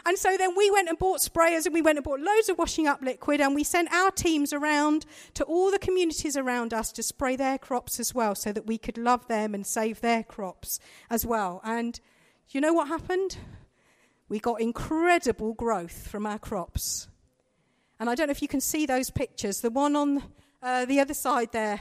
And 0.04 0.18
so 0.18 0.36
then 0.36 0.54
we 0.56 0.70
went 0.70 0.88
and 0.88 0.98
bought 0.98 1.20
sprayers 1.20 1.66
and 1.66 1.74
we 1.74 1.82
went 1.82 1.98
and 1.98 2.04
bought 2.04 2.20
loads 2.20 2.48
of 2.48 2.58
washing 2.58 2.86
up 2.86 3.02
liquid 3.02 3.40
and 3.40 3.54
we 3.54 3.64
sent 3.64 3.92
our 3.92 4.10
teams 4.10 4.52
around 4.52 5.04
to 5.34 5.44
all 5.44 5.70
the 5.70 5.78
communities 5.78 6.36
around 6.36 6.72
us 6.72 6.92
to 6.92 7.02
spray 7.02 7.36
their 7.36 7.58
crops 7.58 8.00
as 8.00 8.14
well 8.14 8.34
so 8.34 8.52
that 8.52 8.66
we 8.66 8.78
could 8.78 8.98
love 8.98 9.28
them 9.28 9.54
and 9.54 9.66
save 9.66 10.00
their 10.00 10.22
crops 10.22 10.78
as 11.10 11.26
well. 11.26 11.60
And 11.64 12.00
you 12.50 12.60
know 12.60 12.72
what 12.72 12.88
happened? 12.88 13.36
We 14.28 14.40
got 14.40 14.60
incredible 14.60 15.52
growth 15.52 16.08
from 16.08 16.26
our 16.26 16.38
crops. 16.38 17.08
And 17.98 18.10
I 18.10 18.14
don't 18.14 18.28
know 18.28 18.32
if 18.32 18.42
you 18.42 18.48
can 18.48 18.60
see 18.60 18.86
those 18.86 19.10
pictures. 19.10 19.60
The 19.60 19.70
one 19.70 19.96
on 19.96 20.22
uh, 20.62 20.84
the 20.84 21.00
other 21.00 21.14
side 21.14 21.52
there, 21.52 21.80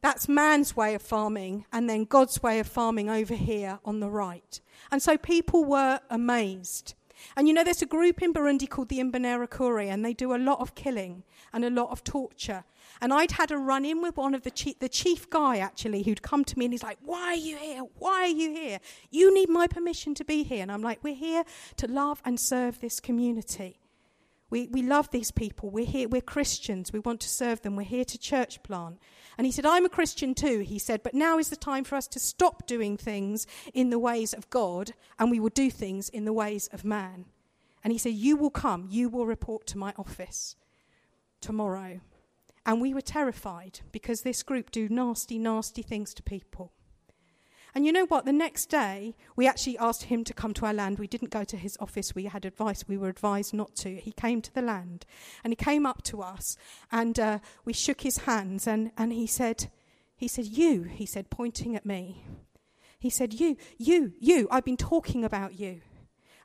that's 0.00 0.28
man's 0.28 0.76
way 0.76 0.94
of 0.94 1.02
farming, 1.02 1.66
and 1.72 1.88
then 1.88 2.04
God's 2.04 2.42
way 2.42 2.60
of 2.60 2.66
farming 2.66 3.10
over 3.10 3.34
here 3.34 3.80
on 3.84 4.00
the 4.00 4.10
right. 4.10 4.60
And 4.90 5.02
so 5.02 5.16
people 5.16 5.64
were 5.64 6.00
amazed. 6.08 6.94
And 7.36 7.48
you 7.48 7.54
know, 7.54 7.64
there's 7.64 7.82
a 7.82 7.86
group 7.86 8.22
in 8.22 8.32
Burundi 8.32 8.68
called 8.68 8.88
the 8.88 9.00
Imbonerakure, 9.00 9.88
and 9.88 10.04
they 10.04 10.14
do 10.14 10.34
a 10.34 10.38
lot 10.38 10.60
of 10.60 10.74
killing 10.74 11.24
and 11.52 11.64
a 11.64 11.70
lot 11.70 11.90
of 11.90 12.04
torture. 12.04 12.64
And 13.00 13.12
I'd 13.12 13.32
had 13.32 13.50
a 13.50 13.58
run 13.58 13.84
in 13.84 14.02
with 14.02 14.16
one 14.16 14.34
of 14.34 14.42
the 14.42 14.50
chief, 14.50 14.78
the 14.78 14.88
chief 14.88 15.28
guy, 15.30 15.58
actually, 15.58 16.02
who'd 16.02 16.22
come 16.22 16.44
to 16.44 16.58
me 16.58 16.66
and 16.66 16.74
he's 16.74 16.82
like, 16.82 16.98
Why 17.04 17.28
are 17.28 17.34
you 17.34 17.56
here? 17.56 17.82
Why 17.98 18.22
are 18.22 18.26
you 18.26 18.50
here? 18.50 18.80
You 19.10 19.32
need 19.32 19.48
my 19.48 19.66
permission 19.66 20.14
to 20.14 20.24
be 20.24 20.42
here. 20.42 20.62
And 20.62 20.72
I'm 20.72 20.82
like, 20.82 21.02
We're 21.02 21.14
here 21.14 21.44
to 21.76 21.86
love 21.86 22.22
and 22.24 22.40
serve 22.40 22.80
this 22.80 23.00
community. 23.00 23.78
We, 24.50 24.68
we 24.68 24.82
love 24.82 25.10
these 25.10 25.30
people. 25.30 25.70
We're 25.70 25.84
here. 25.84 26.08
We're 26.08 26.22
Christians. 26.22 26.92
We 26.92 27.00
want 27.00 27.20
to 27.20 27.28
serve 27.28 27.62
them. 27.62 27.76
We're 27.76 27.82
here 27.82 28.04
to 28.04 28.18
church 28.18 28.62
plant. 28.62 28.98
And 29.36 29.46
he 29.46 29.52
said, 29.52 29.66
I'm 29.66 29.84
a 29.84 29.90
Christian 29.90 30.34
too. 30.34 30.60
He 30.60 30.78
said, 30.78 31.02
but 31.02 31.14
now 31.14 31.38
is 31.38 31.50
the 31.50 31.56
time 31.56 31.84
for 31.84 31.96
us 31.96 32.08
to 32.08 32.18
stop 32.18 32.66
doing 32.66 32.96
things 32.96 33.46
in 33.74 33.90
the 33.90 33.98
ways 33.98 34.32
of 34.32 34.48
God 34.50 34.94
and 35.18 35.30
we 35.30 35.38
will 35.38 35.50
do 35.50 35.70
things 35.70 36.08
in 36.08 36.24
the 36.24 36.32
ways 36.32 36.68
of 36.72 36.84
man. 36.84 37.26
And 37.84 37.92
he 37.92 37.98
said, 37.98 38.14
You 38.14 38.36
will 38.36 38.50
come. 38.50 38.86
You 38.90 39.08
will 39.08 39.26
report 39.26 39.66
to 39.68 39.78
my 39.78 39.94
office 39.96 40.56
tomorrow. 41.40 42.00
And 42.66 42.80
we 42.80 42.92
were 42.92 43.00
terrified 43.00 43.80
because 43.92 44.22
this 44.22 44.42
group 44.42 44.70
do 44.70 44.88
nasty, 44.88 45.38
nasty 45.38 45.82
things 45.82 46.12
to 46.14 46.22
people. 46.22 46.72
And 47.74 47.84
you 47.86 47.92
know 47.92 48.06
what? 48.06 48.24
The 48.24 48.32
next 48.32 48.66
day, 48.66 49.14
we 49.36 49.46
actually 49.46 49.78
asked 49.78 50.04
him 50.04 50.24
to 50.24 50.34
come 50.34 50.54
to 50.54 50.66
our 50.66 50.74
land. 50.74 50.98
We 50.98 51.06
didn't 51.06 51.30
go 51.30 51.44
to 51.44 51.56
his 51.56 51.76
office. 51.80 52.14
We 52.14 52.24
had 52.24 52.44
advice. 52.44 52.84
We 52.88 52.96
were 52.96 53.08
advised 53.08 53.54
not 53.54 53.74
to. 53.76 53.96
He 53.96 54.12
came 54.12 54.42
to 54.42 54.52
the 54.52 54.62
land 54.62 55.04
and 55.44 55.52
he 55.52 55.56
came 55.56 55.86
up 55.86 56.02
to 56.04 56.22
us 56.22 56.56
and 56.90 57.18
uh, 57.18 57.38
we 57.64 57.72
shook 57.72 58.00
his 58.00 58.18
hands 58.18 58.66
and, 58.66 58.90
and 58.96 59.12
he 59.12 59.26
said, 59.26 59.70
he 60.16 60.28
said, 60.28 60.46
You, 60.46 60.82
he 60.82 61.06
said, 61.06 61.30
pointing 61.30 61.76
at 61.76 61.86
me. 61.86 62.24
He 62.98 63.10
said, 63.10 63.34
You, 63.34 63.56
you, 63.76 64.12
you, 64.18 64.48
I've 64.50 64.64
been 64.64 64.76
talking 64.76 65.24
about 65.24 65.58
you. 65.58 65.80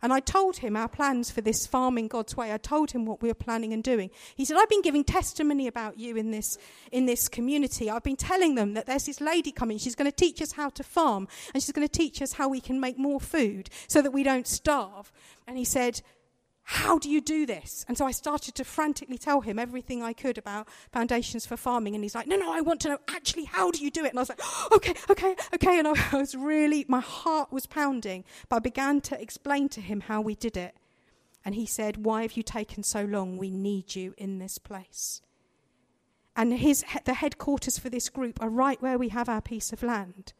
And 0.04 0.12
I 0.12 0.20
told 0.20 0.58
him 0.58 0.76
our 0.76 0.90
plans 0.90 1.32
for 1.32 1.40
this 1.40 1.66
farming 1.66 2.10
God's 2.10 2.36
way. 2.36 2.54
I 2.54 2.58
told 2.58 2.92
him 2.92 3.06
what 3.06 3.22
we 3.22 3.30
were 3.30 3.34
planning 3.34 3.72
and 3.72 3.82
doing. 3.82 4.12
He 4.36 4.44
said, 4.44 4.58
I've 4.58 4.68
been 4.68 4.82
giving 4.82 5.06
testimony 5.06 5.66
about 5.66 5.98
you 5.98 6.18
in 6.18 6.32
this, 6.32 6.58
in 6.92 7.06
this 7.06 7.30
community. 7.30 7.90
I've 7.90 8.04
been 8.04 8.18
telling 8.18 8.56
them 8.56 8.74
that 8.74 8.86
there's 8.86 9.06
this 9.06 9.22
lady 9.22 9.54
coming. 9.54 9.78
She's 9.78 9.96
going 9.96 10.12
to 10.12 10.16
teach 10.16 10.42
us 10.42 10.52
how 10.52 10.70
to 10.72 10.84
farm 10.84 11.30
and 11.54 11.64
she's 11.64 11.72
going 11.72 11.88
to 11.88 11.98
teach 11.98 12.22
us 12.22 12.34
how 12.34 12.50
we 12.50 12.60
can 12.60 12.82
make 12.82 13.00
more 13.00 13.22
food 13.22 13.70
so 13.88 14.02
that 14.02 14.12
we 14.12 14.24
don't 14.24 14.46
starve. 14.46 15.10
And 15.48 15.58
he 15.58 15.64
said, 15.64 16.02
how 16.66 16.98
do 16.98 17.10
you 17.10 17.20
do 17.20 17.46
this? 17.46 17.86
And 17.88 17.98
so 17.98 18.06
I 18.06 18.12
started 18.12 18.56
to 18.56 18.64
frantically 18.64 19.18
tell 19.18 19.42
him 19.42 19.60
everything 19.60 20.02
I 20.02 20.14
could 20.14 20.38
about 20.38 20.68
foundations 20.92 21.46
for 21.46 21.58
farming. 21.58 21.94
And 21.94 22.04
he's 22.04 22.16
like, 22.16 22.26
no, 22.26 22.38
no, 22.38 22.54
I 22.54 22.62
want 22.62 22.80
to 22.82 22.90
know 22.90 22.98
actually 23.10 23.46
how 23.46 23.70
do 23.70 23.84
you 23.84 23.92
do 23.92 24.06
it? 24.06 24.10
And 24.10 24.20
I 24.20 24.22
was 24.22 24.30
like, 24.30 24.42
okay, 24.72 24.94
okay, 25.10 25.36
okay. 25.54 25.80
And 25.80 25.88
I 25.88 25.94
was 26.14 26.36
really, 26.36 26.86
my 26.88 27.02
heart 27.02 27.52
was 27.52 27.66
pounding. 27.66 28.24
But 28.48 28.58
I 28.58 28.60
began 28.60 29.02
to 29.02 29.22
explain 29.22 29.68
to 29.70 29.82
him 29.82 30.02
how 30.02 30.22
we 30.22 30.36
did 30.36 30.56
it. 30.56 30.76
And 31.44 31.56
he 31.56 31.66
said, 31.66 32.06
why 32.06 32.22
have 32.22 32.38
you 32.38 32.44
taken 32.44 32.84
so 32.84 33.04
long? 33.04 33.38
We 33.38 33.52
need 33.52 33.96
you 33.96 34.14
in 34.18 34.40
this 34.40 34.58
place. 34.58 35.22
And 36.36 36.54
his, 36.54 36.86
the 37.04 37.16
headquarters 37.16 37.78
for 37.78 37.90
this 37.90 38.10
group 38.10 38.42
are 38.42 38.50
right 38.50 38.82
where 38.82 38.98
we 38.98 39.10
have 39.10 39.28
our 39.28 39.42
piece 39.42 39.74
of 39.74 39.84
land. 39.84 40.34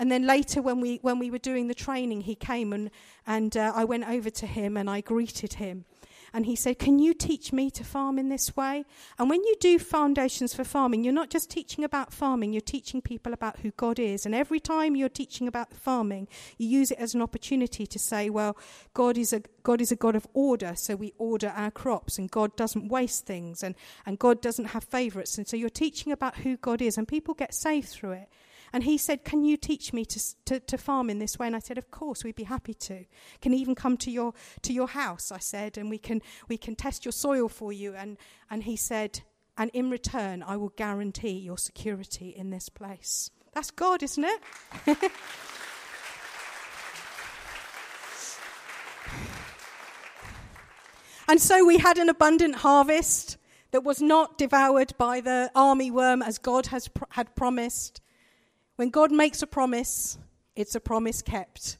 And 0.00 0.10
then 0.10 0.26
later, 0.26 0.62
when 0.62 0.80
we, 0.80 0.96
when 1.02 1.18
we 1.18 1.30
were 1.30 1.36
doing 1.36 1.68
the 1.68 1.74
training, 1.74 2.22
he 2.22 2.34
came 2.34 2.72
and, 2.72 2.90
and 3.26 3.54
uh, 3.54 3.72
I 3.76 3.84
went 3.84 4.08
over 4.08 4.30
to 4.30 4.46
him 4.46 4.78
and 4.78 4.88
I 4.88 5.02
greeted 5.02 5.54
him. 5.54 5.84
And 6.32 6.46
he 6.46 6.56
said, 6.56 6.78
Can 6.78 6.98
you 6.98 7.12
teach 7.12 7.52
me 7.52 7.70
to 7.72 7.84
farm 7.84 8.18
in 8.18 8.30
this 8.30 8.56
way? 8.56 8.86
And 9.18 9.28
when 9.28 9.44
you 9.44 9.54
do 9.60 9.78
foundations 9.78 10.54
for 10.54 10.64
farming, 10.64 11.04
you're 11.04 11.12
not 11.12 11.28
just 11.28 11.50
teaching 11.50 11.84
about 11.84 12.14
farming, 12.14 12.54
you're 12.54 12.62
teaching 12.62 13.02
people 13.02 13.34
about 13.34 13.58
who 13.58 13.72
God 13.72 13.98
is. 13.98 14.24
And 14.24 14.34
every 14.34 14.58
time 14.58 14.96
you're 14.96 15.10
teaching 15.10 15.46
about 15.46 15.74
farming, 15.74 16.28
you 16.56 16.66
use 16.66 16.90
it 16.90 16.98
as 16.98 17.14
an 17.14 17.20
opportunity 17.20 17.86
to 17.86 17.98
say, 17.98 18.30
Well, 18.30 18.56
God 18.94 19.18
is 19.18 19.34
a, 19.34 19.42
God, 19.64 19.82
is 19.82 19.92
a 19.92 19.96
God 19.96 20.16
of 20.16 20.26
order, 20.32 20.72
so 20.76 20.96
we 20.96 21.12
order 21.18 21.52
our 21.54 21.70
crops, 21.70 22.16
and 22.16 22.30
God 22.30 22.56
doesn't 22.56 22.88
waste 22.88 23.26
things, 23.26 23.62
and, 23.62 23.74
and 24.06 24.18
God 24.18 24.40
doesn't 24.40 24.66
have 24.66 24.84
favorites. 24.84 25.36
And 25.36 25.46
so 25.46 25.58
you're 25.58 25.68
teaching 25.68 26.10
about 26.10 26.36
who 26.36 26.56
God 26.56 26.80
is, 26.80 26.96
and 26.96 27.06
people 27.06 27.34
get 27.34 27.52
saved 27.52 27.88
through 27.88 28.12
it. 28.12 28.28
And 28.72 28.84
he 28.84 28.96
said, 28.98 29.24
Can 29.24 29.44
you 29.44 29.56
teach 29.56 29.92
me 29.92 30.04
to, 30.04 30.20
to, 30.46 30.60
to, 30.60 30.78
farm 30.78 31.10
in 31.10 31.18
this 31.18 31.38
way? 31.38 31.46
And 31.46 31.56
I 31.56 31.58
said, 31.58 31.78
Of 31.78 31.90
course, 31.90 32.22
we'd 32.24 32.36
be 32.36 32.44
happy 32.44 32.74
to. 32.74 33.04
Can 33.40 33.52
even 33.54 33.74
come 33.74 33.96
to 33.98 34.10
your, 34.10 34.32
to 34.62 34.72
your 34.72 34.88
house, 34.88 35.32
I 35.32 35.38
said, 35.38 35.76
and 35.76 35.90
we 35.90 35.98
can, 35.98 36.22
we 36.48 36.56
can 36.56 36.76
test 36.76 37.04
your 37.04 37.12
soil 37.12 37.48
for 37.48 37.72
you. 37.72 37.94
And, 37.94 38.16
and 38.50 38.64
he 38.64 38.76
said, 38.76 39.20
And 39.56 39.70
in 39.74 39.90
return, 39.90 40.42
I 40.42 40.56
will 40.56 40.72
guarantee 40.76 41.38
your 41.38 41.58
security 41.58 42.28
in 42.30 42.50
this 42.50 42.68
place. 42.68 43.30
That's 43.52 43.70
God, 43.70 44.02
isn't 44.02 44.24
it? 44.24 44.40
and 51.28 51.40
so 51.40 51.64
we 51.64 51.78
had 51.78 51.98
an 51.98 52.08
abundant 52.08 52.56
harvest 52.56 53.36
that 53.72 53.84
was 53.84 54.00
not 54.00 54.38
devoured 54.38 54.96
by 54.98 55.20
the 55.20 55.50
army 55.54 55.90
worm 55.90 56.22
as 56.22 56.38
God 56.38 56.66
has 56.66 56.88
pr- 56.88 57.04
had 57.10 57.34
promised. 57.34 58.00
When 58.80 58.88
God 58.88 59.12
makes 59.12 59.42
a 59.42 59.46
promise, 59.46 60.16
it's 60.56 60.74
a 60.74 60.80
promise 60.80 61.20
kept. 61.20 61.76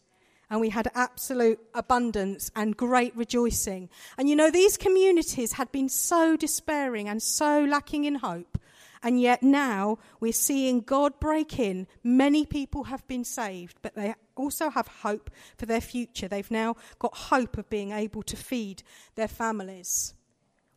And 0.50 0.60
we 0.60 0.68
had 0.68 0.90
absolute 0.94 1.58
abundance 1.72 2.50
and 2.54 2.76
great 2.76 3.16
rejoicing. 3.16 3.88
And 4.18 4.28
you 4.28 4.36
know, 4.36 4.50
these 4.50 4.76
communities 4.76 5.54
had 5.54 5.72
been 5.72 5.88
so 5.88 6.36
despairing 6.36 7.08
and 7.08 7.22
so 7.22 7.64
lacking 7.64 8.04
in 8.04 8.16
hope. 8.16 8.58
And 9.02 9.18
yet 9.18 9.42
now 9.42 9.96
we're 10.20 10.34
seeing 10.34 10.82
God 10.82 11.18
break 11.20 11.58
in. 11.58 11.86
Many 12.04 12.44
people 12.44 12.84
have 12.84 13.08
been 13.08 13.24
saved, 13.24 13.78
but 13.80 13.94
they 13.94 14.14
also 14.36 14.68
have 14.68 14.86
hope 14.86 15.30
for 15.56 15.64
their 15.64 15.80
future. 15.80 16.28
They've 16.28 16.50
now 16.50 16.76
got 16.98 17.16
hope 17.16 17.56
of 17.56 17.70
being 17.70 17.92
able 17.92 18.22
to 18.24 18.36
feed 18.36 18.82
their 19.14 19.26
families 19.26 20.12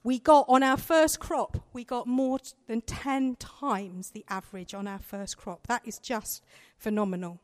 we 0.03 0.19
got 0.19 0.45
on 0.49 0.63
our 0.63 0.77
first 0.77 1.19
crop, 1.19 1.57
we 1.71 1.83
got 1.83 2.07
more 2.07 2.39
than 2.67 2.81
10 2.81 3.37
times 3.37 4.11
the 4.11 4.25
average 4.29 4.73
on 4.73 4.87
our 4.87 4.99
first 4.99 5.37
crop. 5.37 5.67
That 5.67 5.81
is 5.85 5.97
just 5.97 6.43
phenomenal. 6.77 7.39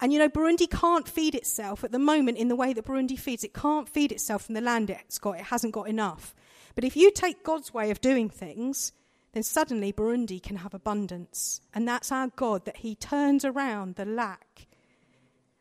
And 0.00 0.12
you 0.12 0.18
know, 0.18 0.28
Burundi 0.28 0.70
can't 0.70 1.08
feed 1.08 1.34
itself 1.34 1.84
at 1.84 1.92
the 1.92 1.98
moment 1.98 2.38
in 2.38 2.48
the 2.48 2.56
way 2.56 2.72
that 2.72 2.84
Burundi 2.84 3.18
feeds. 3.18 3.44
It 3.44 3.54
can't 3.54 3.88
feed 3.88 4.12
itself 4.12 4.44
from 4.46 4.54
the 4.54 4.60
land 4.60 4.90
it's 4.90 5.18
got. 5.18 5.38
It 5.38 5.46
hasn't 5.46 5.72
got 5.72 5.88
enough. 5.88 6.34
But 6.74 6.84
if 6.84 6.96
you 6.96 7.10
take 7.10 7.42
God's 7.42 7.72
way 7.72 7.90
of 7.90 8.00
doing 8.00 8.28
things, 8.28 8.92
then 9.32 9.42
suddenly 9.42 9.92
Burundi 9.92 10.42
can 10.42 10.56
have 10.56 10.74
abundance. 10.74 11.60
And 11.74 11.86
that's 11.86 12.12
our 12.12 12.28
God, 12.28 12.64
that 12.64 12.78
He 12.78 12.94
turns 12.94 13.44
around 13.44 13.96
the 13.96 14.04
lack 14.04 14.66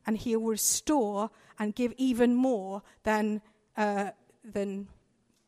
and 0.05 0.17
He'll 0.17 0.41
restore 0.41 1.29
and 1.57 1.75
give 1.75 1.93
even 1.97 2.35
more 2.35 2.83
than, 3.03 3.41
uh, 3.77 4.11
than 4.43 4.87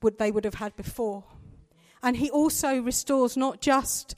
would 0.07 0.19
they 0.19 0.31
would 0.31 0.45
have 0.45 0.53
had 0.53 0.73
before. 0.77 1.25
And 2.01 2.15
he 2.15 2.29
also 2.29 2.79
restores 2.79 3.35
not 3.35 3.59
just 3.59 4.15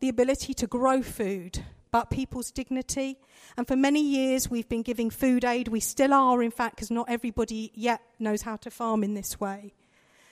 the 0.00 0.08
ability 0.08 0.54
to 0.54 0.66
grow 0.66 1.02
food, 1.02 1.64
but 1.92 2.10
people's 2.10 2.50
dignity. 2.50 3.16
And 3.56 3.68
for 3.68 3.76
many 3.76 4.02
years, 4.02 4.50
we've 4.50 4.68
been 4.68 4.82
giving 4.82 5.08
food 5.08 5.44
aid. 5.44 5.68
We 5.68 5.78
still 5.78 6.12
are, 6.12 6.42
in 6.42 6.50
fact, 6.50 6.74
because 6.74 6.90
not 6.90 7.08
everybody 7.08 7.70
yet 7.76 8.00
knows 8.18 8.42
how 8.42 8.56
to 8.56 8.72
farm 8.72 9.04
in 9.04 9.14
this 9.14 9.38
way. 9.38 9.72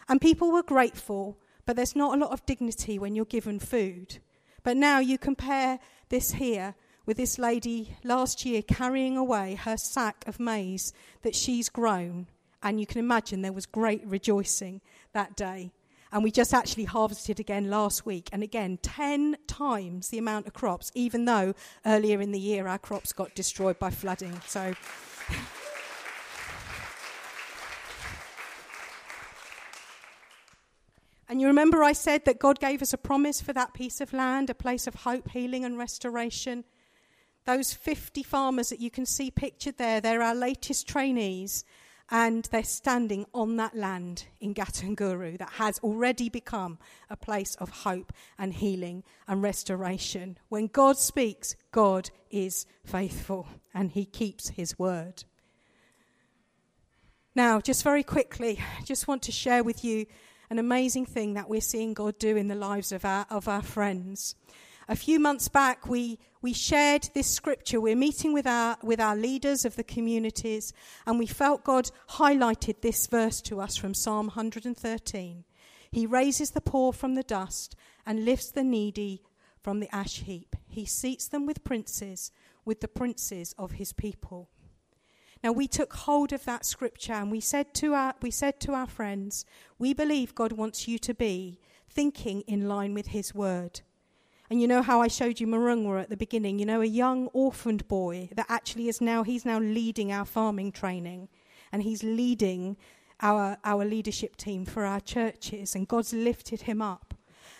And 0.08 0.20
people 0.20 0.50
were 0.50 0.64
grateful, 0.64 1.38
but 1.64 1.76
there's 1.76 1.94
not 1.94 2.16
a 2.16 2.20
lot 2.20 2.32
of 2.32 2.44
dignity 2.44 2.98
when 2.98 3.14
you're 3.14 3.24
given 3.24 3.60
food. 3.60 4.18
But 4.64 4.76
now 4.76 4.98
you 4.98 5.16
compare 5.16 5.78
this 6.08 6.32
here 6.32 6.74
with 7.06 7.18
this 7.18 7.38
lady 7.38 7.96
last 8.02 8.44
year 8.44 8.62
carrying 8.62 9.16
away 9.16 9.54
her 9.54 9.76
sack 9.76 10.24
of 10.26 10.40
maize 10.40 10.92
that 11.22 11.36
she's 11.36 11.68
grown 11.68 12.26
and 12.62 12.80
you 12.80 12.86
can 12.86 12.98
imagine 12.98 13.42
there 13.42 13.52
was 13.52 13.66
great 13.66 14.04
rejoicing 14.06 14.80
that 15.12 15.36
day. 15.36 15.72
And 16.10 16.24
we 16.24 16.30
just 16.30 16.54
actually 16.54 16.84
harvested 16.84 17.38
again 17.38 17.68
last 17.68 18.06
week. 18.06 18.30
And 18.32 18.42
again, 18.42 18.78
10 18.82 19.36
times 19.46 20.08
the 20.08 20.18
amount 20.18 20.46
of 20.46 20.54
crops, 20.54 20.90
even 20.94 21.26
though 21.26 21.54
earlier 21.84 22.20
in 22.20 22.32
the 22.32 22.40
year 22.40 22.66
our 22.66 22.78
crops 22.78 23.12
got 23.12 23.34
destroyed 23.34 23.78
by 23.78 23.90
flooding. 23.90 24.40
So. 24.46 24.74
And 31.30 31.42
you 31.42 31.46
remember 31.46 31.84
I 31.84 31.92
said 31.92 32.24
that 32.24 32.38
God 32.38 32.58
gave 32.58 32.80
us 32.80 32.94
a 32.94 32.98
promise 32.98 33.42
for 33.42 33.52
that 33.52 33.74
piece 33.74 34.00
of 34.00 34.14
land, 34.14 34.48
a 34.48 34.54
place 34.54 34.86
of 34.86 34.94
hope, 34.94 35.28
healing, 35.28 35.62
and 35.62 35.76
restoration. 35.76 36.64
Those 37.44 37.74
50 37.74 38.22
farmers 38.22 38.70
that 38.70 38.80
you 38.80 38.90
can 38.90 39.04
see 39.04 39.30
pictured 39.30 39.76
there, 39.76 40.00
they're 40.00 40.22
our 40.22 40.34
latest 40.34 40.88
trainees 40.88 41.64
and 42.10 42.44
they're 42.50 42.64
standing 42.64 43.26
on 43.34 43.56
that 43.56 43.76
land 43.76 44.24
in 44.40 44.54
Gatunguru 44.54 45.38
that 45.38 45.50
has 45.50 45.78
already 45.80 46.28
become 46.28 46.78
a 47.10 47.16
place 47.16 47.54
of 47.56 47.68
hope 47.68 48.12
and 48.38 48.54
healing 48.54 49.04
and 49.26 49.42
restoration. 49.42 50.38
When 50.48 50.68
God 50.68 50.96
speaks, 50.96 51.54
God 51.70 52.10
is 52.30 52.66
faithful 52.84 53.46
and 53.74 53.92
he 53.92 54.06
keeps 54.06 54.48
his 54.48 54.78
word. 54.78 55.24
Now, 57.34 57.60
just 57.60 57.84
very 57.84 58.02
quickly, 58.02 58.58
I 58.78 58.82
just 58.82 59.06
want 59.06 59.22
to 59.22 59.32
share 59.32 59.62
with 59.62 59.84
you 59.84 60.06
an 60.50 60.58
amazing 60.58 61.04
thing 61.06 61.34
that 61.34 61.48
we're 61.48 61.60
seeing 61.60 61.92
God 61.92 62.18
do 62.18 62.36
in 62.36 62.48
the 62.48 62.54
lives 62.54 62.90
of 62.90 63.04
our, 63.04 63.26
of 63.28 63.48
our 63.48 63.62
friends. 63.62 64.34
A 64.88 64.96
few 64.96 65.20
months 65.20 65.48
back, 65.48 65.86
we, 65.86 66.18
we 66.40 66.54
shared 66.54 67.10
this 67.12 67.28
scripture. 67.28 67.80
We're 67.80 67.94
meeting 67.94 68.32
with 68.32 68.46
our, 68.46 68.78
with 68.82 69.00
our 69.00 69.14
leaders 69.14 69.66
of 69.66 69.76
the 69.76 69.84
communities, 69.84 70.72
and 71.06 71.18
we 71.18 71.26
felt 71.26 71.62
God 71.62 71.90
highlighted 72.12 72.80
this 72.80 73.06
verse 73.06 73.42
to 73.42 73.60
us 73.60 73.76
from 73.76 73.92
Psalm 73.92 74.28
113. 74.28 75.44
He 75.90 76.06
raises 76.06 76.52
the 76.52 76.62
poor 76.62 76.92
from 76.92 77.14
the 77.14 77.22
dust 77.22 77.76
and 78.06 78.24
lifts 78.24 78.50
the 78.50 78.64
needy 78.64 79.22
from 79.62 79.80
the 79.80 79.94
ash 79.94 80.20
heap. 80.20 80.56
He 80.66 80.86
seats 80.86 81.28
them 81.28 81.44
with 81.44 81.64
princes, 81.64 82.32
with 82.64 82.80
the 82.80 82.88
princes 82.88 83.54
of 83.58 83.72
his 83.72 83.92
people. 83.92 84.48
Now 85.44 85.52
we 85.52 85.68
took 85.68 85.92
hold 85.92 86.32
of 86.32 86.44
that 86.46 86.64
scripture 86.64 87.12
and 87.12 87.30
we 87.30 87.40
said 87.40 87.72
to 87.74 87.94
our 87.94 88.14
we 88.20 88.30
said 88.30 88.58
to 88.60 88.72
our 88.72 88.88
friends, 88.88 89.44
we 89.78 89.94
believe 89.94 90.34
God 90.34 90.52
wants 90.52 90.88
you 90.88 90.98
to 90.98 91.14
be 91.14 91.60
thinking 91.88 92.40
in 92.42 92.68
line 92.68 92.92
with 92.92 93.08
his 93.08 93.34
word. 93.34 93.82
And 94.50 94.60
you 94.60 94.68
know 94.68 94.82
how 94.82 95.02
I 95.02 95.08
showed 95.08 95.40
you 95.40 95.46
Marungwa 95.46 96.02
at 96.02 96.10
the 96.10 96.16
beginning, 96.16 96.58
you 96.58 96.64
know, 96.64 96.80
a 96.80 96.86
young 96.86 97.26
orphaned 97.28 97.86
boy 97.86 98.30
that 98.34 98.46
actually 98.48 98.88
is 98.88 99.00
now 99.00 99.22
he's 99.22 99.44
now 99.44 99.58
leading 99.58 100.10
our 100.10 100.24
farming 100.24 100.72
training 100.72 101.28
and 101.70 101.82
he's 101.82 102.02
leading 102.02 102.76
our 103.20 103.58
our 103.64 103.84
leadership 103.84 104.36
team 104.36 104.64
for 104.64 104.84
our 104.84 105.00
churches 105.00 105.74
and 105.74 105.88
God's 105.88 106.12
lifted 106.12 106.62
him 106.62 106.80
up. 106.80 107.14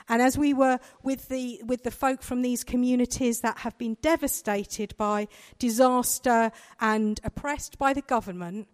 And 0.08 0.22
as 0.22 0.38
we 0.38 0.54
were 0.54 0.78
with 1.02 1.28
the, 1.28 1.60
with 1.66 1.82
the 1.82 1.90
folk 1.90 2.22
from 2.22 2.40
these 2.40 2.64
communities 2.64 3.40
that 3.40 3.58
have 3.58 3.76
been 3.76 3.98
devastated 4.00 4.96
by 4.96 5.28
disaster 5.58 6.50
and 6.80 7.20
oppressed 7.22 7.78
by 7.78 7.92
the 7.92 8.00
government, 8.00 8.68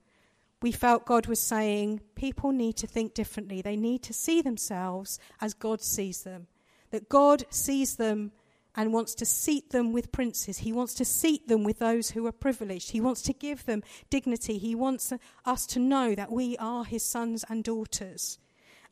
we 0.62 0.70
felt 0.70 1.06
God 1.06 1.26
was 1.26 1.40
saying 1.40 2.02
people 2.14 2.52
need 2.52 2.76
to 2.76 2.86
think 2.86 3.14
differently. 3.14 3.60
They 3.60 3.76
need 3.76 4.02
to 4.04 4.12
see 4.12 4.42
themselves 4.42 5.18
as 5.40 5.54
God 5.54 5.82
sees 5.82 6.22
them. 6.22 6.46
That 6.94 7.08
God 7.08 7.44
sees 7.50 7.96
them 7.96 8.30
and 8.76 8.92
wants 8.92 9.16
to 9.16 9.24
seat 9.24 9.70
them 9.70 9.92
with 9.92 10.12
princes. 10.12 10.58
He 10.58 10.72
wants 10.72 10.94
to 10.94 11.04
seat 11.04 11.48
them 11.48 11.64
with 11.64 11.80
those 11.80 12.10
who 12.10 12.24
are 12.24 12.30
privileged. 12.30 12.92
He 12.92 13.00
wants 13.00 13.20
to 13.22 13.32
give 13.32 13.66
them 13.66 13.82
dignity. 14.10 14.58
He 14.58 14.76
wants 14.76 15.12
us 15.44 15.66
to 15.66 15.80
know 15.80 16.14
that 16.14 16.30
we 16.30 16.56
are 16.58 16.84
his 16.84 17.04
sons 17.04 17.44
and 17.48 17.64
daughters 17.64 18.38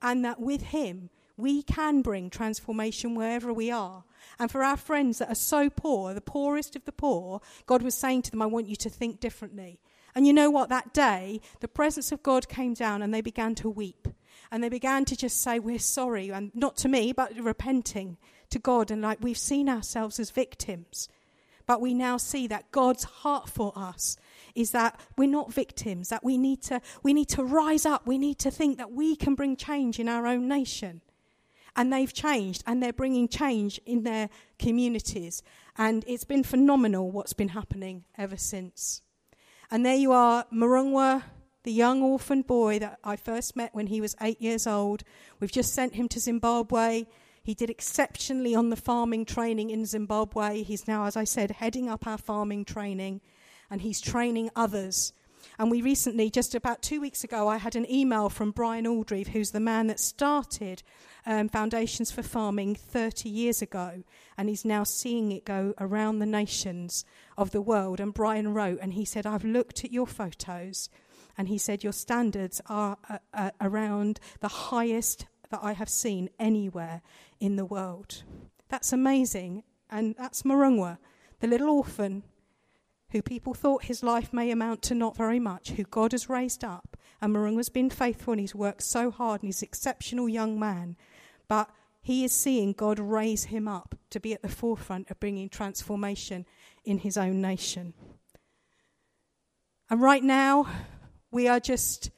and 0.03 0.24
that 0.24 0.40
with 0.40 0.62
him 0.62 1.11
we 1.36 1.62
can 1.62 2.03
bring 2.03 2.28
transformation 2.28 3.14
wherever 3.14 3.53
we 3.53 3.70
are. 3.70 4.03
And 4.36 4.50
for 4.50 4.64
our 4.64 4.76
friends 4.76 5.18
that 5.18 5.30
are 5.30 5.36
so 5.36 5.70
poor, 5.70 6.12
the 6.12 6.20
poorest 6.20 6.74
of 6.74 6.84
the 6.86 6.90
poor, 6.90 7.40
God 7.66 7.82
was 7.82 7.94
saying 7.94 8.22
to 8.22 8.32
them, 8.32 8.42
I 8.42 8.46
want 8.46 8.66
you 8.66 8.74
to 8.74 8.90
think 8.90 9.20
differently. 9.20 9.78
And 10.16 10.26
you 10.26 10.32
know 10.32 10.50
what? 10.50 10.70
That 10.70 10.92
day, 10.92 11.40
the 11.61 11.68
presence 11.68 12.11
of 12.11 12.24
God 12.24 12.48
came 12.48 12.74
down 12.74 13.00
and 13.00 13.14
they 13.14 13.20
began 13.20 13.55
to 13.55 13.70
weep. 13.70 14.09
And 14.53 14.62
they 14.62 14.68
began 14.68 15.05
to 15.07 15.16
just 15.16 15.42
say, 15.42 15.59
We're 15.59 15.80
sorry. 15.80 16.30
And 16.30 16.53
not 16.55 16.76
to 16.78 16.88
me, 16.88 17.12
but 17.12 17.34
repenting 17.36 18.18
to 18.50 18.59
God. 18.61 18.90
And 18.90 19.03
like, 19.03 19.18
we've 19.20 19.38
seen 19.38 19.68
ourselves 19.68 20.20
as 20.20 20.30
victims. 20.30 21.09
But 21.66 21.80
we 21.80 21.94
now 21.94 22.18
see 22.18 22.46
that 22.48 22.70
God's 22.70 23.05
heart 23.05 23.48
for 23.48 23.72
us 23.74 24.16
is 24.55 24.72
that 24.72 25.00
we're 25.16 25.28
not 25.28 25.53
victims, 25.53 26.11
that 26.11 26.22
we 26.22 26.36
need 26.36 26.62
to, 26.64 26.80
we 27.03 27.14
need 27.14 27.28
to 27.30 27.42
rise 27.42 27.86
up. 27.86 28.07
We 28.07 28.18
need 28.18 28.38
to 28.40 28.50
think 28.50 28.78
that 28.78 28.92
we 28.92 29.16
can 29.16 29.34
bring 29.34 29.57
change 29.57 29.98
in 29.98 30.09
our 30.09 30.26
own 30.26 30.46
nation 30.46 31.00
and 31.76 31.92
they've 31.92 32.12
changed 32.12 32.62
and 32.66 32.82
they're 32.82 32.92
bringing 32.92 33.28
change 33.28 33.80
in 33.86 34.03
their 34.03 34.28
communities. 34.59 35.42
And 35.76 36.05
it's 36.07 36.24
been 36.24 36.44
phenomenal 36.44 37.11
what's 37.11 37.32
been 37.32 37.48
happening 37.48 38.05
ever 38.18 38.36
since. 38.36 39.03
And 39.70 39.86
there 39.86 39.96
you 39.96 40.12
are, 40.12 40.44
Marungwa, 40.53 41.22
the 41.65 41.73
young 41.73 42.03
orphan 42.03 42.43
boy 42.43 42.79
that 42.79 42.99
I 43.05 43.17
first 43.17 43.57
met 43.57 43.75
when 43.75 43.87
he 43.87 44.01
was 44.01 44.17
eight 44.21 44.41
years 44.41 44.67
old. 44.67 45.05
We've 45.41 45.53
just 45.53 45.73
sent 45.73 45.95
him 45.95 46.09
to 46.09 46.21
Zimbabwe. 46.21 47.07
He 47.43 47.55
did 47.55 47.71
exceptionally 47.71 48.55
on 48.55 48.71
the 48.71 48.77
farming 48.77 49.25
training 49.25 49.71
in 49.71 49.87
Zimbabwe. 49.87 50.63
He's 50.63 50.89
now, 50.89 51.05
as 51.05 51.17
I 51.17 51.25
said, 51.25 51.53
heading 51.53 51.89
up 51.89 52.07
our 52.07 52.19
farming 52.19 52.65
training 52.65 53.21
and 53.71 53.81
he's 53.81 54.01
training 54.01 54.51
others 54.55 55.13
and 55.59 55.71
we 55.71 55.83
recently, 55.83 56.31
just 56.31 56.55
about 56.55 56.83
two 56.83 57.01
weeks 57.01 57.25
ago, 57.25 57.49
I 57.49 57.59
had 57.59 57.77
an 57.77 57.91
email 57.91 58.29
from 58.29 58.51
Brian 58.51 58.87
Oldreive, 58.87 59.29
who's 59.29 59.51
the 59.51 59.61
man 59.61 59.87
that 59.89 60.01
started 60.01 60.83
um, 61.27 61.49
Foundations 61.49 62.11
for 62.11 62.23
Farming 62.23 62.75
30 62.75 63.29
years 63.29 63.63
ago, 63.63 64.03
and 64.37 64.49
he's 64.49 64.65
now 64.65 64.85
seeing 64.85 65.33
it 65.33 65.45
go 65.45 65.75
around 65.79 66.19
the 66.19 66.27
nations 66.27 67.05
of 67.37 67.51
the 67.51 67.61
world. 67.61 68.01
And 68.01 68.15
Brian 68.15 68.55
wrote, 68.55 68.79
and 68.81 68.95
he 68.95 69.05
said, 69.05 69.27
I've 69.27 69.45
looked 69.45 69.85
at 69.85 69.93
your 69.93 70.07
photos, 70.07 70.89
and 71.37 71.49
he 71.49 71.59
said, 71.59 71.83
Your 71.83 71.93
standards 71.93 72.61
are 72.66 72.99
uh, 73.09 73.18
uh, 73.33 73.51
around 73.61 74.20
the 74.41 74.49
highest 74.49 75.26
that 75.51 75.61
I 75.62 75.72
have 75.72 75.89
seen 75.89 76.30
anywhere 76.39 77.03
in 77.41 77.57
the 77.57 77.64
world. 77.64 78.22
That's 78.68 78.93
amazing. 78.93 79.64
And 79.91 80.14
that's 80.16 80.43
Marungwa, 80.43 80.99
the 81.41 81.47
little 81.47 81.68
orphan 81.68 82.22
who 83.11 83.20
people 83.20 83.53
thought 83.53 83.85
his 83.85 84.03
life 84.03 84.33
may 84.33 84.51
amount 84.51 84.80
to 84.83 84.95
not 84.95 85.16
very 85.16 85.39
much, 85.39 85.72
who 85.72 85.85
God 85.85 86.12
has 86.12 86.30
raised 86.30 86.64
up. 86.64 86.97
And 87.20 87.35
Marungwa's 87.35 87.68
been 87.68 87.91
faithful 87.91 88.33
and 88.33 88.41
he's 88.41 88.55
worked 88.55 88.83
so 88.83 89.11
hard 89.11 89.43
and 89.43 89.49
he's 89.49 89.61
an 89.61 89.68
exceptional 89.68 90.28
young 90.28 90.59
man. 90.59 90.97
But 91.47 91.68
he 92.01 92.24
is 92.24 92.33
seeing 92.33 92.72
God 92.72 92.99
raise 92.99 93.45
him 93.45 93.68
up 93.68 93.95
to 94.11 94.18
be 94.18 94.33
at 94.33 94.43
the 94.43 94.49
forefront 94.49 95.11
of 95.11 95.20
bringing 95.20 95.49
transformation 95.49 96.47
in 96.85 96.99
his 96.99 97.18
own 97.18 97.41
nation. 97.41 97.93
And 99.91 100.01
right 100.01 100.24
now, 100.24 100.66
we 101.33 101.49
are 101.49 101.59
just 101.59 102.11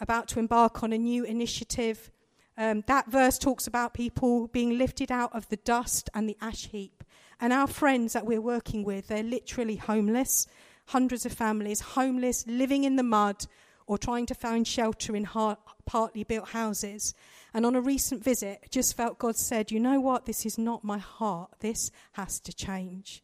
about 0.00 0.28
to 0.28 0.38
embark 0.38 0.82
on 0.82 0.92
a 0.92 0.98
new 0.98 1.24
initiative. 1.24 2.10
Um, 2.56 2.84
that 2.86 3.10
verse 3.10 3.38
talks 3.38 3.66
about 3.66 3.92
people 3.92 4.46
being 4.46 4.78
lifted 4.78 5.12
out 5.12 5.34
of 5.34 5.48
the 5.50 5.56
dust 5.56 6.08
and 6.14 6.28
the 6.28 6.36
ash 6.40 6.68
heap 6.68 7.04
and 7.40 7.52
our 7.52 7.66
friends 7.66 8.12
that 8.12 8.26
we're 8.26 8.40
working 8.40 8.84
with, 8.84 9.08
they're 9.08 9.22
literally 9.22 9.76
homeless, 9.76 10.46
hundreds 10.86 11.26
of 11.26 11.32
families, 11.32 11.80
homeless, 11.80 12.46
living 12.46 12.84
in 12.84 12.96
the 12.96 13.02
mud 13.02 13.46
or 13.86 13.98
trying 13.98 14.26
to 14.26 14.34
find 14.34 14.66
shelter 14.66 15.14
in 15.14 15.24
hard, 15.24 15.58
partly 15.84 16.24
built 16.24 16.50
houses. 16.50 17.12
And 17.52 17.66
on 17.66 17.74
a 17.74 17.80
recent 17.80 18.24
visit, 18.24 18.66
just 18.70 18.96
felt 18.96 19.18
God 19.18 19.36
said, 19.36 19.70
You 19.70 19.80
know 19.80 20.00
what? 20.00 20.26
This 20.26 20.46
is 20.46 20.58
not 20.58 20.84
my 20.84 20.98
heart. 20.98 21.50
This 21.60 21.90
has 22.12 22.40
to 22.40 22.52
change. 22.52 23.23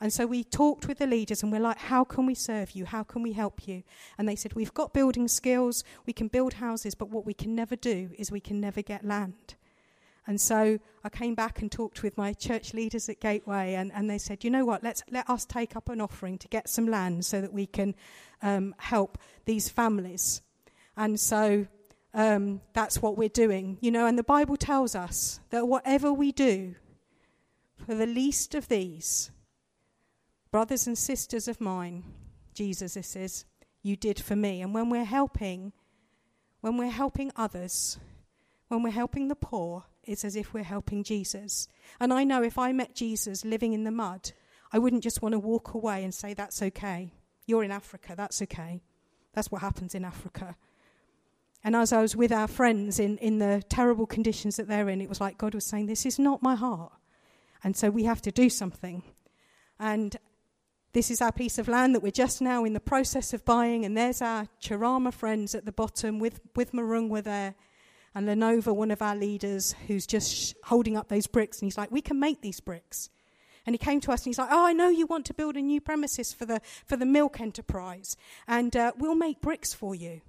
And 0.00 0.12
so 0.12 0.26
we 0.26 0.44
talked 0.44 0.88
with 0.88 0.98
the 0.98 1.06
leaders 1.06 1.42
and 1.42 1.52
we're 1.52 1.60
like, 1.60 1.78
How 1.78 2.04
can 2.04 2.26
we 2.26 2.34
serve 2.34 2.72
you? 2.72 2.86
How 2.86 3.02
can 3.02 3.22
we 3.22 3.32
help 3.32 3.68
you? 3.68 3.82
And 4.16 4.28
they 4.28 4.36
said, 4.36 4.54
We've 4.54 4.72
got 4.72 4.94
building 4.94 5.28
skills, 5.28 5.84
we 6.06 6.12
can 6.12 6.28
build 6.28 6.54
houses, 6.54 6.94
but 6.94 7.10
what 7.10 7.26
we 7.26 7.34
can 7.34 7.54
never 7.54 7.76
do 7.76 8.10
is 8.18 8.32
we 8.32 8.40
can 8.40 8.60
never 8.60 8.80
get 8.82 9.04
land. 9.04 9.56
And 10.26 10.40
so 10.40 10.78
I 11.02 11.08
came 11.08 11.34
back 11.34 11.60
and 11.60 11.72
talked 11.72 12.02
with 12.02 12.16
my 12.16 12.32
church 12.32 12.72
leaders 12.72 13.08
at 13.08 13.20
Gateway, 13.20 13.74
and, 13.74 13.90
and 13.92 14.08
they 14.08 14.18
said, 14.18 14.44
you 14.44 14.50
know 14.50 14.64
what, 14.64 14.84
let's 14.84 15.02
let 15.10 15.28
us 15.28 15.44
take 15.44 15.76
up 15.76 15.88
an 15.88 16.00
offering 16.00 16.38
to 16.38 16.48
get 16.48 16.68
some 16.68 16.86
land 16.86 17.24
so 17.24 17.40
that 17.40 17.52
we 17.52 17.66
can 17.66 17.94
um, 18.42 18.74
help 18.78 19.18
these 19.44 19.68
families. 19.68 20.42
And 20.96 21.18
so 21.18 21.66
um, 22.14 22.60
that's 22.74 23.02
what 23.02 23.16
we're 23.16 23.28
doing. 23.28 23.78
You 23.80 23.90
know, 23.90 24.06
and 24.06 24.18
the 24.18 24.22
Bible 24.22 24.56
tells 24.56 24.94
us 24.94 25.40
that 25.50 25.66
whatever 25.66 26.12
we 26.12 26.32
do 26.32 26.74
for 27.84 27.94
the 27.94 28.06
least 28.06 28.54
of 28.54 28.68
these, 28.68 29.30
brothers 30.50 30.86
and 30.86 30.96
sisters 30.96 31.48
of 31.48 31.60
mine, 31.60 32.04
Jesus, 32.54 32.94
this 32.94 33.16
is, 33.16 33.44
you 33.82 33.96
did 33.96 34.20
for 34.20 34.36
me. 34.36 34.60
And 34.62 34.74
when 34.74 34.90
we're 34.90 35.04
helping, 35.04 35.72
when 36.60 36.76
we're 36.76 36.90
helping 36.90 37.32
others, 37.36 37.98
when 38.68 38.82
we're 38.82 38.90
helping 38.90 39.28
the 39.28 39.36
poor, 39.36 39.84
it's 40.04 40.24
as 40.24 40.36
if 40.36 40.52
we're 40.52 40.64
helping 40.64 41.04
Jesus. 41.04 41.68
And 41.98 42.12
I 42.12 42.24
know 42.24 42.42
if 42.42 42.58
I 42.58 42.72
met 42.72 42.94
Jesus 42.94 43.44
living 43.44 43.72
in 43.72 43.84
the 43.84 43.90
mud, 43.90 44.32
I 44.72 44.78
wouldn't 44.78 45.02
just 45.02 45.22
want 45.22 45.32
to 45.32 45.38
walk 45.38 45.74
away 45.74 46.04
and 46.04 46.14
say, 46.14 46.34
That's 46.34 46.62
okay. 46.62 47.12
You're 47.46 47.64
in 47.64 47.70
Africa, 47.70 48.14
that's 48.16 48.42
okay. 48.42 48.82
That's 49.32 49.50
what 49.50 49.62
happens 49.62 49.94
in 49.94 50.04
Africa. 50.04 50.56
And 51.62 51.76
as 51.76 51.92
I 51.92 52.00
was 52.00 52.16
with 52.16 52.32
our 52.32 52.48
friends 52.48 52.98
in, 52.98 53.18
in 53.18 53.38
the 53.38 53.62
terrible 53.68 54.06
conditions 54.06 54.56
that 54.56 54.66
they're 54.66 54.88
in, 54.88 55.00
it 55.00 55.08
was 55.08 55.20
like 55.20 55.38
God 55.38 55.54
was 55.54 55.66
saying, 55.66 55.86
This 55.86 56.06
is 56.06 56.18
not 56.18 56.42
my 56.42 56.54
heart. 56.54 56.92
And 57.62 57.76
so 57.76 57.90
we 57.90 58.04
have 58.04 58.22
to 58.22 58.30
do 58.30 58.48
something. 58.48 59.02
And 59.78 60.16
this 60.92 61.10
is 61.10 61.20
our 61.20 61.32
piece 61.32 61.58
of 61.58 61.68
land 61.68 61.94
that 61.94 62.02
we're 62.02 62.10
just 62.10 62.40
now 62.40 62.64
in 62.64 62.72
the 62.72 62.80
process 62.80 63.32
of 63.32 63.44
buying. 63.44 63.84
And 63.84 63.96
there's 63.96 64.20
our 64.20 64.48
Chirama 64.60 65.12
friends 65.12 65.54
at 65.54 65.64
the 65.64 65.72
bottom 65.72 66.18
with, 66.18 66.40
with 66.56 66.72
Marungwa 66.72 67.22
there 67.22 67.54
and 68.14 68.26
Lenova, 68.26 68.74
one 68.74 68.90
of 68.90 69.02
our 69.02 69.14
leaders, 69.14 69.74
who's 69.86 70.06
just 70.06 70.34
sh- 70.34 70.52
holding 70.64 70.96
up 70.96 71.08
those 71.08 71.26
bricks, 71.26 71.60
and 71.60 71.66
he's 71.66 71.78
like, 71.78 71.90
"We 71.90 72.00
can 72.00 72.18
make 72.18 72.40
these 72.40 72.60
bricks." 72.60 73.08
And 73.66 73.74
he 73.74 73.78
came 73.78 74.00
to 74.00 74.12
us 74.12 74.20
and 74.20 74.26
he's 74.26 74.38
like, 74.38 74.48
"Oh, 74.50 74.66
I 74.66 74.72
know 74.72 74.88
you 74.88 75.06
want 75.06 75.26
to 75.26 75.34
build 75.34 75.56
a 75.56 75.60
new 75.60 75.80
premises 75.80 76.32
for 76.32 76.44
the 76.44 76.60
for 76.86 76.96
the 76.96 77.06
milk 77.06 77.40
enterprise, 77.40 78.16
and 78.48 78.74
uh, 78.74 78.92
we'll 78.96 79.14
make 79.14 79.40
bricks 79.40 79.72
for 79.72 79.94
you." 79.94 80.22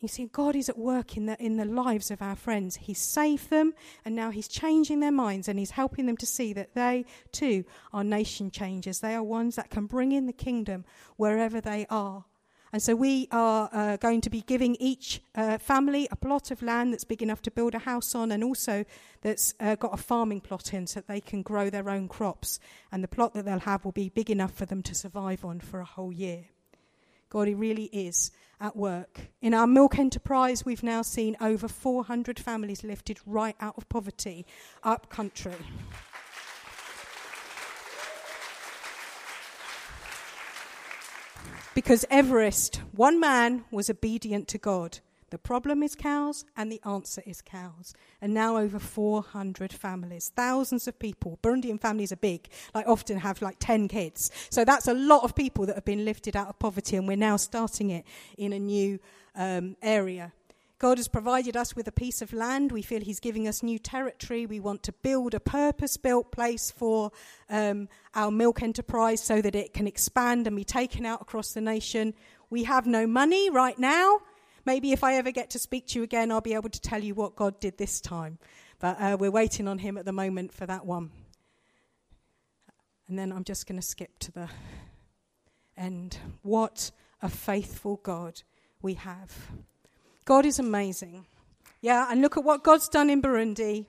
You 0.00 0.08
see, 0.08 0.26
God 0.32 0.56
is 0.56 0.70
at 0.70 0.78
work 0.78 1.18
in 1.18 1.26
the 1.26 1.40
in 1.42 1.58
the 1.58 1.66
lives 1.66 2.10
of 2.10 2.22
our 2.22 2.34
friends. 2.34 2.76
He's 2.76 2.98
saved 2.98 3.50
them, 3.50 3.74
and 4.02 4.16
now 4.16 4.30
He's 4.30 4.48
changing 4.48 5.00
their 5.00 5.12
minds, 5.12 5.46
and 5.46 5.58
He's 5.58 5.72
helping 5.72 6.06
them 6.06 6.16
to 6.16 6.26
see 6.26 6.54
that 6.54 6.74
they 6.74 7.04
too 7.32 7.64
are 7.92 8.02
nation 8.02 8.50
changers. 8.50 9.00
They 9.00 9.14
are 9.14 9.22
ones 9.22 9.56
that 9.56 9.68
can 9.68 9.84
bring 9.84 10.12
in 10.12 10.24
the 10.24 10.32
kingdom 10.32 10.86
wherever 11.16 11.60
they 11.60 11.86
are. 11.90 12.24
And 12.72 12.80
so 12.80 12.94
we 12.94 13.28
are 13.32 13.68
uh, 13.72 13.96
going 13.96 14.20
to 14.22 14.30
be 14.30 14.42
giving 14.42 14.76
each 14.76 15.20
uh, 15.34 15.58
family 15.58 16.08
a 16.10 16.16
plot 16.16 16.50
of 16.50 16.62
land 16.62 16.92
that's 16.92 17.04
big 17.04 17.20
enough 17.20 17.42
to 17.42 17.50
build 17.50 17.74
a 17.74 17.80
house 17.80 18.14
on 18.14 18.30
and 18.30 18.44
also 18.44 18.84
that's 19.22 19.54
uh, 19.58 19.74
got 19.74 19.92
a 19.92 19.96
farming 19.96 20.40
plot 20.40 20.72
in 20.72 20.86
so 20.86 21.00
that 21.00 21.08
they 21.08 21.20
can 21.20 21.42
grow 21.42 21.68
their 21.68 21.90
own 21.90 22.06
crops. 22.06 22.60
And 22.92 23.02
the 23.02 23.08
plot 23.08 23.34
that 23.34 23.44
they'll 23.44 23.58
have 23.58 23.84
will 23.84 23.90
be 23.90 24.08
big 24.08 24.30
enough 24.30 24.54
for 24.54 24.66
them 24.66 24.82
to 24.84 24.94
survive 24.94 25.44
on 25.44 25.58
for 25.58 25.80
a 25.80 25.84
whole 25.84 26.12
year. 26.12 26.44
God, 27.30 27.46
He 27.48 27.54
really 27.54 27.84
is 27.84 28.32
at 28.60 28.76
work. 28.76 29.28
In 29.40 29.54
our 29.54 29.66
milk 29.66 29.98
enterprise, 29.98 30.64
we've 30.64 30.82
now 30.82 31.00
seen 31.00 31.36
over 31.40 31.68
400 31.68 32.38
families 32.38 32.84
lifted 32.84 33.18
right 33.24 33.56
out 33.60 33.74
of 33.78 33.88
poverty 33.88 34.44
up 34.82 35.08
country. 35.08 35.54
Because 41.72 42.04
Everest, 42.10 42.82
one 42.92 43.20
man 43.20 43.64
was 43.70 43.88
obedient 43.88 44.48
to 44.48 44.58
God. 44.58 44.98
The 45.30 45.38
problem 45.38 45.82
is 45.82 45.94
cows, 45.94 46.44
and 46.56 46.70
the 46.70 46.80
answer 46.84 47.22
is 47.24 47.40
cows. 47.40 47.94
And 48.20 48.34
now 48.34 48.56
over 48.56 48.80
400 48.80 49.72
families, 49.72 50.32
thousands 50.34 50.88
of 50.88 50.98
people. 50.98 51.38
Burundian 51.42 51.80
families 51.80 52.10
are 52.10 52.16
big, 52.16 52.48
like 52.74 52.86
often 52.88 53.18
have 53.18 53.40
like 53.40 53.56
10 53.60 53.88
kids. 53.88 54.30
So 54.50 54.64
that's 54.64 54.88
a 54.88 54.94
lot 54.94 55.22
of 55.22 55.36
people 55.36 55.66
that 55.66 55.76
have 55.76 55.84
been 55.84 56.04
lifted 56.04 56.34
out 56.34 56.48
of 56.48 56.58
poverty, 56.58 56.96
and 56.96 57.06
we're 57.06 57.16
now 57.16 57.36
starting 57.36 57.90
it 57.90 58.04
in 58.36 58.52
a 58.52 58.58
new 58.58 58.98
um, 59.36 59.76
area. 59.82 60.32
God 60.80 60.96
has 60.96 61.08
provided 61.08 61.58
us 61.58 61.76
with 61.76 61.86
a 61.88 61.92
piece 61.92 62.22
of 62.22 62.32
land. 62.32 62.72
We 62.72 62.80
feel 62.80 63.02
He's 63.02 63.20
giving 63.20 63.46
us 63.46 63.62
new 63.62 63.78
territory. 63.78 64.46
We 64.46 64.60
want 64.60 64.82
to 64.84 64.92
build 64.92 65.34
a 65.34 65.40
purpose 65.40 65.98
built 65.98 66.32
place 66.32 66.70
for 66.70 67.12
um, 67.50 67.88
our 68.14 68.30
milk 68.30 68.62
enterprise 68.62 69.22
so 69.22 69.42
that 69.42 69.54
it 69.54 69.74
can 69.74 69.86
expand 69.86 70.46
and 70.46 70.56
be 70.56 70.64
taken 70.64 71.04
out 71.04 71.20
across 71.20 71.52
the 71.52 71.60
nation. 71.60 72.14
We 72.48 72.64
have 72.64 72.86
no 72.86 73.06
money 73.06 73.50
right 73.50 73.78
now. 73.78 74.20
Maybe 74.64 74.92
if 74.92 75.02
I 75.02 75.14
ever 75.14 75.30
get 75.30 75.50
to 75.50 75.58
speak 75.58 75.86
to 75.88 75.98
you 75.98 76.02
again, 76.02 76.30
I'll 76.30 76.40
be 76.40 76.54
able 76.54 76.70
to 76.70 76.80
tell 76.80 77.02
you 77.02 77.14
what 77.14 77.36
God 77.36 77.58
did 77.60 77.78
this 77.78 78.00
time. 78.00 78.38
But 78.78 79.00
uh, 79.00 79.16
we're 79.18 79.30
waiting 79.30 79.68
on 79.68 79.78
Him 79.78 79.96
at 79.96 80.04
the 80.04 80.12
moment 80.12 80.52
for 80.52 80.66
that 80.66 80.86
one. 80.86 81.10
And 83.08 83.18
then 83.18 83.32
I'm 83.32 83.44
just 83.44 83.66
going 83.66 83.80
to 83.80 83.86
skip 83.86 84.18
to 84.20 84.32
the 84.32 84.48
end. 85.76 86.18
What 86.42 86.90
a 87.22 87.28
faithful 87.28 87.96
God 88.02 88.42
we 88.82 88.94
have. 88.94 89.50
God 90.24 90.46
is 90.46 90.58
amazing. 90.58 91.26
Yeah, 91.80 92.06
and 92.10 92.20
look 92.20 92.36
at 92.36 92.44
what 92.44 92.62
God's 92.62 92.88
done 92.88 93.10
in 93.10 93.20
Burundi. 93.20 93.86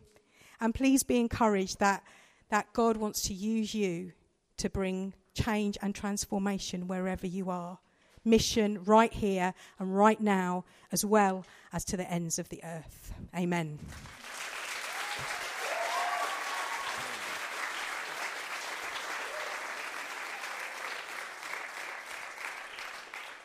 And 0.59 0.73
please 0.73 1.03
be 1.03 1.19
encouraged 1.19 1.79
that, 1.79 2.03
that 2.49 2.71
God 2.73 2.97
wants 2.97 3.21
to 3.23 3.33
use 3.33 3.73
you 3.73 4.13
to 4.57 4.69
bring 4.69 5.13
change 5.33 5.77
and 5.81 5.93
transformation 5.93 6.87
wherever 6.87 7.27
you 7.27 7.49
are. 7.49 7.79
Mission 8.23 8.83
right 8.83 9.11
here 9.11 9.53
and 9.79 9.95
right 9.95 10.19
now, 10.19 10.63
as 10.91 11.03
well 11.03 11.45
as 11.73 11.83
to 11.85 11.97
the 11.97 12.09
ends 12.09 12.37
of 12.37 12.49
the 12.49 12.63
earth. 12.63 13.13
Amen. 13.35 13.79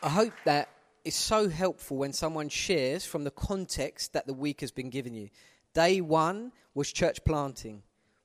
I 0.02 0.08
hope 0.08 0.34
that 0.44 0.68
is 1.04 1.14
so 1.14 1.48
helpful 1.48 1.96
when 1.96 2.12
someone 2.12 2.48
shares 2.48 3.04
from 3.04 3.24
the 3.24 3.30
context 3.30 4.12
that 4.12 4.26
the 4.26 4.34
week 4.34 4.60
has 4.60 4.70
been 4.70 4.90
given 4.90 5.14
you. 5.14 5.30
Day 5.72 6.00
one 6.00 6.52
was 6.74 6.92
church 6.92 7.24
planting. 7.24 7.82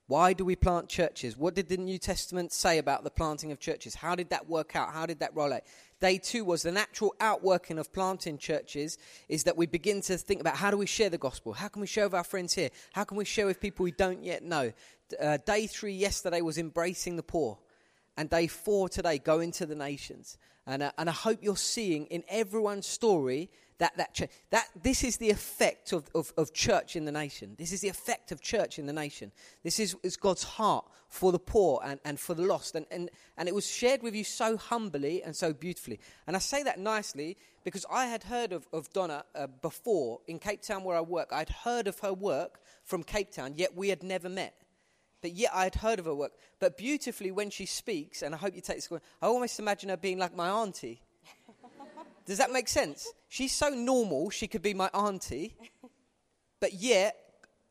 Why 0.07 0.33
do 0.33 0.43
we 0.43 0.55
plant 0.55 0.89
churches? 0.89 1.37
What 1.37 1.55
did 1.55 1.69
the 1.69 1.77
New 1.77 1.97
Testament 1.97 2.51
say 2.51 2.77
about 2.77 3.03
the 3.03 3.09
planting 3.09 3.51
of 3.51 3.59
churches? 3.59 3.95
How 3.95 4.13
did 4.13 4.29
that 4.29 4.49
work 4.49 4.75
out? 4.75 4.93
How 4.93 5.05
did 5.05 5.21
that 5.21 5.35
roll 5.35 5.53
out? 5.53 5.61
Day 6.01 6.17
two 6.17 6.43
was 6.43 6.63
the 6.63 6.71
natural 6.71 7.13
outworking 7.19 7.77
of 7.77 7.93
planting 7.93 8.39
churches 8.39 8.97
is 9.29 9.43
that 9.43 9.55
we 9.55 9.67
begin 9.67 10.01
to 10.01 10.17
think 10.17 10.41
about 10.41 10.55
how 10.55 10.71
do 10.71 10.77
we 10.77 10.87
share 10.87 11.11
the 11.11 11.19
gospel? 11.19 11.53
How 11.53 11.67
can 11.67 11.79
we 11.79 11.87
share 11.87 12.05
with 12.05 12.15
our 12.15 12.23
friends 12.23 12.55
here? 12.55 12.69
How 12.91 13.03
can 13.03 13.17
we 13.17 13.25
share 13.25 13.45
with 13.45 13.61
people 13.61 13.83
we 13.83 13.91
don't 13.91 14.23
yet 14.23 14.43
know? 14.43 14.73
Uh, 15.21 15.37
day 15.45 15.67
three 15.67 15.93
yesterday 15.93 16.41
was 16.41 16.57
embracing 16.57 17.17
the 17.17 17.23
poor. 17.23 17.59
And 18.17 18.31
day 18.31 18.47
four 18.47 18.89
today, 18.89 19.19
go 19.19 19.41
into 19.41 19.67
the 19.67 19.75
nations. 19.75 20.39
And, 20.67 20.83
uh, 20.83 20.91
and 20.97 21.09
I 21.09 21.13
hope 21.13 21.39
you're 21.41 21.57
seeing 21.57 22.05
in 22.07 22.23
everyone's 22.29 22.85
story 22.85 23.49
that, 23.79 23.97
that, 23.97 24.13
ch- 24.13 24.29
that 24.51 24.67
this 24.83 25.03
is 25.03 25.17
the 25.17 25.31
effect 25.31 25.91
of, 25.91 26.07
of, 26.13 26.31
of, 26.37 26.53
church 26.53 26.95
in 26.95 27.05
the 27.05 27.11
nation. 27.11 27.55
This 27.57 27.71
is 27.71 27.81
the 27.81 27.89
effect 27.89 28.31
of 28.31 28.39
church 28.39 28.77
in 28.77 28.85
the 28.85 28.93
nation. 28.93 29.31
This 29.63 29.79
is, 29.79 29.95
is 30.03 30.17
God's 30.17 30.43
heart 30.43 30.85
for 31.09 31.31
the 31.31 31.39
poor 31.39 31.81
and, 31.83 31.99
and 32.05 32.19
for 32.19 32.35
the 32.35 32.43
lost. 32.43 32.75
And, 32.75 32.85
and, 32.91 33.09
and 33.37 33.49
it 33.49 33.55
was 33.55 33.67
shared 33.67 34.03
with 34.03 34.13
you 34.13 34.23
so 34.23 34.55
humbly 34.55 35.23
and 35.23 35.35
so 35.35 35.51
beautifully. 35.51 35.99
And 36.27 36.35
I 36.35 36.39
say 36.39 36.61
that 36.61 36.79
nicely 36.79 37.37
because 37.63 37.83
I 37.91 38.05
had 38.05 38.23
heard 38.23 38.53
of, 38.53 38.67
of 38.71 38.87
Donna 38.93 39.23
uh, 39.33 39.47
before 39.47 40.19
in 40.27 40.37
Cape 40.37 40.61
Town 40.61 40.83
where 40.83 40.95
I 40.95 41.01
work. 41.01 41.33
I'd 41.33 41.49
heard 41.49 41.87
of 41.87 41.97
her 41.99 42.13
work 42.13 42.59
from 42.83 43.01
Cape 43.01 43.31
Town, 43.31 43.53
yet 43.55 43.75
we 43.75 43.89
had 43.89 44.03
never 44.03 44.29
met 44.29 44.60
but 45.21 45.33
yet 45.33 45.51
I 45.53 45.63
had 45.63 45.75
heard 45.75 45.99
of 45.99 46.05
her 46.05 46.15
work. 46.15 46.31
But 46.59 46.77
beautifully, 46.77 47.31
when 47.31 47.49
she 47.49 47.65
speaks, 47.65 48.21
and 48.21 48.33
I 48.33 48.37
hope 48.37 48.55
you 48.55 48.61
take 48.61 48.77
this, 48.77 48.89
I 49.21 49.27
almost 49.27 49.59
imagine 49.59 49.89
her 49.89 49.97
being 49.97 50.17
like 50.17 50.35
my 50.35 50.49
auntie. 50.49 51.01
Does 52.25 52.37
that 52.37 52.51
make 52.51 52.67
sense? 52.67 53.11
She's 53.29 53.53
so 53.53 53.69
normal, 53.69 54.29
she 54.29 54.47
could 54.47 54.61
be 54.61 54.73
my 54.73 54.89
auntie, 54.93 55.55
but 56.59 56.73
yet 56.73 57.15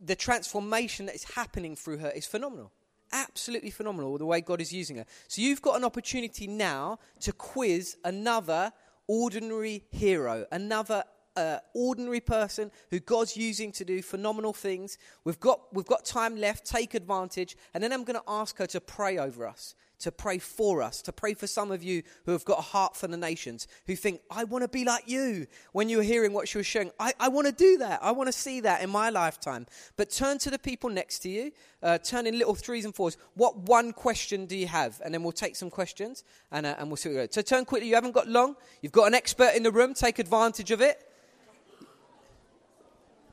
the 0.00 0.16
transformation 0.16 1.06
that 1.06 1.14
is 1.14 1.24
happening 1.24 1.76
through 1.76 1.98
her 1.98 2.10
is 2.10 2.26
phenomenal. 2.26 2.72
Absolutely 3.12 3.70
phenomenal, 3.70 4.16
the 4.18 4.26
way 4.26 4.40
God 4.40 4.60
is 4.60 4.72
using 4.72 4.96
her. 4.96 5.04
So 5.28 5.42
you've 5.42 5.62
got 5.62 5.76
an 5.76 5.84
opportunity 5.84 6.46
now 6.46 6.98
to 7.20 7.32
quiz 7.32 7.96
another 8.04 8.72
ordinary 9.06 9.84
hero, 9.90 10.46
another 10.52 11.02
uh, 11.36 11.58
ordinary 11.74 12.20
person 12.20 12.70
who 12.90 13.00
God's 13.00 13.36
using 13.36 13.72
to 13.72 13.84
do 13.84 14.02
phenomenal 14.02 14.52
things. 14.52 14.98
We've 15.24 15.40
got, 15.40 15.60
we've 15.72 15.86
got 15.86 16.04
time 16.04 16.36
left, 16.36 16.66
take 16.66 16.94
advantage. 16.94 17.56
And 17.74 17.82
then 17.82 17.92
I'm 17.92 18.04
going 18.04 18.18
to 18.18 18.28
ask 18.28 18.58
her 18.58 18.66
to 18.68 18.80
pray 18.80 19.18
over 19.18 19.46
us, 19.46 19.74
to 20.00 20.10
pray 20.10 20.38
for 20.38 20.82
us, 20.82 21.02
to 21.02 21.12
pray 21.12 21.34
for 21.34 21.46
some 21.46 21.70
of 21.70 21.82
you 21.82 22.02
who 22.24 22.32
have 22.32 22.44
got 22.44 22.58
a 22.58 22.62
heart 22.62 22.96
for 22.96 23.06
the 23.06 23.16
nations, 23.16 23.68
who 23.86 23.94
think, 23.94 24.22
I 24.30 24.44
want 24.44 24.62
to 24.62 24.68
be 24.68 24.84
like 24.84 25.04
you. 25.06 25.46
When 25.72 25.88
you 25.88 25.98
were 25.98 26.02
hearing 26.02 26.32
what 26.32 26.48
she 26.48 26.58
was 26.58 26.66
sharing, 26.66 26.90
I, 26.98 27.12
I 27.20 27.28
want 27.28 27.46
to 27.46 27.52
do 27.52 27.78
that. 27.78 28.02
I 28.02 28.10
want 28.12 28.28
to 28.28 28.32
see 28.32 28.60
that 28.62 28.82
in 28.82 28.90
my 28.90 29.10
lifetime. 29.10 29.66
But 29.96 30.10
turn 30.10 30.38
to 30.38 30.50
the 30.50 30.58
people 30.58 30.90
next 30.90 31.20
to 31.20 31.28
you, 31.28 31.52
uh, 31.82 31.98
turn 31.98 32.26
in 32.26 32.38
little 32.38 32.54
threes 32.54 32.84
and 32.84 32.94
fours. 32.94 33.16
What 33.34 33.56
one 33.56 33.92
question 33.92 34.46
do 34.46 34.56
you 34.56 34.66
have? 34.66 35.00
And 35.04 35.14
then 35.14 35.22
we'll 35.22 35.32
take 35.32 35.54
some 35.54 35.70
questions 35.70 36.24
and, 36.50 36.66
uh, 36.66 36.76
and 36.78 36.88
we'll 36.88 36.96
see 36.96 37.10
what 37.10 37.16
we 37.16 37.20
go. 37.22 37.28
So 37.30 37.42
turn 37.42 37.64
quickly. 37.64 37.88
You 37.88 37.94
haven't 37.94 38.12
got 38.14 38.26
long. 38.26 38.56
You've 38.82 38.92
got 38.92 39.06
an 39.06 39.14
expert 39.14 39.52
in 39.54 39.62
the 39.62 39.70
room. 39.70 39.94
Take 39.94 40.18
advantage 40.18 40.70
of 40.70 40.80
it. 40.80 41.06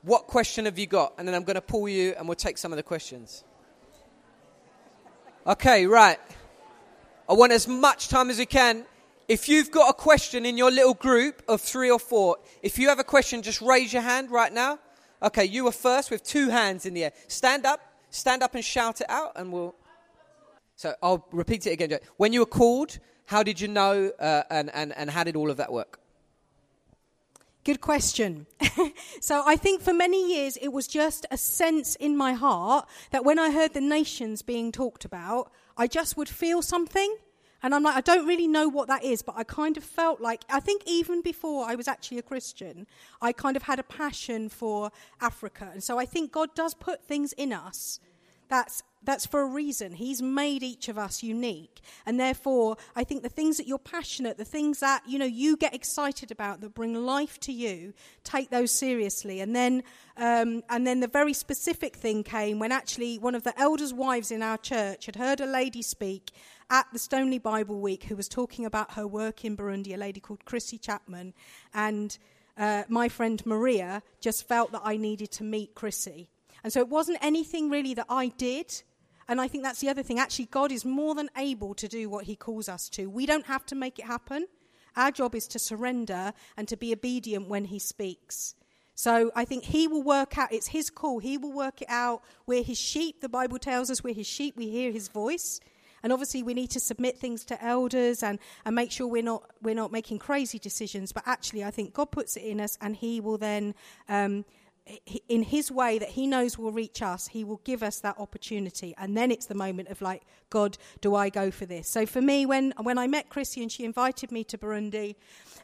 What 0.02 0.26
question 0.26 0.64
have 0.66 0.78
you 0.78 0.86
got? 0.86 1.14
And 1.18 1.26
then 1.26 1.34
I'm 1.34 1.44
going 1.44 1.56
to 1.56 1.60
pull 1.60 1.88
you 1.88 2.14
and 2.16 2.28
we'll 2.28 2.36
take 2.36 2.58
some 2.58 2.72
of 2.72 2.76
the 2.76 2.82
questions. 2.82 3.44
Okay, 5.46 5.86
right. 5.86 6.18
I 7.28 7.32
want 7.32 7.52
as 7.52 7.66
much 7.66 8.08
time 8.08 8.30
as 8.30 8.38
we 8.38 8.46
can. 8.46 8.84
If 9.28 9.48
you've 9.48 9.70
got 9.70 9.90
a 9.90 9.92
question 9.92 10.46
in 10.46 10.56
your 10.56 10.70
little 10.70 10.94
group 10.94 11.42
of 11.48 11.60
three 11.60 11.90
or 11.90 11.98
four, 11.98 12.38
if 12.62 12.78
you 12.78 12.88
have 12.88 12.98
a 12.98 13.04
question, 13.04 13.42
just 13.42 13.60
raise 13.60 13.92
your 13.92 14.02
hand 14.02 14.30
right 14.30 14.52
now. 14.52 14.78
Okay, 15.22 15.44
you 15.44 15.64
were 15.64 15.72
first 15.72 16.10
with 16.10 16.22
two 16.22 16.48
hands 16.48 16.86
in 16.86 16.94
the 16.94 17.04
air. 17.04 17.12
Stand 17.26 17.66
up, 17.66 17.80
stand 18.10 18.42
up 18.42 18.54
and 18.54 18.64
shout 18.64 19.00
it 19.00 19.10
out, 19.10 19.32
and 19.36 19.52
we'll. 19.52 19.74
So 20.76 20.94
I'll 21.02 21.26
repeat 21.32 21.66
it 21.66 21.72
again. 21.72 21.98
When 22.16 22.32
you 22.32 22.40
were 22.40 22.46
called, 22.46 22.98
how 23.26 23.42
did 23.42 23.60
you 23.60 23.68
know, 23.68 24.10
uh, 24.18 24.44
and, 24.48 24.70
and, 24.72 24.96
and 24.96 25.10
how 25.10 25.24
did 25.24 25.34
all 25.36 25.50
of 25.50 25.56
that 25.56 25.72
work? 25.72 26.00
Good 27.64 27.80
question. 27.80 28.46
so 29.20 29.42
I 29.44 29.56
think 29.56 29.82
for 29.82 29.92
many 29.92 30.34
years 30.34 30.56
it 30.56 30.68
was 30.68 30.86
just 30.86 31.26
a 31.30 31.36
sense 31.36 31.96
in 31.96 32.16
my 32.16 32.32
heart 32.32 32.88
that 33.10 33.24
when 33.24 33.38
I 33.38 33.50
heard 33.50 33.74
the 33.74 33.80
nations 33.80 34.42
being 34.42 34.72
talked 34.72 35.04
about, 35.04 35.52
I 35.76 35.86
just 35.86 36.16
would 36.16 36.28
feel 36.28 36.62
something. 36.62 37.16
And 37.62 37.74
I'm 37.74 37.82
like, 37.82 37.96
I 37.96 38.00
don't 38.00 38.26
really 38.26 38.46
know 38.46 38.68
what 38.68 38.86
that 38.86 39.02
is, 39.04 39.20
but 39.22 39.34
I 39.36 39.42
kind 39.42 39.76
of 39.76 39.82
felt 39.82 40.20
like, 40.20 40.42
I 40.48 40.60
think 40.60 40.82
even 40.86 41.22
before 41.22 41.66
I 41.66 41.74
was 41.74 41.88
actually 41.88 42.18
a 42.18 42.22
Christian, 42.22 42.86
I 43.20 43.32
kind 43.32 43.56
of 43.56 43.64
had 43.64 43.80
a 43.80 43.82
passion 43.82 44.48
for 44.48 44.92
Africa. 45.20 45.68
And 45.72 45.82
so 45.82 45.98
I 45.98 46.06
think 46.06 46.30
God 46.30 46.54
does 46.54 46.74
put 46.74 47.04
things 47.04 47.32
in 47.32 47.52
us 47.52 47.98
that's 48.48 48.82
that's 49.02 49.26
for 49.26 49.40
a 49.42 49.46
reason. 49.46 49.92
He's 49.92 50.20
made 50.20 50.62
each 50.62 50.88
of 50.88 50.98
us 50.98 51.22
unique. 51.22 51.80
And 52.04 52.18
therefore, 52.18 52.76
I 52.96 53.04
think 53.04 53.22
the 53.22 53.28
things 53.28 53.56
that 53.56 53.66
you're 53.66 53.78
passionate, 53.78 54.38
the 54.38 54.44
things 54.44 54.80
that, 54.80 55.02
you 55.06 55.18
know, 55.18 55.24
you 55.24 55.56
get 55.56 55.74
excited 55.74 56.30
about 56.30 56.60
that 56.60 56.74
bring 56.74 56.94
life 56.94 57.38
to 57.40 57.52
you, 57.52 57.94
take 58.24 58.50
those 58.50 58.72
seriously. 58.72 59.40
And 59.40 59.54
then, 59.54 59.82
um, 60.16 60.62
and 60.68 60.86
then 60.86 61.00
the 61.00 61.06
very 61.06 61.32
specific 61.32 61.96
thing 61.96 62.24
came 62.24 62.58
when 62.58 62.72
actually 62.72 63.18
one 63.18 63.34
of 63.34 63.44
the 63.44 63.58
elders' 63.58 63.94
wives 63.94 64.30
in 64.30 64.42
our 64.42 64.58
church 64.58 65.06
had 65.06 65.16
heard 65.16 65.40
a 65.40 65.46
lady 65.46 65.82
speak 65.82 66.32
at 66.70 66.86
the 66.92 66.98
Stoneleigh 66.98 67.42
Bible 67.42 67.80
Week 67.80 68.04
who 68.04 68.16
was 68.16 68.28
talking 68.28 68.64
about 68.64 68.94
her 68.94 69.06
work 69.06 69.44
in 69.44 69.56
Burundi, 69.56 69.94
a 69.94 69.96
lady 69.96 70.20
called 70.20 70.44
Chrissy 70.44 70.76
Chapman. 70.76 71.34
And 71.72 72.18
uh, 72.58 72.82
my 72.88 73.08
friend 73.08 73.44
Maria 73.46 74.02
just 74.20 74.46
felt 74.46 74.72
that 74.72 74.82
I 74.84 74.96
needed 74.96 75.30
to 75.32 75.44
meet 75.44 75.74
Chrissy. 75.74 76.28
And 76.64 76.72
so 76.72 76.80
it 76.80 76.88
wasn't 76.88 77.18
anything 77.20 77.70
really 77.70 77.94
that 77.94 78.06
I 78.08 78.28
did. 78.28 78.82
And 79.28 79.40
I 79.40 79.48
think 79.48 79.62
that's 79.62 79.80
the 79.80 79.88
other 79.88 80.02
thing. 80.02 80.18
Actually, 80.18 80.46
God 80.46 80.72
is 80.72 80.84
more 80.84 81.14
than 81.14 81.28
able 81.36 81.74
to 81.74 81.86
do 81.86 82.08
what 82.08 82.24
He 82.24 82.34
calls 82.34 82.68
us 82.68 82.88
to. 82.90 83.06
We 83.06 83.26
don't 83.26 83.46
have 83.46 83.66
to 83.66 83.74
make 83.74 83.98
it 83.98 84.06
happen. 84.06 84.46
Our 84.96 85.10
job 85.10 85.34
is 85.34 85.46
to 85.48 85.58
surrender 85.58 86.32
and 86.56 86.66
to 86.68 86.76
be 86.76 86.92
obedient 86.92 87.48
when 87.48 87.66
He 87.66 87.78
speaks. 87.78 88.54
So 88.94 89.30
I 89.36 89.44
think 89.44 89.64
He 89.64 89.86
will 89.86 90.02
work 90.02 90.38
out, 90.38 90.52
it's 90.52 90.68
His 90.68 90.90
call. 90.90 91.20
He 91.20 91.38
will 91.38 91.52
work 91.52 91.82
it 91.82 91.88
out. 91.90 92.22
We're 92.46 92.64
His 92.64 92.78
sheep. 92.78 93.20
The 93.20 93.28
Bible 93.28 93.58
tells 93.58 93.90
us 93.90 94.02
we're 94.02 94.14
His 94.14 94.26
sheep. 94.26 94.56
We 94.56 94.70
hear 94.70 94.90
His 94.90 95.08
voice. 95.08 95.60
And 96.02 96.12
obviously, 96.12 96.42
we 96.42 96.54
need 96.54 96.70
to 96.70 96.80
submit 96.80 97.18
things 97.18 97.44
to 97.46 97.64
elders 97.64 98.22
and, 98.22 98.38
and 98.64 98.74
make 98.74 98.90
sure 98.92 99.06
we're 99.06 99.22
not, 99.22 99.42
we're 99.62 99.74
not 99.74 99.92
making 99.92 100.18
crazy 100.20 100.58
decisions. 100.58 101.12
But 101.12 101.24
actually, 101.26 101.64
I 101.64 101.70
think 101.70 101.92
God 101.92 102.10
puts 102.10 102.36
it 102.36 102.44
in 102.44 102.60
us, 102.60 102.78
and 102.80 102.96
He 102.96 103.20
will 103.20 103.36
then 103.36 103.74
um, 104.08 104.44
in 105.28 105.42
his 105.42 105.70
way 105.70 105.98
that 105.98 106.10
he 106.10 106.26
knows 106.26 106.58
will 106.58 106.72
reach 106.72 107.02
us, 107.02 107.28
he 107.28 107.44
will 107.44 107.60
give 107.64 107.82
us 107.82 108.00
that 108.00 108.16
opportunity. 108.18 108.94
And 108.96 109.16
then 109.16 109.30
it's 109.30 109.46
the 109.46 109.54
moment 109.54 109.88
of 109.88 110.00
like, 110.00 110.22
God, 110.50 110.78
do 111.00 111.14
I 111.14 111.28
go 111.28 111.50
for 111.50 111.66
this? 111.66 111.88
So 111.88 112.06
for 112.06 112.22
me, 112.22 112.46
when, 112.46 112.72
when 112.82 112.98
I 112.98 113.06
met 113.06 113.28
Chrissy 113.28 113.62
and 113.62 113.70
she 113.70 113.84
invited 113.84 114.32
me 114.32 114.44
to 114.44 114.58
Burundi, 114.58 115.16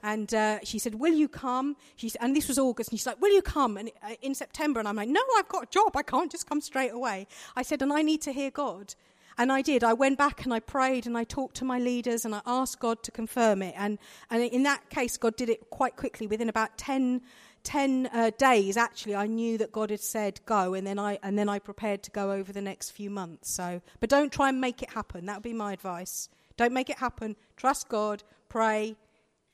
and 0.03 0.33
uh, 0.35 0.59
she 0.62 0.79
said, 0.79 0.97
Will 0.97 1.14
you 1.14 1.29
come? 1.29 1.77
She 1.97 2.11
and 2.20 2.37
this 2.37 2.47
was 2.47 2.59
August, 2.59 2.91
and 2.91 3.01
she's 3.01 3.07
like, 3.07 3.22
Will 3.22 3.33
you 3.33 3.41
come? 3.41 3.79
And 3.79 3.91
uh, 4.03 4.16
in 4.20 4.35
September, 4.35 4.79
and 4.79 4.87
I'm 4.87 4.97
like, 4.97 5.09
No, 5.09 5.22
I've 5.39 5.49
got 5.49 5.62
a 5.62 5.66
job. 5.66 5.97
I 5.97 6.03
can't 6.03 6.31
just 6.31 6.47
come 6.47 6.61
straight 6.61 6.93
away. 6.93 7.27
I 7.57 7.62
said, 7.62 7.81
And 7.81 7.91
I 7.91 8.03
need 8.03 8.20
to 8.22 8.33
hear 8.33 8.51
God. 8.51 8.95
And 9.39 9.51
I 9.51 9.62
did. 9.62 9.83
I 9.83 9.95
went 9.95 10.18
back 10.18 10.45
and 10.45 10.55
I 10.55 10.61
prayed 10.61 11.07
and 11.07 11.16
I 11.18 11.25
talked 11.25 11.57
to 11.57 11.64
my 11.64 11.79
leaders 11.79 12.25
and 12.25 12.35
I 12.35 12.43
asked 12.47 12.79
God 12.79 13.03
to 13.03 13.11
confirm 13.11 13.62
it. 13.62 13.75
And, 13.77 13.99
and 14.31 14.43
in 14.43 14.62
that 14.64 14.91
case, 14.91 15.16
God 15.16 15.37
did 15.37 15.49
it 15.49 15.70
quite 15.70 15.97
quickly. 15.97 16.27
Within 16.27 16.49
about 16.49 16.79
10 16.79 17.20
10 17.65 18.11
uh, 18.12 18.31
days 18.39 18.77
actually 18.77 19.15
i 19.15 19.27
knew 19.27 19.57
that 19.57 19.73
god 19.73 19.91
had 19.91 20.01
said 20.01 20.39
go 20.45 20.75
and 20.75 20.87
then 20.87 20.99
i 20.99 21.19
and 21.23 21.39
then 21.39 21.49
i 21.49 21.59
prepared 21.59 22.03
to 22.03 22.11
go 22.11 22.31
over 22.31 22.53
the 22.53 22.61
next 22.61 22.91
few 22.91 23.09
months 23.11 23.51
so 23.51 23.81
but 24.01 24.11
don't 24.11 24.33
try 24.33 24.49
and 24.49 24.61
make 24.61 24.83
it 24.83 24.91
happen. 24.91 25.27
That 25.27 25.37
would 25.37 25.43
be 25.43 25.53
my 25.53 25.73
advice. 25.73 26.29
Don't 26.57 26.73
make 26.73 26.91
it 26.91 26.99
happen. 26.99 27.37
Trust 27.57 27.89
god 27.89 28.23
pray 28.49 28.97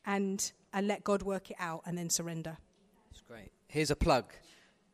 and 0.05 0.53
and 0.73 0.89
let 0.89 1.05
god 1.05 1.23
work 1.23 1.51
it 1.51 1.57
out 1.59 1.83
and 1.87 1.97
then 1.97 2.11
surrender. 2.11 2.59
That's 3.11 3.23
great. 3.23 3.51
Here's 3.69 3.91
a 3.91 3.97
plug. 3.97 4.33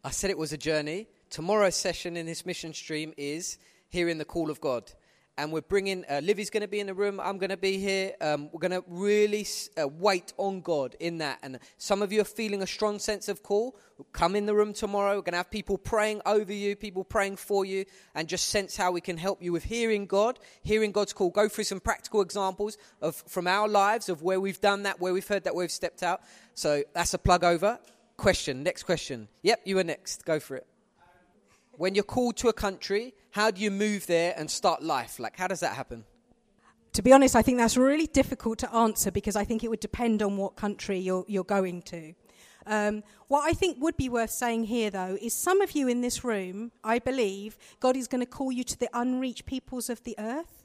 I 0.05 0.11
said 0.11 0.31
it 0.31 0.39
was 0.39 0.53
a 0.53 0.59
journey. 0.59 1.09
Tomorrow's 1.31 1.75
session 1.75 2.17
in 2.17 2.27
this 2.27 2.47
mission 2.47 2.73
stream 2.73 3.13
is 3.17 3.59
hearing 3.89 4.19
the 4.19 4.25
call 4.25 4.51
of 4.51 4.61
god 4.61 4.93
and 5.39 5.53
we're 5.53 5.61
bringing 5.61 6.05
uh, 6.09 6.21
Livy's 6.23 6.51
going 6.51 6.63
to 6.63 6.69
be 6.69 6.81
in 6.81 6.87
the 6.87 6.95
room. 6.95 7.21
I'm 7.21 7.39
going 7.39 7.51
to 7.51 7.57
be 7.57 7.79
here. 7.79 8.13
Um, 8.21 8.49
we're 8.53 8.61
going 8.61 8.71
to 8.71 8.85
really 8.89 9.47
uh, 9.81 9.87
wait 9.87 10.33
on 10.39 10.61
God 10.61 10.97
in 10.99 11.19
that. 11.19 11.39
And 11.43 11.59
some 11.77 12.03
of 12.03 12.13
you 12.13 12.23
are 12.23 12.25
feeling 12.25 12.63
a 12.63 12.67
strong 12.67 12.99
sense 12.99 13.29
of 13.29 13.43
call. 13.43 13.77
Come 14.13 14.37
in 14.37 14.47
the 14.47 14.55
room 14.55 14.73
tomorrow. 14.73 15.17
We're 15.17 15.23
going 15.23 15.33
to 15.33 15.39
have 15.39 15.51
people 15.51 15.79
praying 15.79 16.23
over 16.25 16.53
you, 16.53 16.75
people 16.77 17.05
praying 17.05 17.37
for 17.37 17.65
you, 17.65 17.85
and 18.15 18.29
just 18.29 18.49
sense 18.49 18.77
how 18.77 18.93
we 18.93 19.01
can 19.01 19.17
help 19.17 19.43
you 19.43 19.53
with 19.53 19.65
hearing 19.65 20.07
God, 20.07 20.39
hearing 20.63 20.93
God's 20.93 21.13
call. 21.13 21.31
Go 21.31 21.49
through 21.49 21.65
some 21.65 21.81
practical 21.81 22.23
examples 22.23 22.79
of 23.03 23.17
from 23.27 23.47
our 23.47 23.69
lives 23.69 24.09
of 24.09 24.23
where 24.23 24.41
we've 24.41 24.61
done 24.61 24.85
that, 24.85 25.01
where 25.01 25.13
we've 25.13 25.27
heard 25.27 25.45
that, 25.45 25.55
where 25.55 25.65
we've 25.65 25.71
stepped 25.71 26.03
out. 26.03 26.23
So 26.55 26.83
that's 26.95 27.15
a 27.15 27.19
plug 27.19 27.45
over. 27.45 27.79
Question. 28.17 28.63
Next 28.63 28.85
question. 28.85 29.29
Yep, 29.43 29.61
you 29.65 29.79
are 29.79 29.85
next. 29.85 30.25
Go 30.25 30.41
for 30.41 30.57
it 30.57 30.67
when 31.79 31.95
you're 31.95 32.05
called 32.05 32.37
to 32.39 32.49
a 32.49 32.53
country, 32.53 33.15
how 33.37 33.51
do 33.51 33.61
you 33.61 33.71
move 33.71 34.07
there 34.07 34.33
and 34.39 34.51
start 34.51 34.83
life? 34.83 35.21
Like, 35.21 35.37
how 35.37 35.47
does 35.47 35.61
that 35.61 35.77
happen? 35.77 36.07
To 36.95 37.03
be 37.03 37.13
honest, 37.13 37.37
I 37.37 37.43
think 37.43 37.59
that's 37.59 37.77
really 37.77 38.07
difficult 38.07 38.59
to 38.61 38.75
answer 38.75 39.11
because 39.11 39.37
I 39.37 39.45
think 39.45 39.63
it 39.63 39.69
would 39.69 39.81
depend 39.81 40.23
on 40.23 40.39
what 40.39 40.57
country 40.57 40.99
you're, 40.99 41.23
you're 41.29 41.45
going 41.45 41.83
to. 41.83 42.15
Um, 42.65 43.03
what 43.29 43.43
I 43.47 43.53
think 43.53 43.77
would 43.79 43.99
be 43.99 44.09
worth 44.09 44.31
saying 44.31 44.65
here, 44.65 44.89
though, 44.89 45.19
is 45.21 45.35
some 45.35 45.61
of 45.61 45.73
you 45.73 45.87
in 45.87 46.01
this 46.01 46.25
room, 46.25 46.73
I 46.83 46.99
believe, 46.99 47.59
God 47.79 47.95
is 47.95 48.09
going 48.09 48.23
to 48.23 48.31
call 48.39 48.51
you 48.51 48.65
to 48.65 48.79
the 48.79 48.89
unreached 48.95 49.45
peoples 49.45 49.91
of 49.91 50.03
the 50.05 50.15
earth. 50.19 50.65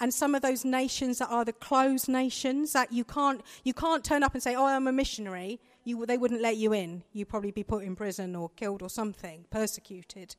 And 0.00 0.12
some 0.12 0.34
of 0.34 0.42
those 0.42 0.64
nations 0.64 1.18
that 1.18 1.28
are 1.28 1.44
the 1.44 1.52
closed 1.52 2.08
nations 2.08 2.72
that 2.72 2.92
you 2.92 3.04
can't, 3.04 3.40
you 3.62 3.72
can't 3.72 4.02
turn 4.02 4.24
up 4.24 4.34
and 4.34 4.42
say, 4.42 4.56
Oh, 4.56 4.66
I'm 4.66 4.88
a 4.88 4.92
missionary 4.92 5.60
you, 5.84 6.04
they 6.06 6.18
wouldn't 6.18 6.42
let 6.42 6.56
you 6.56 6.72
in. 6.72 7.02
You'd 7.12 7.28
probably 7.28 7.50
be 7.50 7.62
put 7.62 7.84
in 7.84 7.96
prison 7.96 8.36
or 8.36 8.50
killed 8.50 8.82
or 8.82 8.90
something, 8.90 9.44
persecuted. 9.50 10.36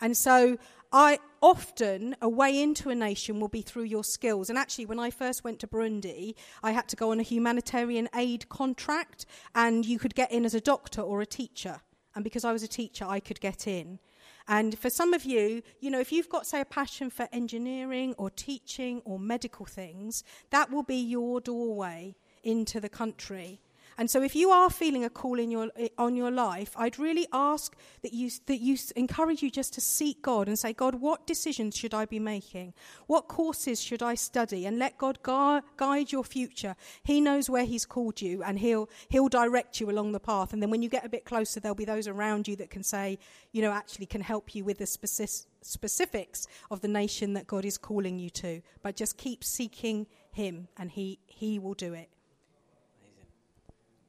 And 0.00 0.16
so, 0.16 0.58
I 0.92 1.20
often 1.40 2.16
a 2.20 2.28
way 2.28 2.60
into 2.60 2.90
a 2.90 2.94
nation 2.96 3.38
will 3.38 3.48
be 3.48 3.62
through 3.62 3.84
your 3.84 4.02
skills. 4.02 4.50
And 4.50 4.58
actually, 4.58 4.86
when 4.86 4.98
I 4.98 5.10
first 5.10 5.44
went 5.44 5.60
to 5.60 5.68
Burundi, 5.68 6.34
I 6.64 6.72
had 6.72 6.88
to 6.88 6.96
go 6.96 7.12
on 7.12 7.20
a 7.20 7.22
humanitarian 7.22 8.08
aid 8.14 8.48
contract, 8.48 9.24
and 9.54 9.86
you 9.86 10.00
could 10.00 10.16
get 10.16 10.32
in 10.32 10.44
as 10.44 10.54
a 10.54 10.60
doctor 10.60 11.00
or 11.00 11.20
a 11.20 11.26
teacher. 11.26 11.80
And 12.16 12.24
because 12.24 12.44
I 12.44 12.52
was 12.52 12.64
a 12.64 12.68
teacher, 12.68 13.04
I 13.08 13.20
could 13.20 13.40
get 13.40 13.68
in. 13.68 14.00
And 14.48 14.76
for 14.76 14.90
some 14.90 15.14
of 15.14 15.24
you, 15.24 15.62
you 15.78 15.90
know, 15.90 16.00
if 16.00 16.10
you've 16.10 16.28
got, 16.28 16.44
say, 16.44 16.60
a 16.60 16.64
passion 16.64 17.08
for 17.08 17.28
engineering 17.32 18.14
or 18.18 18.30
teaching 18.30 19.00
or 19.04 19.16
medical 19.16 19.64
things, 19.64 20.24
that 20.50 20.72
will 20.72 20.82
be 20.82 20.96
your 20.96 21.40
doorway 21.40 22.16
into 22.42 22.80
the 22.80 22.88
country. 22.88 23.60
And 24.00 24.10
so, 24.10 24.22
if 24.22 24.34
you 24.34 24.48
are 24.48 24.70
feeling 24.70 25.04
a 25.04 25.10
call 25.10 25.38
in 25.38 25.50
your, 25.50 25.68
eh, 25.76 25.88
on 25.98 26.16
your 26.16 26.30
life, 26.30 26.72
I'd 26.74 26.98
really 26.98 27.26
ask 27.34 27.76
that 28.00 28.14
you, 28.14 28.30
that 28.46 28.56
you 28.56 28.78
encourage 28.96 29.42
you 29.42 29.50
just 29.50 29.74
to 29.74 29.82
seek 29.82 30.22
God 30.22 30.48
and 30.48 30.58
say, 30.58 30.72
God, 30.72 30.94
what 30.94 31.26
decisions 31.26 31.76
should 31.76 31.92
I 31.92 32.06
be 32.06 32.18
making? 32.18 32.72
What 33.08 33.28
courses 33.28 33.78
should 33.78 34.02
I 34.02 34.14
study? 34.14 34.64
And 34.64 34.78
let 34.78 34.96
God 34.96 35.22
gu- 35.22 35.60
guide 35.76 36.12
your 36.12 36.24
future. 36.24 36.76
He 37.02 37.20
knows 37.20 37.50
where 37.50 37.66
He's 37.66 37.84
called 37.84 38.22
you, 38.22 38.42
and 38.42 38.58
He'll, 38.58 38.88
he'll 39.10 39.28
direct 39.28 39.80
you 39.80 39.90
along 39.90 40.12
the 40.12 40.18
path. 40.18 40.54
And 40.54 40.62
then, 40.62 40.70
when 40.70 40.80
you 40.80 40.88
get 40.88 41.04
a 41.04 41.10
bit 41.10 41.26
closer, 41.26 41.60
there'll 41.60 41.74
be 41.74 41.84
those 41.84 42.08
around 42.08 42.48
you 42.48 42.56
that 42.56 42.70
can 42.70 42.82
say, 42.82 43.18
you 43.52 43.60
know, 43.60 43.70
actually 43.70 44.06
can 44.06 44.22
help 44.22 44.54
you 44.54 44.64
with 44.64 44.78
the 44.78 44.86
specific, 44.86 45.46
specifics 45.60 46.46
of 46.70 46.80
the 46.80 46.88
nation 46.88 47.34
that 47.34 47.46
God 47.46 47.66
is 47.66 47.76
calling 47.76 48.18
you 48.18 48.30
to. 48.30 48.62
But 48.82 48.96
just 48.96 49.18
keep 49.18 49.44
seeking 49.44 50.06
Him, 50.32 50.68
and 50.78 50.90
He, 50.90 51.18
he 51.26 51.58
will 51.58 51.74
do 51.74 51.92
it. 51.92 52.08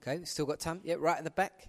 Okay, 0.01 0.23
still 0.25 0.45
got 0.47 0.59
time. 0.59 0.81
Yeah, 0.83 0.95
right 0.97 1.17
at 1.17 1.23
the 1.23 1.31
back. 1.31 1.67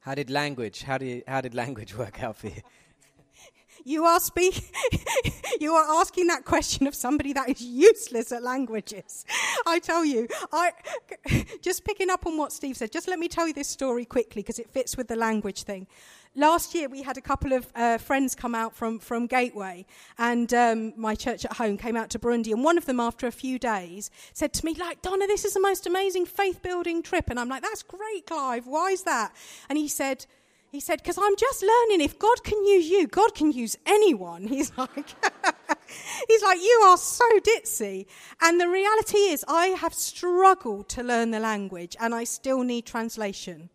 How 0.00 0.14
did 0.14 0.30
language? 0.30 0.82
How 0.82 0.96
do 0.96 1.04
you, 1.04 1.22
how 1.28 1.42
did 1.42 1.54
language 1.54 1.94
work 1.98 2.22
out 2.22 2.36
for 2.36 2.46
you? 2.46 2.62
You 3.84 4.04
are 4.04 4.20
speak. 4.20 4.74
you 5.60 5.74
are 5.74 6.00
asking 6.00 6.26
that 6.28 6.44
question 6.44 6.86
of 6.86 6.94
somebody 6.94 7.32
that 7.34 7.48
is 7.48 7.60
useless 7.60 8.32
at 8.32 8.42
languages. 8.42 9.24
I 9.66 9.78
tell 9.78 10.04
you, 10.04 10.26
I 10.52 10.72
just 11.62 11.84
picking 11.84 12.10
up 12.10 12.26
on 12.26 12.36
what 12.36 12.52
Steve 12.52 12.76
said. 12.76 12.90
Just 12.90 13.08
let 13.08 13.18
me 13.18 13.28
tell 13.28 13.46
you 13.46 13.54
this 13.54 13.68
story 13.68 14.04
quickly 14.04 14.42
because 14.42 14.58
it 14.58 14.70
fits 14.70 14.96
with 14.96 15.08
the 15.08 15.16
language 15.16 15.62
thing 15.62 15.86
last 16.34 16.74
year 16.74 16.88
we 16.88 17.02
had 17.02 17.16
a 17.16 17.20
couple 17.20 17.52
of 17.52 17.66
uh, 17.74 17.98
friends 17.98 18.34
come 18.34 18.54
out 18.54 18.74
from, 18.74 18.98
from 18.98 19.26
Gateway, 19.26 19.86
and 20.18 20.52
um, 20.54 20.92
my 20.96 21.14
church 21.14 21.44
at 21.44 21.54
home 21.54 21.76
came 21.76 21.96
out 21.96 22.10
to 22.10 22.18
Burundi. 22.18 22.52
And 22.52 22.64
one 22.64 22.78
of 22.78 22.86
them, 22.86 23.00
after 23.00 23.26
a 23.26 23.32
few 23.32 23.58
days, 23.58 24.10
said 24.32 24.52
to 24.54 24.64
me, 24.64 24.74
like, 24.74 25.02
Donna, 25.02 25.26
this 25.26 25.44
is 25.44 25.54
the 25.54 25.60
most 25.60 25.86
amazing 25.86 26.26
faith 26.26 26.62
building 26.62 27.02
trip. 27.02 27.30
And 27.30 27.38
I'm 27.38 27.48
like, 27.48 27.62
that's 27.62 27.82
great, 27.82 28.26
Clive. 28.26 28.66
Why 28.66 28.90
is 28.90 29.02
that? 29.04 29.34
And 29.68 29.78
he 29.78 29.88
said, 29.88 30.26
he 30.70 30.80
said, 30.80 30.98
because 30.98 31.16
I'm 31.18 31.36
just 31.36 31.62
learning 31.62 32.02
if 32.02 32.18
God 32.18 32.44
can 32.44 32.62
use 32.64 32.88
you, 32.88 33.06
God 33.06 33.34
can 33.34 33.52
use 33.52 33.76
anyone. 33.86 34.46
He's 34.48 34.70
like, 34.76 34.92
he's 36.28 36.42
like, 36.42 36.58
you 36.58 36.84
are 36.86 36.98
so 36.98 37.24
ditzy. 37.40 38.06
And 38.42 38.60
the 38.60 38.68
reality 38.68 39.18
is, 39.18 39.44
I 39.48 39.68
have 39.68 39.94
struggled 39.94 40.88
to 40.90 41.02
learn 41.02 41.30
the 41.30 41.40
language 41.40 41.96
and 41.98 42.14
I 42.14 42.24
still 42.24 42.62
need 42.62 42.84
translation. 42.84 43.70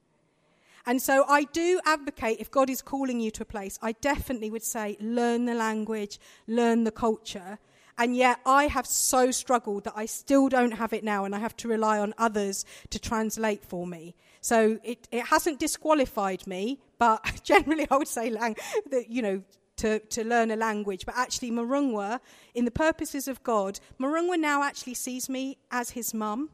And 0.86 1.02
so 1.02 1.26
I 1.28 1.46
do 1.46 1.80
advocate 1.86 2.38
if 2.40 2.52
God 2.52 2.70
is 2.70 2.82
calling 2.82 3.20
you 3.20 3.32
to 3.32 3.44
a 3.44 3.46
place, 3.46 3.80
I 3.82 3.94
definitely 3.94 4.52
would 4.52 4.64
say 4.64 4.98
learn 5.00 5.46
the 5.46 5.54
language, 5.54 6.20
learn 6.48 6.84
the 6.84 6.92
culture. 6.92 7.60
And 7.98 8.16
yet 8.16 8.40
I 8.46 8.68
have 8.68 8.88
so 8.88 9.32
struggled 9.32 9.84
that 9.86 9.94
I 9.96 10.08
still 10.08 10.50
don't 10.50 10.72
have 10.72 10.94
it 10.94 11.04
now 11.04 11.26
and 11.26 11.36
I 11.36 11.40
have 11.40 11.56
to 11.58 11.68
rely 11.68 12.00
on 12.00 12.14
others 12.18 12.66
to 12.90 13.00
translate 13.00 13.64
for 13.64 13.86
me. 13.86 14.16
So 14.42 14.80
it, 14.84 15.08
it 15.12 15.28
hasn't 15.28 15.60
disqualified 15.60 16.46
me, 16.48 16.80
but 16.98 17.24
generally 17.44 17.88
I 17.90 17.98
would 17.98 18.08
say 18.08 18.30
lang- 18.30 18.58
that, 18.90 19.10
you 19.10 19.22
know, 19.22 19.44
to, 19.78 20.00
to 20.00 20.24
learn 20.24 20.52
a 20.52 20.56
language. 20.56 21.06
But 21.06 21.16
actually, 21.18 21.52
Marungwa, 21.52 22.20
in 22.54 22.66
the 22.66 22.72
purposes 22.72 23.28
of 23.28 23.42
God, 23.44 23.80
Marungwa 24.00 24.38
now 24.38 24.64
actually 24.64 24.96
sees 24.96 25.30
me 25.30 25.58
as 25.72 25.92
his 25.92 26.14
mum 26.14 26.50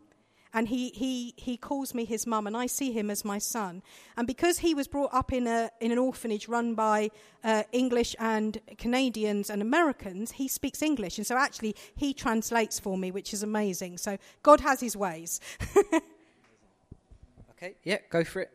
and 0.54 0.68
he, 0.68 0.90
he, 0.90 1.34
he 1.38 1.58
calls 1.58 1.94
me 1.94 2.06
his 2.06 2.26
mum, 2.26 2.48
and 2.48 2.58
I 2.58 2.66
see 2.66 2.92
him 2.92 3.12
as 3.12 3.24
my 3.24 3.38
son. 3.38 3.84
And 4.18 4.26
because 4.26 4.60
he 4.60 4.74
was 4.74 4.88
brought 4.88 5.14
up 5.14 5.32
in, 5.32 5.46
a, 5.46 5.70
in 5.80 5.92
an 5.92 5.98
orphanage 5.98 6.48
run 6.48 6.74
by 6.74 7.12
uh, 7.44 7.64
English 7.72 8.16
and 8.20 8.60
Canadians 8.78 9.50
and 9.50 9.62
Americans, 9.62 10.32
he 10.32 10.48
speaks 10.48 10.82
English. 10.82 11.18
And 11.18 11.28
so 11.28 11.38
actually, 11.38 11.76
he 11.96 12.14
translates 12.14 12.80
for 12.80 12.98
me, 12.98 13.12
which 13.12 13.34
is 13.34 13.44
amazing. 13.44 13.98
So 14.00 14.18
God 14.42 14.60
has 14.62 14.80
his 14.80 14.98
ways. 14.98 15.40
okay, 17.52 17.76
yeah, 17.84 17.98
go 18.10 18.24
for 18.24 18.42
it. 18.42 18.52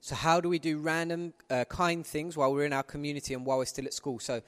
So, 0.00 0.14
how 0.14 0.40
do 0.40 0.48
we 0.48 0.58
do 0.58 0.78
random, 0.78 1.34
uh, 1.50 1.64
kind 1.64 2.06
things 2.06 2.36
while 2.36 2.52
we're 2.52 2.64
in 2.64 2.72
our 2.72 2.84
community 2.84 3.34
and 3.34 3.44
while 3.44 3.58
we're 3.58 3.64
still 3.64 3.84
at 3.84 3.92
school? 3.92 4.20
So, 4.20 4.40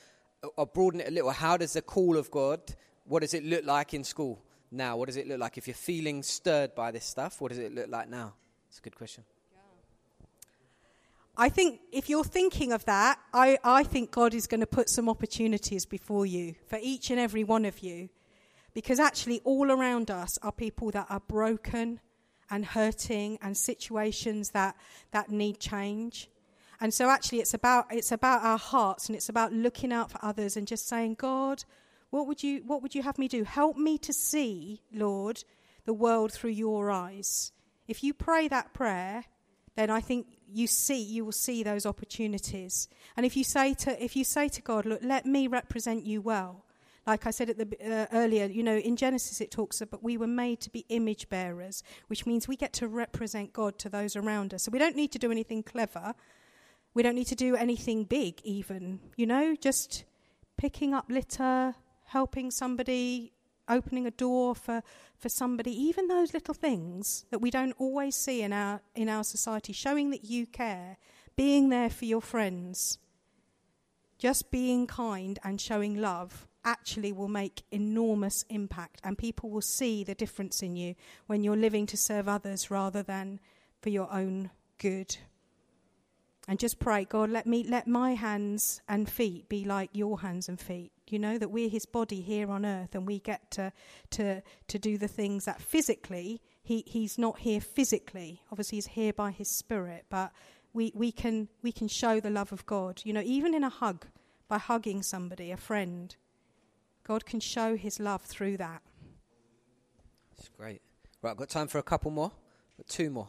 I'll 0.56 0.66
broaden 0.66 1.00
it 1.00 1.08
a 1.08 1.10
little. 1.10 1.30
How 1.30 1.56
does 1.56 1.72
the 1.72 1.82
call 1.82 2.16
of 2.16 2.30
God, 2.30 2.60
what 3.04 3.20
does 3.20 3.34
it 3.34 3.44
look 3.44 3.64
like 3.64 3.92
in 3.92 4.04
school? 4.04 4.40
Now? 4.70 4.96
What 4.96 5.06
does 5.06 5.16
it 5.16 5.26
look 5.26 5.40
like? 5.40 5.58
If 5.58 5.66
you're 5.66 5.74
feeling 5.74 6.22
stirred 6.22 6.74
by 6.74 6.90
this 6.90 7.04
stuff, 7.04 7.40
what 7.40 7.50
does 7.50 7.58
it 7.58 7.74
look 7.74 7.88
like 7.88 8.08
now? 8.08 8.34
It's 8.68 8.78
a 8.78 8.82
good 8.82 8.96
question. 8.96 9.24
I 11.36 11.48
think 11.48 11.80
if 11.90 12.10
you're 12.10 12.24
thinking 12.24 12.72
of 12.72 12.84
that, 12.84 13.18
I, 13.32 13.58
I 13.64 13.82
think 13.82 14.10
God 14.10 14.34
is 14.34 14.46
going 14.46 14.60
to 14.60 14.66
put 14.66 14.90
some 14.90 15.08
opportunities 15.08 15.86
before 15.86 16.26
you 16.26 16.54
for 16.66 16.78
each 16.82 17.10
and 17.10 17.18
every 17.18 17.44
one 17.44 17.64
of 17.64 17.80
you. 17.80 18.10
Because 18.74 19.00
actually, 19.00 19.40
all 19.42 19.72
around 19.72 20.10
us 20.10 20.38
are 20.42 20.52
people 20.52 20.90
that 20.90 21.06
are 21.08 21.20
broken 21.20 22.00
and 22.50 22.66
hurting 22.66 23.38
and 23.40 23.56
situations 23.56 24.50
that, 24.50 24.76
that 25.12 25.30
need 25.30 25.58
change. 25.58 26.28
And 26.80 26.92
so 26.92 27.10
actually 27.10 27.40
it's 27.40 27.54
about 27.54 27.86
it's 27.90 28.10
about 28.10 28.42
our 28.42 28.58
hearts 28.58 29.08
and 29.08 29.16
it's 29.16 29.28
about 29.28 29.52
looking 29.52 29.92
out 29.92 30.10
for 30.10 30.18
others 30.22 30.56
and 30.56 30.66
just 30.66 30.88
saying, 30.88 31.14
God, 31.14 31.64
what 32.10 32.26
would 32.26 32.42
you 32.42 32.62
what 32.66 32.82
would 32.82 32.94
you 32.94 33.02
have 33.02 33.18
me 33.18 33.28
do? 33.28 33.44
Help 33.44 33.76
me 33.76 33.96
to 33.98 34.12
see, 34.12 34.82
Lord, 34.92 35.44
the 35.84 35.94
world 35.94 36.32
through 36.32 36.50
your 36.50 36.90
eyes. 36.90 37.52
If 37.88 38.04
you 38.04 38.12
pray 38.14 38.48
that 38.48 38.72
prayer, 38.74 39.24
then 39.76 39.90
I 39.90 40.00
think 40.00 40.26
you 40.52 40.66
see 40.66 41.00
you 41.00 41.24
will 41.24 41.32
see 41.32 41.62
those 41.62 41.86
opportunities. 41.86 42.88
And 43.16 43.24
if 43.24 43.36
you 43.36 43.44
say 43.44 43.74
to 43.74 44.02
if 44.02 44.16
you 44.16 44.24
say 44.24 44.48
to 44.48 44.62
God, 44.62 44.86
look, 44.86 45.00
let 45.02 45.24
me 45.26 45.46
represent 45.46 46.04
you 46.04 46.20
well. 46.20 46.64
Like 47.06 47.26
I 47.26 47.30
said 47.30 47.50
at 47.50 47.58
the 47.58 47.66
uh, 47.82 48.06
earlier, 48.12 48.44
you 48.46 48.62
know, 48.62 48.76
in 48.76 48.96
Genesis 48.96 49.40
it 49.40 49.50
talks 49.50 49.80
about 49.80 50.02
we 50.02 50.16
were 50.16 50.26
made 50.26 50.60
to 50.60 50.70
be 50.70 50.84
image 50.88 51.28
bearers, 51.28 51.82
which 52.08 52.26
means 52.26 52.46
we 52.46 52.56
get 52.56 52.72
to 52.74 52.88
represent 52.88 53.52
God 53.52 53.78
to 53.78 53.88
those 53.88 54.16
around 54.16 54.52
us. 54.52 54.64
So 54.64 54.70
we 54.70 54.78
don't 54.78 54.96
need 54.96 55.12
to 55.12 55.18
do 55.18 55.30
anything 55.30 55.62
clever. 55.62 56.14
We 56.92 57.02
don't 57.02 57.14
need 57.14 57.28
to 57.28 57.36
do 57.36 57.54
anything 57.54 58.04
big, 58.04 58.40
even, 58.42 58.98
you 59.16 59.24
know, 59.24 59.54
just 59.54 60.04
picking 60.58 60.92
up 60.92 61.06
litter, 61.08 61.74
helping 62.10 62.50
somebody, 62.50 63.32
opening 63.68 64.04
a 64.06 64.10
door 64.10 64.54
for, 64.54 64.82
for 65.16 65.28
somebody, 65.28 65.70
even 65.70 66.08
those 66.08 66.34
little 66.34 66.54
things 66.54 67.24
that 67.30 67.40
we 67.40 67.50
don't 67.50 67.74
always 67.78 68.16
see 68.16 68.42
in 68.42 68.52
our, 68.52 68.80
in 68.96 69.08
our 69.08 69.22
society, 69.22 69.72
showing 69.72 70.10
that 70.10 70.24
you 70.24 70.44
care, 70.44 70.96
being 71.36 71.68
there 71.68 71.88
for 71.88 72.06
your 72.06 72.20
friends, 72.20 72.98
just 74.18 74.50
being 74.50 74.86
kind 74.88 75.38
and 75.44 75.60
showing 75.60 76.00
love 76.00 76.48
actually 76.64 77.12
will 77.12 77.28
make 77.28 77.62
enormous 77.70 78.44
impact 78.50 79.00
and 79.04 79.16
people 79.16 79.48
will 79.48 79.62
see 79.62 80.04
the 80.04 80.14
difference 80.14 80.62
in 80.62 80.76
you 80.76 80.94
when 81.26 81.42
you're 81.42 81.56
living 81.56 81.86
to 81.86 81.96
serve 81.96 82.28
others 82.28 82.70
rather 82.70 83.02
than 83.02 83.40
for 83.80 83.88
your 83.88 84.12
own 84.12 84.50
good 84.78 85.16
and 86.48 86.58
just 86.58 86.80
pray, 86.80 87.04
God, 87.04 87.30
let 87.30 87.46
me 87.46 87.62
let 87.62 87.86
my 87.86 88.14
hands 88.14 88.82
and 88.88 89.08
feet 89.08 89.48
be 89.48 89.64
like 89.64 89.90
your 89.92 90.20
hands 90.20 90.48
and 90.48 90.58
feet. 90.58 90.90
You 91.12 91.18
know 91.18 91.38
that 91.38 91.50
we're 91.50 91.68
His 91.68 91.86
body 91.86 92.20
here 92.20 92.50
on 92.50 92.64
earth, 92.64 92.94
and 92.94 93.06
we 93.06 93.18
get 93.18 93.50
to 93.52 93.72
to 94.10 94.42
to 94.68 94.78
do 94.78 94.98
the 94.98 95.08
things 95.08 95.44
that 95.44 95.60
physically 95.60 96.40
He 96.62 96.84
He's 96.86 97.18
not 97.18 97.40
here 97.40 97.60
physically. 97.60 98.42
Obviously, 98.50 98.76
He's 98.76 98.86
here 98.88 99.12
by 99.12 99.30
His 99.30 99.48
Spirit, 99.48 100.06
but 100.10 100.32
we 100.72 100.92
we 100.94 101.12
can 101.12 101.48
we 101.62 101.72
can 101.72 101.88
show 101.88 102.20
the 102.20 102.30
love 102.30 102.52
of 102.52 102.66
God. 102.66 103.02
You 103.04 103.12
know, 103.12 103.22
even 103.24 103.54
in 103.54 103.64
a 103.64 103.68
hug, 103.68 104.06
by 104.48 104.58
hugging 104.58 105.02
somebody, 105.02 105.50
a 105.50 105.56
friend, 105.56 106.14
God 107.04 107.26
can 107.26 107.40
show 107.40 107.76
His 107.76 108.00
love 108.00 108.22
through 108.22 108.56
that. 108.58 108.82
That's 110.36 110.48
great. 110.48 110.82
Right, 111.22 111.30
I've 111.32 111.36
got 111.36 111.50
time 111.50 111.68
for 111.68 111.78
a 111.78 111.82
couple 111.82 112.10
more. 112.10 112.32
Got 112.78 112.88
two 112.88 113.10
more. 113.10 113.28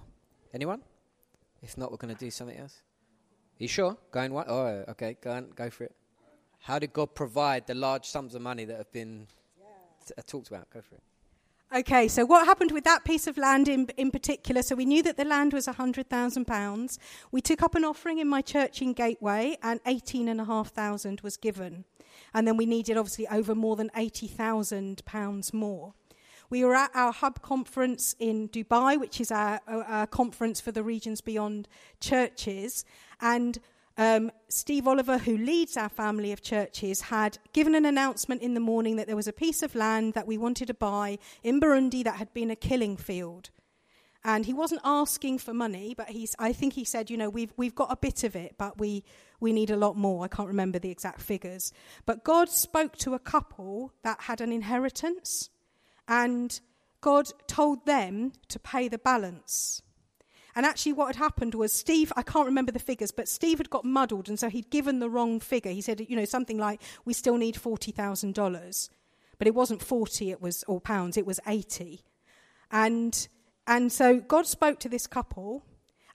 Anyone? 0.53 0.81
If 1.61 1.77
not, 1.77 1.91
we're 1.91 1.97
going 1.97 2.13
to 2.13 2.19
do 2.19 2.31
something 2.31 2.57
else. 2.57 2.81
You 3.57 3.67
sure? 3.67 3.97
Going 4.11 4.33
what? 4.33 4.47
Oh, 4.49 4.85
okay. 4.89 5.17
Go 5.21 5.31
on, 5.31 5.49
go 5.55 5.69
for 5.69 5.83
it. 5.83 5.95
How 6.61 6.79
did 6.79 6.93
God 6.93 7.15
provide 7.15 7.67
the 7.67 7.73
large 7.73 8.05
sums 8.05 8.35
of 8.35 8.41
money 8.41 8.65
that 8.65 8.77
have 8.77 8.91
been 8.91 9.27
yeah. 9.59 9.65
t- 10.07 10.13
uh, 10.17 10.21
talked 10.25 10.47
about? 10.47 10.69
Go 10.69 10.81
for 10.81 10.95
it. 10.95 11.01
Okay, 11.73 12.09
so 12.09 12.25
what 12.25 12.45
happened 12.45 12.71
with 12.71 12.83
that 12.83 13.05
piece 13.05 13.27
of 13.27 13.37
land 13.37 13.69
in, 13.69 13.87
in 13.95 14.11
particular? 14.11 14.61
So 14.61 14.75
we 14.75 14.85
knew 14.85 15.01
that 15.03 15.15
the 15.15 15.23
land 15.23 15.53
was 15.53 15.67
£100,000. 15.67 16.97
We 17.31 17.41
took 17.41 17.63
up 17.63 17.75
an 17.75 17.85
offering 17.85 18.19
in 18.19 18.27
my 18.27 18.41
church 18.41 18.81
in 18.81 18.91
Gateway, 18.91 19.57
and 19.63 19.79
18500 19.85 21.21
was 21.21 21.37
given. 21.37 21.85
And 22.33 22.45
then 22.45 22.57
we 22.57 22.65
needed, 22.65 22.97
obviously, 22.97 23.25
over 23.29 23.55
more 23.55 23.77
than 23.77 23.89
£80,000 23.95 25.53
more. 25.53 25.93
We 26.49 26.65
were 26.65 26.75
at 26.75 26.91
our 26.93 27.13
hub 27.13 27.41
conference 27.41 28.17
in 28.19 28.49
Dubai, 28.49 28.99
which 28.99 29.21
is 29.21 29.31
our, 29.31 29.61
our 29.65 30.05
conference 30.05 30.59
for 30.59 30.73
the 30.73 30.83
regions 30.83 31.21
beyond 31.21 31.69
churches. 32.01 32.83
And 33.21 33.57
um, 33.97 34.31
Steve 34.47 34.87
Oliver, 34.87 35.17
who 35.17 35.37
leads 35.37 35.77
our 35.77 35.89
family 35.89 36.31
of 36.31 36.41
churches, 36.41 37.01
had 37.01 37.37
given 37.53 37.75
an 37.75 37.85
announcement 37.85 38.41
in 38.41 38.53
the 38.53 38.59
morning 38.59 38.95
that 38.95 39.07
there 39.07 39.15
was 39.15 39.27
a 39.27 39.33
piece 39.33 39.61
of 39.61 39.75
land 39.75 40.13
that 40.13 40.27
we 40.27 40.37
wanted 40.37 40.67
to 40.67 40.73
buy 40.73 41.17
in 41.43 41.59
Burundi 41.59 42.03
that 42.03 42.15
had 42.15 42.33
been 42.33 42.51
a 42.51 42.55
killing 42.55 42.97
field. 42.97 43.49
And 44.23 44.45
he 44.45 44.53
wasn't 44.53 44.81
asking 44.83 45.39
for 45.39 45.53
money, 45.53 45.95
but 45.97 46.09
he's, 46.09 46.35
I 46.37 46.53
think 46.53 46.73
he 46.73 46.85
said, 46.85 47.09
you 47.09 47.17
know, 47.17 47.29
we've, 47.29 47.53
we've 47.57 47.73
got 47.73 47.91
a 47.91 47.95
bit 47.95 48.23
of 48.23 48.35
it, 48.35 48.55
but 48.57 48.79
we, 48.79 49.03
we 49.39 49.51
need 49.51 49.71
a 49.71 49.75
lot 49.75 49.97
more. 49.97 50.23
I 50.23 50.27
can't 50.27 50.47
remember 50.47 50.77
the 50.77 50.91
exact 50.91 51.21
figures. 51.21 51.73
But 52.05 52.23
God 52.23 52.47
spoke 52.49 52.97
to 52.97 53.15
a 53.15 53.19
couple 53.19 53.93
that 54.03 54.21
had 54.21 54.39
an 54.39 54.51
inheritance 54.51 55.49
and 56.07 56.59
God 57.01 57.29
told 57.47 57.85
them 57.85 58.33
to 58.49 58.59
pay 58.59 58.87
the 58.87 58.99
balance. 58.99 59.81
And 60.55 60.65
actually, 60.65 60.93
what 60.93 61.07
had 61.07 61.15
happened 61.15 61.55
was 61.55 61.71
Steve, 61.71 62.11
I 62.15 62.23
can't 62.23 62.45
remember 62.45 62.71
the 62.71 62.79
figures, 62.79 63.11
but 63.11 63.27
Steve 63.27 63.57
had 63.57 63.69
got 63.69 63.85
muddled, 63.85 64.27
and 64.27 64.39
so 64.39 64.49
he'd 64.49 64.69
given 64.69 64.99
the 64.99 65.09
wrong 65.09 65.39
figure. 65.39 65.71
He 65.71 65.81
said, 65.81 66.05
you 66.09 66.15
know, 66.15 66.25
something 66.25 66.57
like, 66.57 66.81
we 67.05 67.13
still 67.13 67.37
need 67.37 67.55
$40,000. 67.55 68.89
But 69.37 69.47
it 69.47 69.55
wasn't 69.55 69.81
40, 69.81 70.31
it 70.31 70.41
was, 70.41 70.63
or 70.67 70.81
pounds, 70.81 71.17
it 71.17 71.25
was 71.25 71.39
80. 71.47 72.01
And, 72.71 73.27
and 73.65 73.91
so 73.91 74.19
God 74.19 74.45
spoke 74.45 74.79
to 74.81 74.89
this 74.89 75.07
couple, 75.07 75.65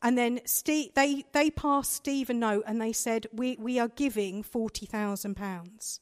and 0.02 0.16
then 0.16 0.40
Steve, 0.44 0.90
they, 0.94 1.24
they 1.32 1.50
passed 1.50 1.92
Steve 1.92 2.30
a 2.30 2.34
note, 2.34 2.64
and 2.66 2.80
they 2.80 2.92
said, 2.92 3.26
we, 3.32 3.56
we 3.58 3.78
are 3.78 3.88
giving 3.88 4.44
£40,000. 4.44 6.00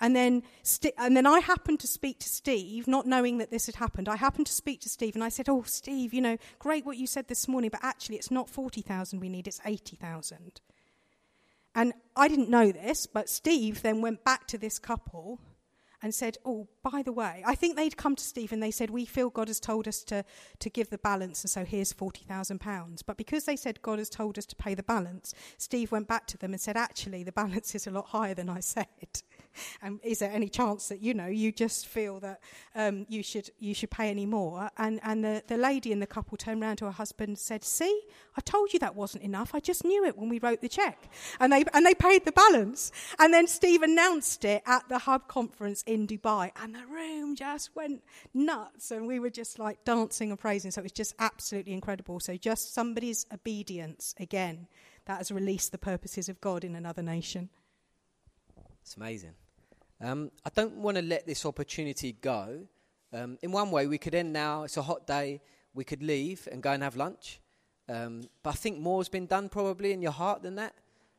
And 0.00 0.14
then, 0.14 0.42
and 0.98 1.16
then 1.16 1.26
I 1.26 1.40
happened 1.40 1.80
to 1.80 1.86
speak 1.86 2.18
to 2.20 2.28
Steve, 2.28 2.86
not 2.86 3.06
knowing 3.06 3.38
that 3.38 3.50
this 3.50 3.66
had 3.66 3.76
happened. 3.76 4.08
I 4.08 4.16
happened 4.16 4.46
to 4.46 4.52
speak 4.52 4.80
to 4.82 4.88
Steve, 4.88 5.14
and 5.14 5.24
I 5.24 5.28
said, 5.28 5.48
"Oh, 5.48 5.62
Steve, 5.62 6.12
you 6.12 6.20
know, 6.20 6.36
great 6.58 6.84
what 6.84 6.98
you 6.98 7.06
said 7.06 7.28
this 7.28 7.48
morning, 7.48 7.70
but 7.70 7.82
actually, 7.82 8.16
it's 8.16 8.30
not 8.30 8.50
forty 8.50 8.82
thousand 8.82 9.20
we 9.20 9.28
need; 9.28 9.48
it's 9.48 9.60
eighty 9.64 9.96
thousand. 9.96 10.60
And 11.74 11.92
I 12.16 12.28
didn't 12.28 12.48
know 12.48 12.72
this, 12.72 13.06
but 13.06 13.28
Steve 13.28 13.82
then 13.82 14.00
went 14.00 14.24
back 14.24 14.46
to 14.48 14.58
this 14.58 14.78
couple 14.78 15.40
and 16.02 16.14
said, 16.14 16.38
Oh, 16.44 16.68
by 16.82 17.02
the 17.02 17.12
way, 17.12 17.42
I 17.46 17.54
think 17.54 17.76
they'd 17.76 17.96
come 17.96 18.16
to 18.16 18.24
Steve 18.24 18.52
and 18.52 18.62
they 18.62 18.70
said, 18.70 18.90
We 18.90 19.04
feel 19.04 19.28
God 19.28 19.48
has 19.48 19.60
told 19.60 19.88
us 19.88 20.02
to, 20.04 20.24
to 20.60 20.70
give 20.70 20.90
the 20.90 20.98
balance, 20.98 21.42
and 21.42 21.50
so 21.50 21.64
here's 21.64 21.92
£40,000. 21.92 23.02
But 23.06 23.16
because 23.16 23.44
they 23.44 23.56
said 23.56 23.82
God 23.82 23.98
has 23.98 24.08
told 24.08 24.38
us 24.38 24.46
to 24.46 24.56
pay 24.56 24.74
the 24.74 24.82
balance, 24.82 25.34
Steve 25.58 25.92
went 25.92 26.08
back 26.08 26.26
to 26.28 26.38
them 26.38 26.52
and 26.52 26.60
said, 26.60 26.76
Actually, 26.76 27.22
the 27.22 27.32
balance 27.32 27.74
is 27.74 27.86
a 27.86 27.90
lot 27.90 28.06
higher 28.06 28.34
than 28.34 28.48
I 28.48 28.60
said. 28.60 28.86
And 29.82 30.00
is 30.02 30.18
there 30.20 30.30
any 30.32 30.48
chance 30.48 30.88
that 30.88 31.02
you 31.02 31.14
know 31.14 31.26
you 31.26 31.52
just 31.52 31.86
feel 31.86 32.18
that 32.20 32.40
um, 32.74 33.06
you 33.08 33.22
should 33.22 33.50
you 33.58 33.74
should 33.74 33.90
pay 33.90 34.10
any 34.10 34.26
more? 34.26 34.70
And 34.78 35.00
and 35.02 35.24
the, 35.24 35.42
the 35.46 35.56
lady 35.56 35.92
in 35.92 36.00
the 36.00 36.06
couple 36.06 36.36
turned 36.36 36.62
around 36.62 36.76
to 36.78 36.86
her 36.86 36.90
husband 36.90 37.28
and 37.28 37.38
said, 37.38 37.64
"See, 37.64 38.02
I 38.36 38.40
told 38.40 38.72
you 38.72 38.78
that 38.80 38.94
wasn't 38.94 39.24
enough. 39.24 39.54
I 39.54 39.60
just 39.60 39.84
knew 39.84 40.04
it 40.04 40.16
when 40.16 40.28
we 40.28 40.38
wrote 40.38 40.60
the 40.60 40.68
check." 40.68 41.10
And 41.40 41.52
they 41.52 41.64
and 41.72 41.84
they 41.84 41.94
paid 41.94 42.24
the 42.24 42.32
balance. 42.32 42.92
And 43.18 43.32
then 43.32 43.46
Steve 43.46 43.82
announced 43.82 44.44
it 44.44 44.62
at 44.66 44.88
the 44.88 44.98
hub 44.98 45.28
conference 45.28 45.82
in 45.86 46.06
Dubai, 46.06 46.52
and 46.62 46.74
the 46.74 46.86
room 46.86 47.36
just 47.36 47.74
went 47.76 48.02
nuts, 48.34 48.90
and 48.90 49.06
we 49.06 49.18
were 49.18 49.30
just 49.30 49.58
like 49.58 49.84
dancing 49.84 50.30
and 50.30 50.38
praising. 50.38 50.70
So 50.70 50.80
it 50.80 50.84
was 50.84 50.92
just 50.92 51.14
absolutely 51.18 51.72
incredible. 51.72 52.20
So 52.20 52.36
just 52.36 52.74
somebody's 52.74 53.26
obedience 53.32 54.14
again 54.18 54.66
that 55.06 55.18
has 55.18 55.30
released 55.30 55.72
the 55.72 55.78
purposes 55.78 56.28
of 56.28 56.40
God 56.40 56.64
in 56.64 56.74
another 56.74 57.02
nation. 57.02 57.48
It's 58.82 58.96
amazing. 58.96 59.34
Um, 60.00 60.30
I 60.44 60.50
don't 60.54 60.76
want 60.76 60.96
to 60.96 61.02
let 61.02 61.26
this 61.26 61.46
opportunity 61.46 62.12
go. 62.12 62.66
Um, 63.12 63.38
in 63.42 63.52
one 63.52 63.70
way, 63.70 63.86
we 63.86 63.98
could 63.98 64.14
end 64.14 64.32
now. 64.32 64.64
It's 64.64 64.76
a 64.76 64.82
hot 64.82 65.06
day. 65.06 65.40
We 65.74 65.84
could 65.84 66.02
leave 66.02 66.48
and 66.50 66.62
go 66.62 66.72
and 66.72 66.82
have 66.82 66.96
lunch. 66.96 67.40
Um, 67.88 68.22
but 68.42 68.50
I 68.50 68.54
think 68.54 68.78
more 68.78 69.00
has 69.00 69.08
been 69.08 69.26
done 69.26 69.48
probably 69.48 69.92
in 69.92 70.02
your 70.02 70.12
heart 70.12 70.42
than 70.42 70.56
that. 70.56 70.74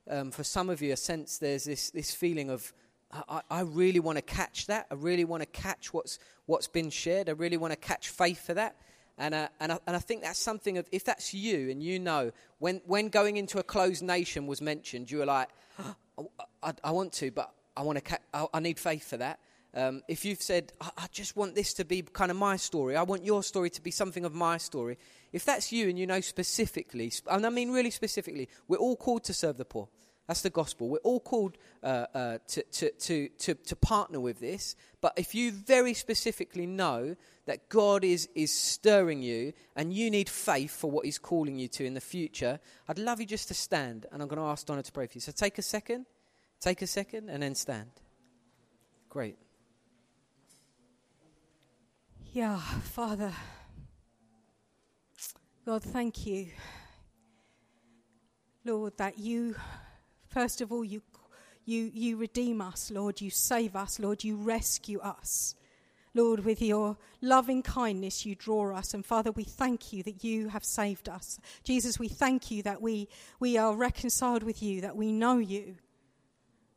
Um, 0.10 0.32
for 0.32 0.44
some 0.44 0.70
of 0.70 0.82
you, 0.82 0.94
a 0.94 0.98
sense 0.98 1.38
there's 1.38 1.66
this, 1.66 1.92
this 1.92 2.14
feeling 2.14 2.50
of, 2.50 2.74
I, 3.12 3.42
I 3.50 3.62
really 3.62 4.00
want 4.00 4.18
to 4.18 4.22
catch 4.22 4.68
that. 4.68 4.88
I 4.92 4.96
really 4.96 5.26
want 5.26 5.42
to 5.42 5.48
catch 5.48 5.94
what's, 5.94 6.20
what's 6.46 6.68
been 6.68 6.90
shared. 6.90 7.30
I 7.30 7.34
really 7.34 7.58
want 7.58 7.72
to 7.72 7.78
catch 7.78 8.10
faith 8.10 8.46
for 8.46 8.54
that. 8.54 8.76
And, 9.18 9.34
uh, 9.34 9.48
and, 9.60 9.72
I, 9.72 9.80
and 9.88 9.96
I 9.96 10.00
think 10.00 10.22
that's 10.22 10.40
something 10.40 10.78
of, 10.78 10.88
if 10.92 11.04
that's 11.04 11.34
you 11.34 11.72
and 11.72 11.82
you 11.82 12.00
know, 12.00 12.32
when, 12.60 12.82
when 12.86 13.10
going 13.10 13.38
into 13.38 13.58
a 13.58 13.64
closed 13.64 14.04
nation 14.04 14.46
was 14.46 14.62
mentioned, 14.62 15.10
you 15.10 15.18
were 15.20 15.26
like, 15.26 15.50
oh, 16.18 16.30
I, 16.62 16.74
I, 16.84 16.92
want 16.92 17.14
to, 17.14 17.32
but 17.32 17.52
I 17.78 17.84
want 17.84 17.98
to. 17.98 18.02
Ca- 18.02 18.48
I, 18.54 18.60
need 18.60 18.80
faith 18.80 19.08
for 19.08 19.18
that. 19.18 19.40
Um, 19.74 20.02
if 20.08 20.26
you've 20.26 20.42
said, 20.42 20.74
I, 20.82 20.90
I 20.98 21.06
just 21.12 21.38
want 21.38 21.54
this 21.54 21.74
to 21.76 21.86
be 21.86 22.02
kind 22.02 22.32
of 22.32 22.38
my 22.38 22.58
story, 22.58 22.96
I 22.96 23.04
want 23.04 23.24
your 23.24 23.44
story 23.44 23.70
to 23.70 23.82
be 23.82 23.92
something 23.92 24.26
of 24.26 24.34
my 24.34 24.58
story. 24.58 24.98
If 25.32 25.46
that's 25.46 25.72
you 25.72 25.88
and 25.88 26.00
you 26.00 26.08
know 26.08 26.22
specifically, 26.22 27.14
and 27.30 27.46
I 27.46 27.50
mean 27.50 27.72
really 27.72 27.92
specifically, 27.92 28.50
we're 28.68 28.78
all 28.78 28.96
called 28.96 29.24
to 29.26 29.34
serve 29.34 29.58
the 29.58 29.66
poor. 29.66 29.88
That's 30.28 30.42
the 30.42 30.50
gospel. 30.50 30.90
We're 30.90 30.98
all 30.98 31.22
called 31.22 31.58
uh, 31.82 32.06
uh, 32.14 32.38
to, 32.50 32.64
to, 32.64 32.92
to, 32.92 33.30
to, 33.30 33.54
to 33.54 33.76
partner 33.78 34.20
with 34.20 34.40
this. 34.40 34.76
But 35.00 35.14
if 35.16 35.34
you 35.34 35.54
very 35.54 35.94
specifically 35.94 36.66
know 36.66 37.16
that 37.46 37.70
God 37.70 38.04
is, 38.04 38.28
is 38.36 38.54
stirring 38.54 39.22
you 39.22 39.54
and 39.78 39.94
you 39.94 40.12
need 40.12 40.28
faith 40.28 40.72
for 40.72 40.92
what 40.92 41.06
He's 41.06 41.18
calling 41.18 41.58
you 41.58 41.70
to 41.70 41.86
in 41.86 41.94
the 41.94 42.02
future, 42.02 42.60
I'd 42.90 43.00
love 43.00 43.22
you 43.22 43.26
just 43.26 43.48
to 43.50 43.54
stand. 43.54 44.06
And 44.12 44.22
I'm 44.22 44.28
going 44.28 44.42
to 44.42 44.48
ask 44.48 44.66
Donna 44.66 44.84
to 44.84 44.92
pray 44.92 45.08
for 45.08 45.14
you. 45.14 45.22
So 45.22 45.32
take 45.32 45.58
a 45.60 45.62
second. 45.62 46.08
Take 46.60 46.82
a 46.82 46.88
second 46.88 47.30
and 47.30 47.44
then 47.44 47.56
stand. 47.56 47.90
Great. 49.10 49.38
Yeah, 52.34 52.60
Father. 52.60 53.32
God, 55.66 55.84
thank 55.84 56.26
you. 56.26 56.48
Lord, 58.64 58.98
that 58.98 59.18
you, 59.18 59.56
first 60.28 60.62
of 60.62 60.72
all, 60.72 60.84
you, 60.84 61.02
you, 61.66 61.90
you 61.94 62.18
redeem 62.18 62.62
us, 62.62 62.92
Lord. 62.92 63.22
You 63.22 63.30
save 63.30 63.76
us, 63.76 64.00
Lord. 64.00 64.24
You 64.24 64.36
rescue 64.36 65.00
us. 65.00 65.56
Lord, 66.14 66.44
with 66.46 66.62
your 66.62 66.98
loving 67.22 67.62
kindness, 67.62 68.26
you 68.26 68.34
draw 68.36 68.76
us. 68.76 68.94
And 68.94 69.06
Father, 69.06 69.32
we 69.32 69.44
thank 69.44 69.94
you 69.94 70.04
that 70.04 70.24
you 70.24 70.50
have 70.50 70.66
saved 70.66 71.08
us. 71.08 71.40
Jesus, 71.64 72.00
we 72.00 72.08
thank 72.08 72.50
you 72.50 72.64
that 72.64 72.82
we, 72.82 73.08
we 73.40 73.58
are 73.58 73.76
reconciled 73.76 74.44
with 74.44 74.64
you, 74.64 74.82
that 74.82 74.96
we 74.96 75.12
know 75.12 75.38
you. 75.38 75.76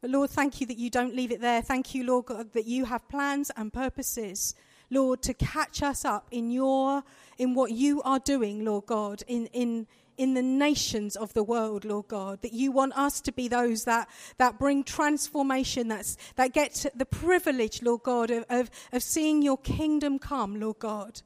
But 0.01 0.11
Lord, 0.11 0.31
thank 0.31 0.61
you 0.61 0.67
that 0.67 0.79
you 0.79 0.91
don't 0.91 1.15
leave 1.15 1.31
it 1.31 1.41
there. 1.41 1.63
Thank 1.63 1.95
you, 1.95 2.05
Lord 2.05 2.27
God, 2.27 2.53
that 2.53 2.67
you 2.67 2.87
have 2.87 3.09
plans 3.09 3.51
and 3.57 3.73
purposes, 3.73 4.55
Lord, 4.91 5.23
to 5.23 5.35
catch 5.35 5.83
us 5.83 6.05
up 6.05 6.27
in 6.31 6.51
your 6.51 7.05
in 7.39 7.55
what 7.55 7.73
you 7.73 8.03
are 8.03 8.19
doing, 8.19 8.65
Lord 8.65 8.87
God, 8.87 9.23
in 9.27 9.47
in 9.47 9.87
in 10.21 10.35
the 10.35 10.43
nations 10.43 11.17
of 11.17 11.33
the 11.33 11.43
world, 11.43 11.83
Lord 11.83 12.09
God, 12.09 12.43
that 12.43 12.53
you 12.53 12.73
want 12.73 12.93
us 12.93 13.23
to 13.23 13.33
be 13.33 13.49
those 13.49 13.85
that, 13.85 14.07
that 14.37 14.59
bring 14.59 14.85
transformation, 14.85 15.89
that's, 15.89 16.19
that 16.37 16.53
get 16.53 16.85
the 16.95 17.07
privilege, 17.07 17.81
Lord 17.81 18.03
God, 18.03 18.31
of, 18.31 18.45
of, 18.51 18.71
of 18.93 19.03
seeing 19.03 19.41
your 19.41 19.57
kingdom 19.57 20.19
come, 20.19 20.61
Lord 20.61 20.79
God. 20.79 21.23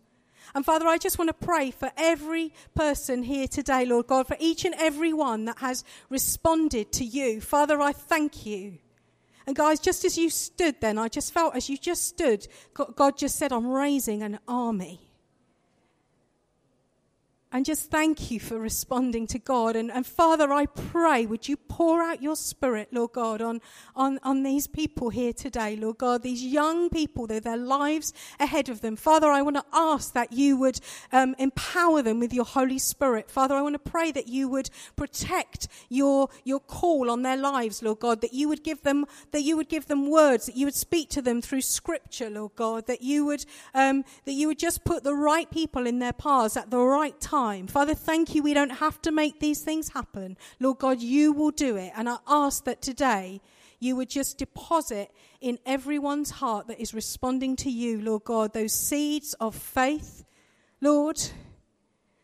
And 0.54 0.64
Father, 0.64 0.86
I 0.86 0.98
just 0.98 1.18
want 1.18 1.28
to 1.28 1.46
pray 1.46 1.70
for 1.70 1.90
every 1.96 2.52
person 2.74 3.22
here 3.22 3.46
today, 3.46 3.84
Lord 3.84 4.06
God, 4.06 4.26
for 4.26 4.36
each 4.40 4.64
and 4.64 4.74
every 4.78 5.12
one 5.12 5.44
that 5.44 5.58
has 5.58 5.84
responded 6.10 6.92
to 6.92 7.04
you. 7.04 7.40
Father, 7.40 7.80
I 7.80 7.92
thank 7.92 8.46
you. 8.46 8.78
And 9.46 9.54
guys, 9.54 9.78
just 9.78 10.04
as 10.04 10.16
you 10.16 10.30
stood 10.30 10.80
then, 10.80 10.96
I 10.98 11.08
just 11.08 11.32
felt 11.32 11.54
as 11.54 11.68
you 11.68 11.76
just 11.76 12.06
stood, 12.06 12.46
God 12.96 13.18
just 13.18 13.36
said, 13.36 13.52
I'm 13.52 13.66
raising 13.66 14.22
an 14.22 14.38
army. 14.48 15.03
And 17.54 17.64
just 17.64 17.88
thank 17.88 18.32
you 18.32 18.40
for 18.40 18.58
responding 18.58 19.28
to 19.28 19.38
God. 19.38 19.76
And, 19.76 19.88
and 19.92 20.04
Father, 20.04 20.52
I 20.52 20.66
pray, 20.66 21.24
would 21.24 21.48
you 21.48 21.56
pour 21.56 22.02
out 22.02 22.20
your 22.20 22.34
spirit, 22.34 22.88
Lord 22.90 23.12
God, 23.12 23.40
on, 23.40 23.60
on, 23.94 24.18
on 24.24 24.42
these 24.42 24.66
people 24.66 25.10
here 25.10 25.32
today, 25.32 25.76
Lord 25.76 25.98
God, 25.98 26.24
these 26.24 26.42
young 26.42 26.90
people, 26.90 27.28
they're 27.28 27.38
their 27.38 27.56
lives 27.56 28.12
ahead 28.40 28.68
of 28.68 28.80
them. 28.80 28.96
Father, 28.96 29.30
I 29.30 29.42
want 29.42 29.54
to 29.54 29.64
ask 29.72 30.14
that 30.14 30.32
you 30.32 30.56
would 30.56 30.80
um, 31.12 31.36
empower 31.38 32.02
them 32.02 32.18
with 32.18 32.34
your 32.34 32.44
Holy 32.44 32.80
Spirit. 32.80 33.30
Father, 33.30 33.54
I 33.54 33.62
want 33.62 33.74
to 33.74 33.90
pray 33.90 34.10
that 34.10 34.26
you 34.26 34.48
would 34.48 34.68
protect 34.96 35.68
your, 35.88 36.30
your 36.42 36.58
call 36.58 37.08
on 37.08 37.22
their 37.22 37.36
lives, 37.36 37.84
Lord 37.84 38.00
God, 38.00 38.20
that 38.22 38.34
you 38.34 38.48
would 38.48 38.64
give 38.64 38.82
them, 38.82 39.06
that 39.30 39.42
you 39.42 39.56
would 39.56 39.68
give 39.68 39.86
them 39.86 40.10
words, 40.10 40.46
that 40.46 40.56
you 40.56 40.66
would 40.66 40.74
speak 40.74 41.08
to 41.10 41.22
them 41.22 41.40
through 41.40 41.60
scripture, 41.60 42.30
Lord 42.30 42.56
God, 42.56 42.88
that 42.88 43.02
you 43.02 43.24
would, 43.26 43.46
um, 43.74 44.04
that 44.24 44.32
you 44.32 44.48
would 44.48 44.58
just 44.58 44.84
put 44.84 45.04
the 45.04 45.14
right 45.14 45.48
people 45.48 45.86
in 45.86 46.00
their 46.00 46.12
paths 46.12 46.56
at 46.56 46.72
the 46.72 46.80
right 46.80 47.20
time 47.20 47.43
time. 47.44 47.66
Father, 47.66 47.94
thank 47.94 48.34
you. 48.34 48.42
We 48.42 48.54
don't 48.54 48.78
have 48.84 49.00
to 49.02 49.12
make 49.12 49.38
these 49.38 49.60
things 49.60 49.90
happen. 49.90 50.36
Lord 50.60 50.78
God, 50.78 51.00
you 51.00 51.32
will 51.32 51.50
do 51.50 51.76
it. 51.76 51.92
And 51.94 52.08
I 52.08 52.16
ask 52.26 52.64
that 52.64 52.80
today 52.80 53.40
you 53.80 53.96
would 53.96 54.08
just 54.08 54.38
deposit 54.38 55.10
in 55.42 55.58
everyone's 55.66 56.30
heart 56.30 56.68
that 56.68 56.80
is 56.80 56.94
responding 56.94 57.54
to 57.56 57.70
you, 57.70 58.00
Lord 58.00 58.24
God, 58.24 58.54
those 58.54 58.72
seeds 58.72 59.34
of 59.34 59.54
faith, 59.54 60.24
Lord, 60.80 61.20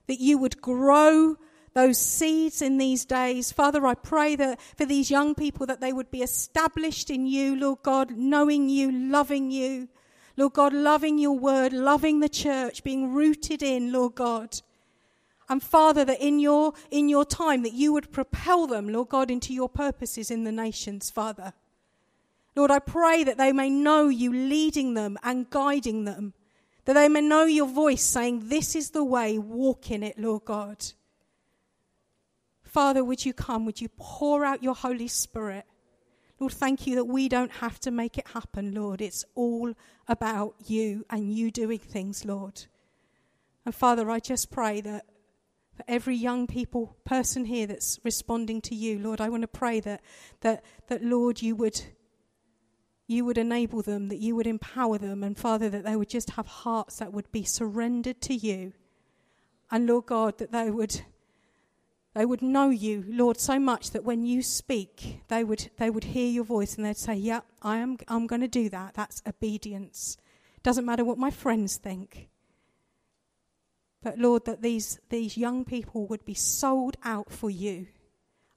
that 0.06 0.20
you 0.20 0.38
would 0.38 0.62
grow 0.62 1.36
those 1.74 1.98
seeds 1.98 2.62
in 2.62 2.78
these 2.78 3.04
days. 3.04 3.52
Father, 3.52 3.86
I 3.86 3.94
pray 3.94 4.36
that 4.36 4.58
for 4.78 4.86
these 4.86 5.10
young 5.10 5.34
people 5.34 5.66
that 5.66 5.82
they 5.82 5.92
would 5.92 6.10
be 6.10 6.22
established 6.22 7.10
in 7.10 7.26
you, 7.26 7.56
Lord 7.56 7.80
God, 7.82 8.12
knowing 8.16 8.70
you, 8.70 8.90
loving 8.90 9.50
you. 9.50 9.88
Lord 10.36 10.54
God, 10.54 10.72
loving 10.72 11.18
your 11.18 11.38
word, 11.38 11.74
loving 11.74 12.20
the 12.20 12.28
church, 12.30 12.82
being 12.82 13.12
rooted 13.12 13.62
in, 13.62 13.92
Lord 13.92 14.14
God. 14.14 14.62
And 15.50 15.60
Father, 15.60 16.04
that 16.04 16.22
in 16.22 16.38
your, 16.38 16.74
in 16.92 17.08
your 17.08 17.24
time, 17.24 17.64
that 17.64 17.72
you 17.72 17.92
would 17.92 18.12
propel 18.12 18.68
them, 18.68 18.88
Lord 18.88 19.08
God, 19.08 19.32
into 19.32 19.52
your 19.52 19.68
purposes 19.68 20.30
in 20.30 20.44
the 20.44 20.52
nations, 20.52 21.10
Father. 21.10 21.52
Lord, 22.54 22.70
I 22.70 22.78
pray 22.78 23.24
that 23.24 23.36
they 23.36 23.52
may 23.52 23.68
know 23.68 24.08
you 24.08 24.32
leading 24.32 24.94
them 24.94 25.18
and 25.24 25.50
guiding 25.50 26.04
them, 26.04 26.34
that 26.84 26.92
they 26.92 27.08
may 27.08 27.20
know 27.20 27.44
your 27.44 27.66
voice 27.66 28.02
saying, 28.02 28.48
This 28.48 28.76
is 28.76 28.90
the 28.90 29.02
way, 29.02 29.38
walk 29.38 29.90
in 29.90 30.04
it, 30.04 30.16
Lord 30.16 30.44
God. 30.44 30.84
Father, 32.62 33.02
would 33.04 33.26
you 33.26 33.32
come? 33.32 33.66
Would 33.66 33.80
you 33.80 33.88
pour 33.96 34.44
out 34.44 34.62
your 34.62 34.76
Holy 34.76 35.08
Spirit? 35.08 35.64
Lord, 36.38 36.52
thank 36.52 36.86
you 36.86 36.94
that 36.94 37.06
we 37.06 37.28
don't 37.28 37.50
have 37.50 37.80
to 37.80 37.90
make 37.90 38.16
it 38.18 38.28
happen, 38.28 38.72
Lord. 38.72 39.00
It's 39.00 39.24
all 39.34 39.74
about 40.06 40.54
you 40.66 41.04
and 41.10 41.34
you 41.34 41.50
doing 41.50 41.80
things, 41.80 42.24
Lord. 42.24 42.66
And 43.66 43.74
Father, 43.74 44.08
I 44.08 44.20
just 44.20 44.52
pray 44.52 44.80
that 44.82 45.04
for 45.80 45.90
every 45.90 46.14
young 46.14 46.46
people 46.46 46.94
person 47.06 47.46
here 47.46 47.66
that's 47.66 47.98
responding 48.04 48.60
to 48.62 48.74
you, 48.74 48.98
Lord, 48.98 49.18
I 49.18 49.30
want 49.30 49.42
to 49.42 49.48
pray 49.48 49.80
that 49.80 50.02
that 50.42 50.62
that 50.88 51.02
Lord 51.02 51.40
you 51.40 51.56
would 51.56 51.80
you 53.06 53.24
would 53.24 53.38
enable 53.38 53.80
them, 53.80 54.08
that 54.08 54.18
you 54.18 54.36
would 54.36 54.46
empower 54.46 54.98
them, 54.98 55.24
and 55.24 55.38
Father, 55.38 55.70
that 55.70 55.84
they 55.84 55.96
would 55.96 56.10
just 56.10 56.30
have 56.30 56.46
hearts 56.46 56.98
that 56.98 57.14
would 57.14 57.32
be 57.32 57.44
surrendered 57.44 58.20
to 58.20 58.34
you. 58.34 58.74
And 59.70 59.86
Lord 59.86 60.06
God, 60.06 60.36
that 60.38 60.52
they 60.52 60.70
would 60.70 61.00
they 62.14 62.26
would 62.26 62.42
know 62.42 62.68
you, 62.68 63.04
Lord, 63.08 63.40
so 63.40 63.58
much 63.58 63.92
that 63.92 64.04
when 64.04 64.26
you 64.26 64.42
speak, 64.42 65.22
they 65.28 65.44
would 65.44 65.70
they 65.78 65.88
would 65.88 66.04
hear 66.04 66.28
your 66.28 66.44
voice 66.44 66.76
and 66.76 66.84
they'd 66.84 66.96
say, 66.98 67.14
Yeah, 67.14 67.40
I 67.62 67.78
am 67.78 67.96
I'm 68.06 68.26
gonna 68.26 68.48
do 68.48 68.68
that. 68.68 68.94
That's 68.94 69.22
obedience. 69.26 70.18
Doesn't 70.62 70.84
matter 70.84 71.06
what 71.06 71.16
my 71.16 71.30
friends 71.30 71.78
think. 71.78 72.28
But 74.02 74.18
Lord, 74.18 74.46
that 74.46 74.62
these, 74.62 74.98
these 75.10 75.36
young 75.36 75.64
people 75.64 76.06
would 76.06 76.24
be 76.24 76.34
sold 76.34 76.96
out 77.04 77.30
for 77.30 77.50
you. 77.50 77.86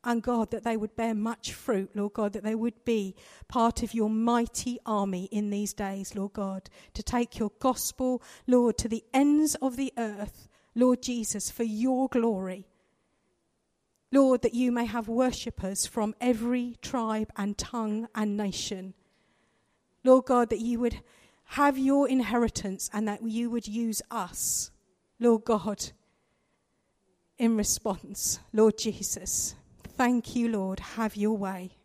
And 0.05 0.21
God, 0.21 0.51
that 0.51 0.63
they 0.63 0.75
would 0.75 0.95
bear 0.95 1.13
much 1.13 1.53
fruit, 1.53 1.91
Lord 1.95 2.13
God, 2.13 2.33
that 2.33 2.43
they 2.43 2.55
would 2.55 2.83
be 2.83 3.15
part 3.47 3.83
of 3.83 3.93
your 3.93 4.09
mighty 4.09 4.77
army 4.85 5.29
in 5.31 5.49
these 5.49 5.73
days, 5.73 6.13
Lord 6.13 6.33
God, 6.33 6.69
to 6.93 7.03
take 7.03 7.39
your 7.39 7.51
gospel, 7.59 8.21
Lord, 8.45 8.77
to 8.79 8.89
the 8.89 9.03
ends 9.13 9.55
of 9.55 9.77
the 9.77 9.93
earth, 9.97 10.49
Lord 10.75 11.01
Jesus, 11.01 11.49
for 11.49 11.63
your 11.63 12.09
glory. 12.09 12.67
Lord, 14.11 14.41
that 14.41 14.53
you 14.53 14.71
may 14.71 14.85
have 14.85 15.07
worshippers 15.07 15.85
from 15.85 16.15
every 16.19 16.75
tribe 16.81 17.31
and 17.37 17.57
tongue 17.57 18.07
and 18.13 18.35
nation. 18.35 18.93
Lord 20.03 20.25
God, 20.25 20.49
that 20.49 20.59
you 20.59 20.79
would 20.79 20.99
have 21.45 21.77
your 21.77 22.09
inheritance 22.09 22.89
and 22.93 23.07
that 23.07 23.23
you 23.23 23.49
would 23.49 23.67
use 23.67 24.01
us 24.11 24.69
Lord 25.23 25.45
God, 25.45 25.91
in 27.37 27.55
response, 27.55 28.39
Lord 28.51 28.77
Jesus, 28.77 29.55
thank 29.95 30.35
you, 30.35 30.49
Lord. 30.49 30.81
Have 30.81 31.15
your 31.15 31.37
way. 31.37 31.77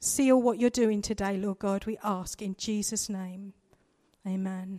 Seal 0.00 0.40
what 0.40 0.58
you're 0.58 0.70
doing 0.70 1.02
today, 1.02 1.36
Lord 1.36 1.58
God, 1.58 1.84
we 1.84 1.98
ask 2.02 2.40
in 2.40 2.56
Jesus' 2.56 3.10
name. 3.10 3.52
Amen. 4.26 4.66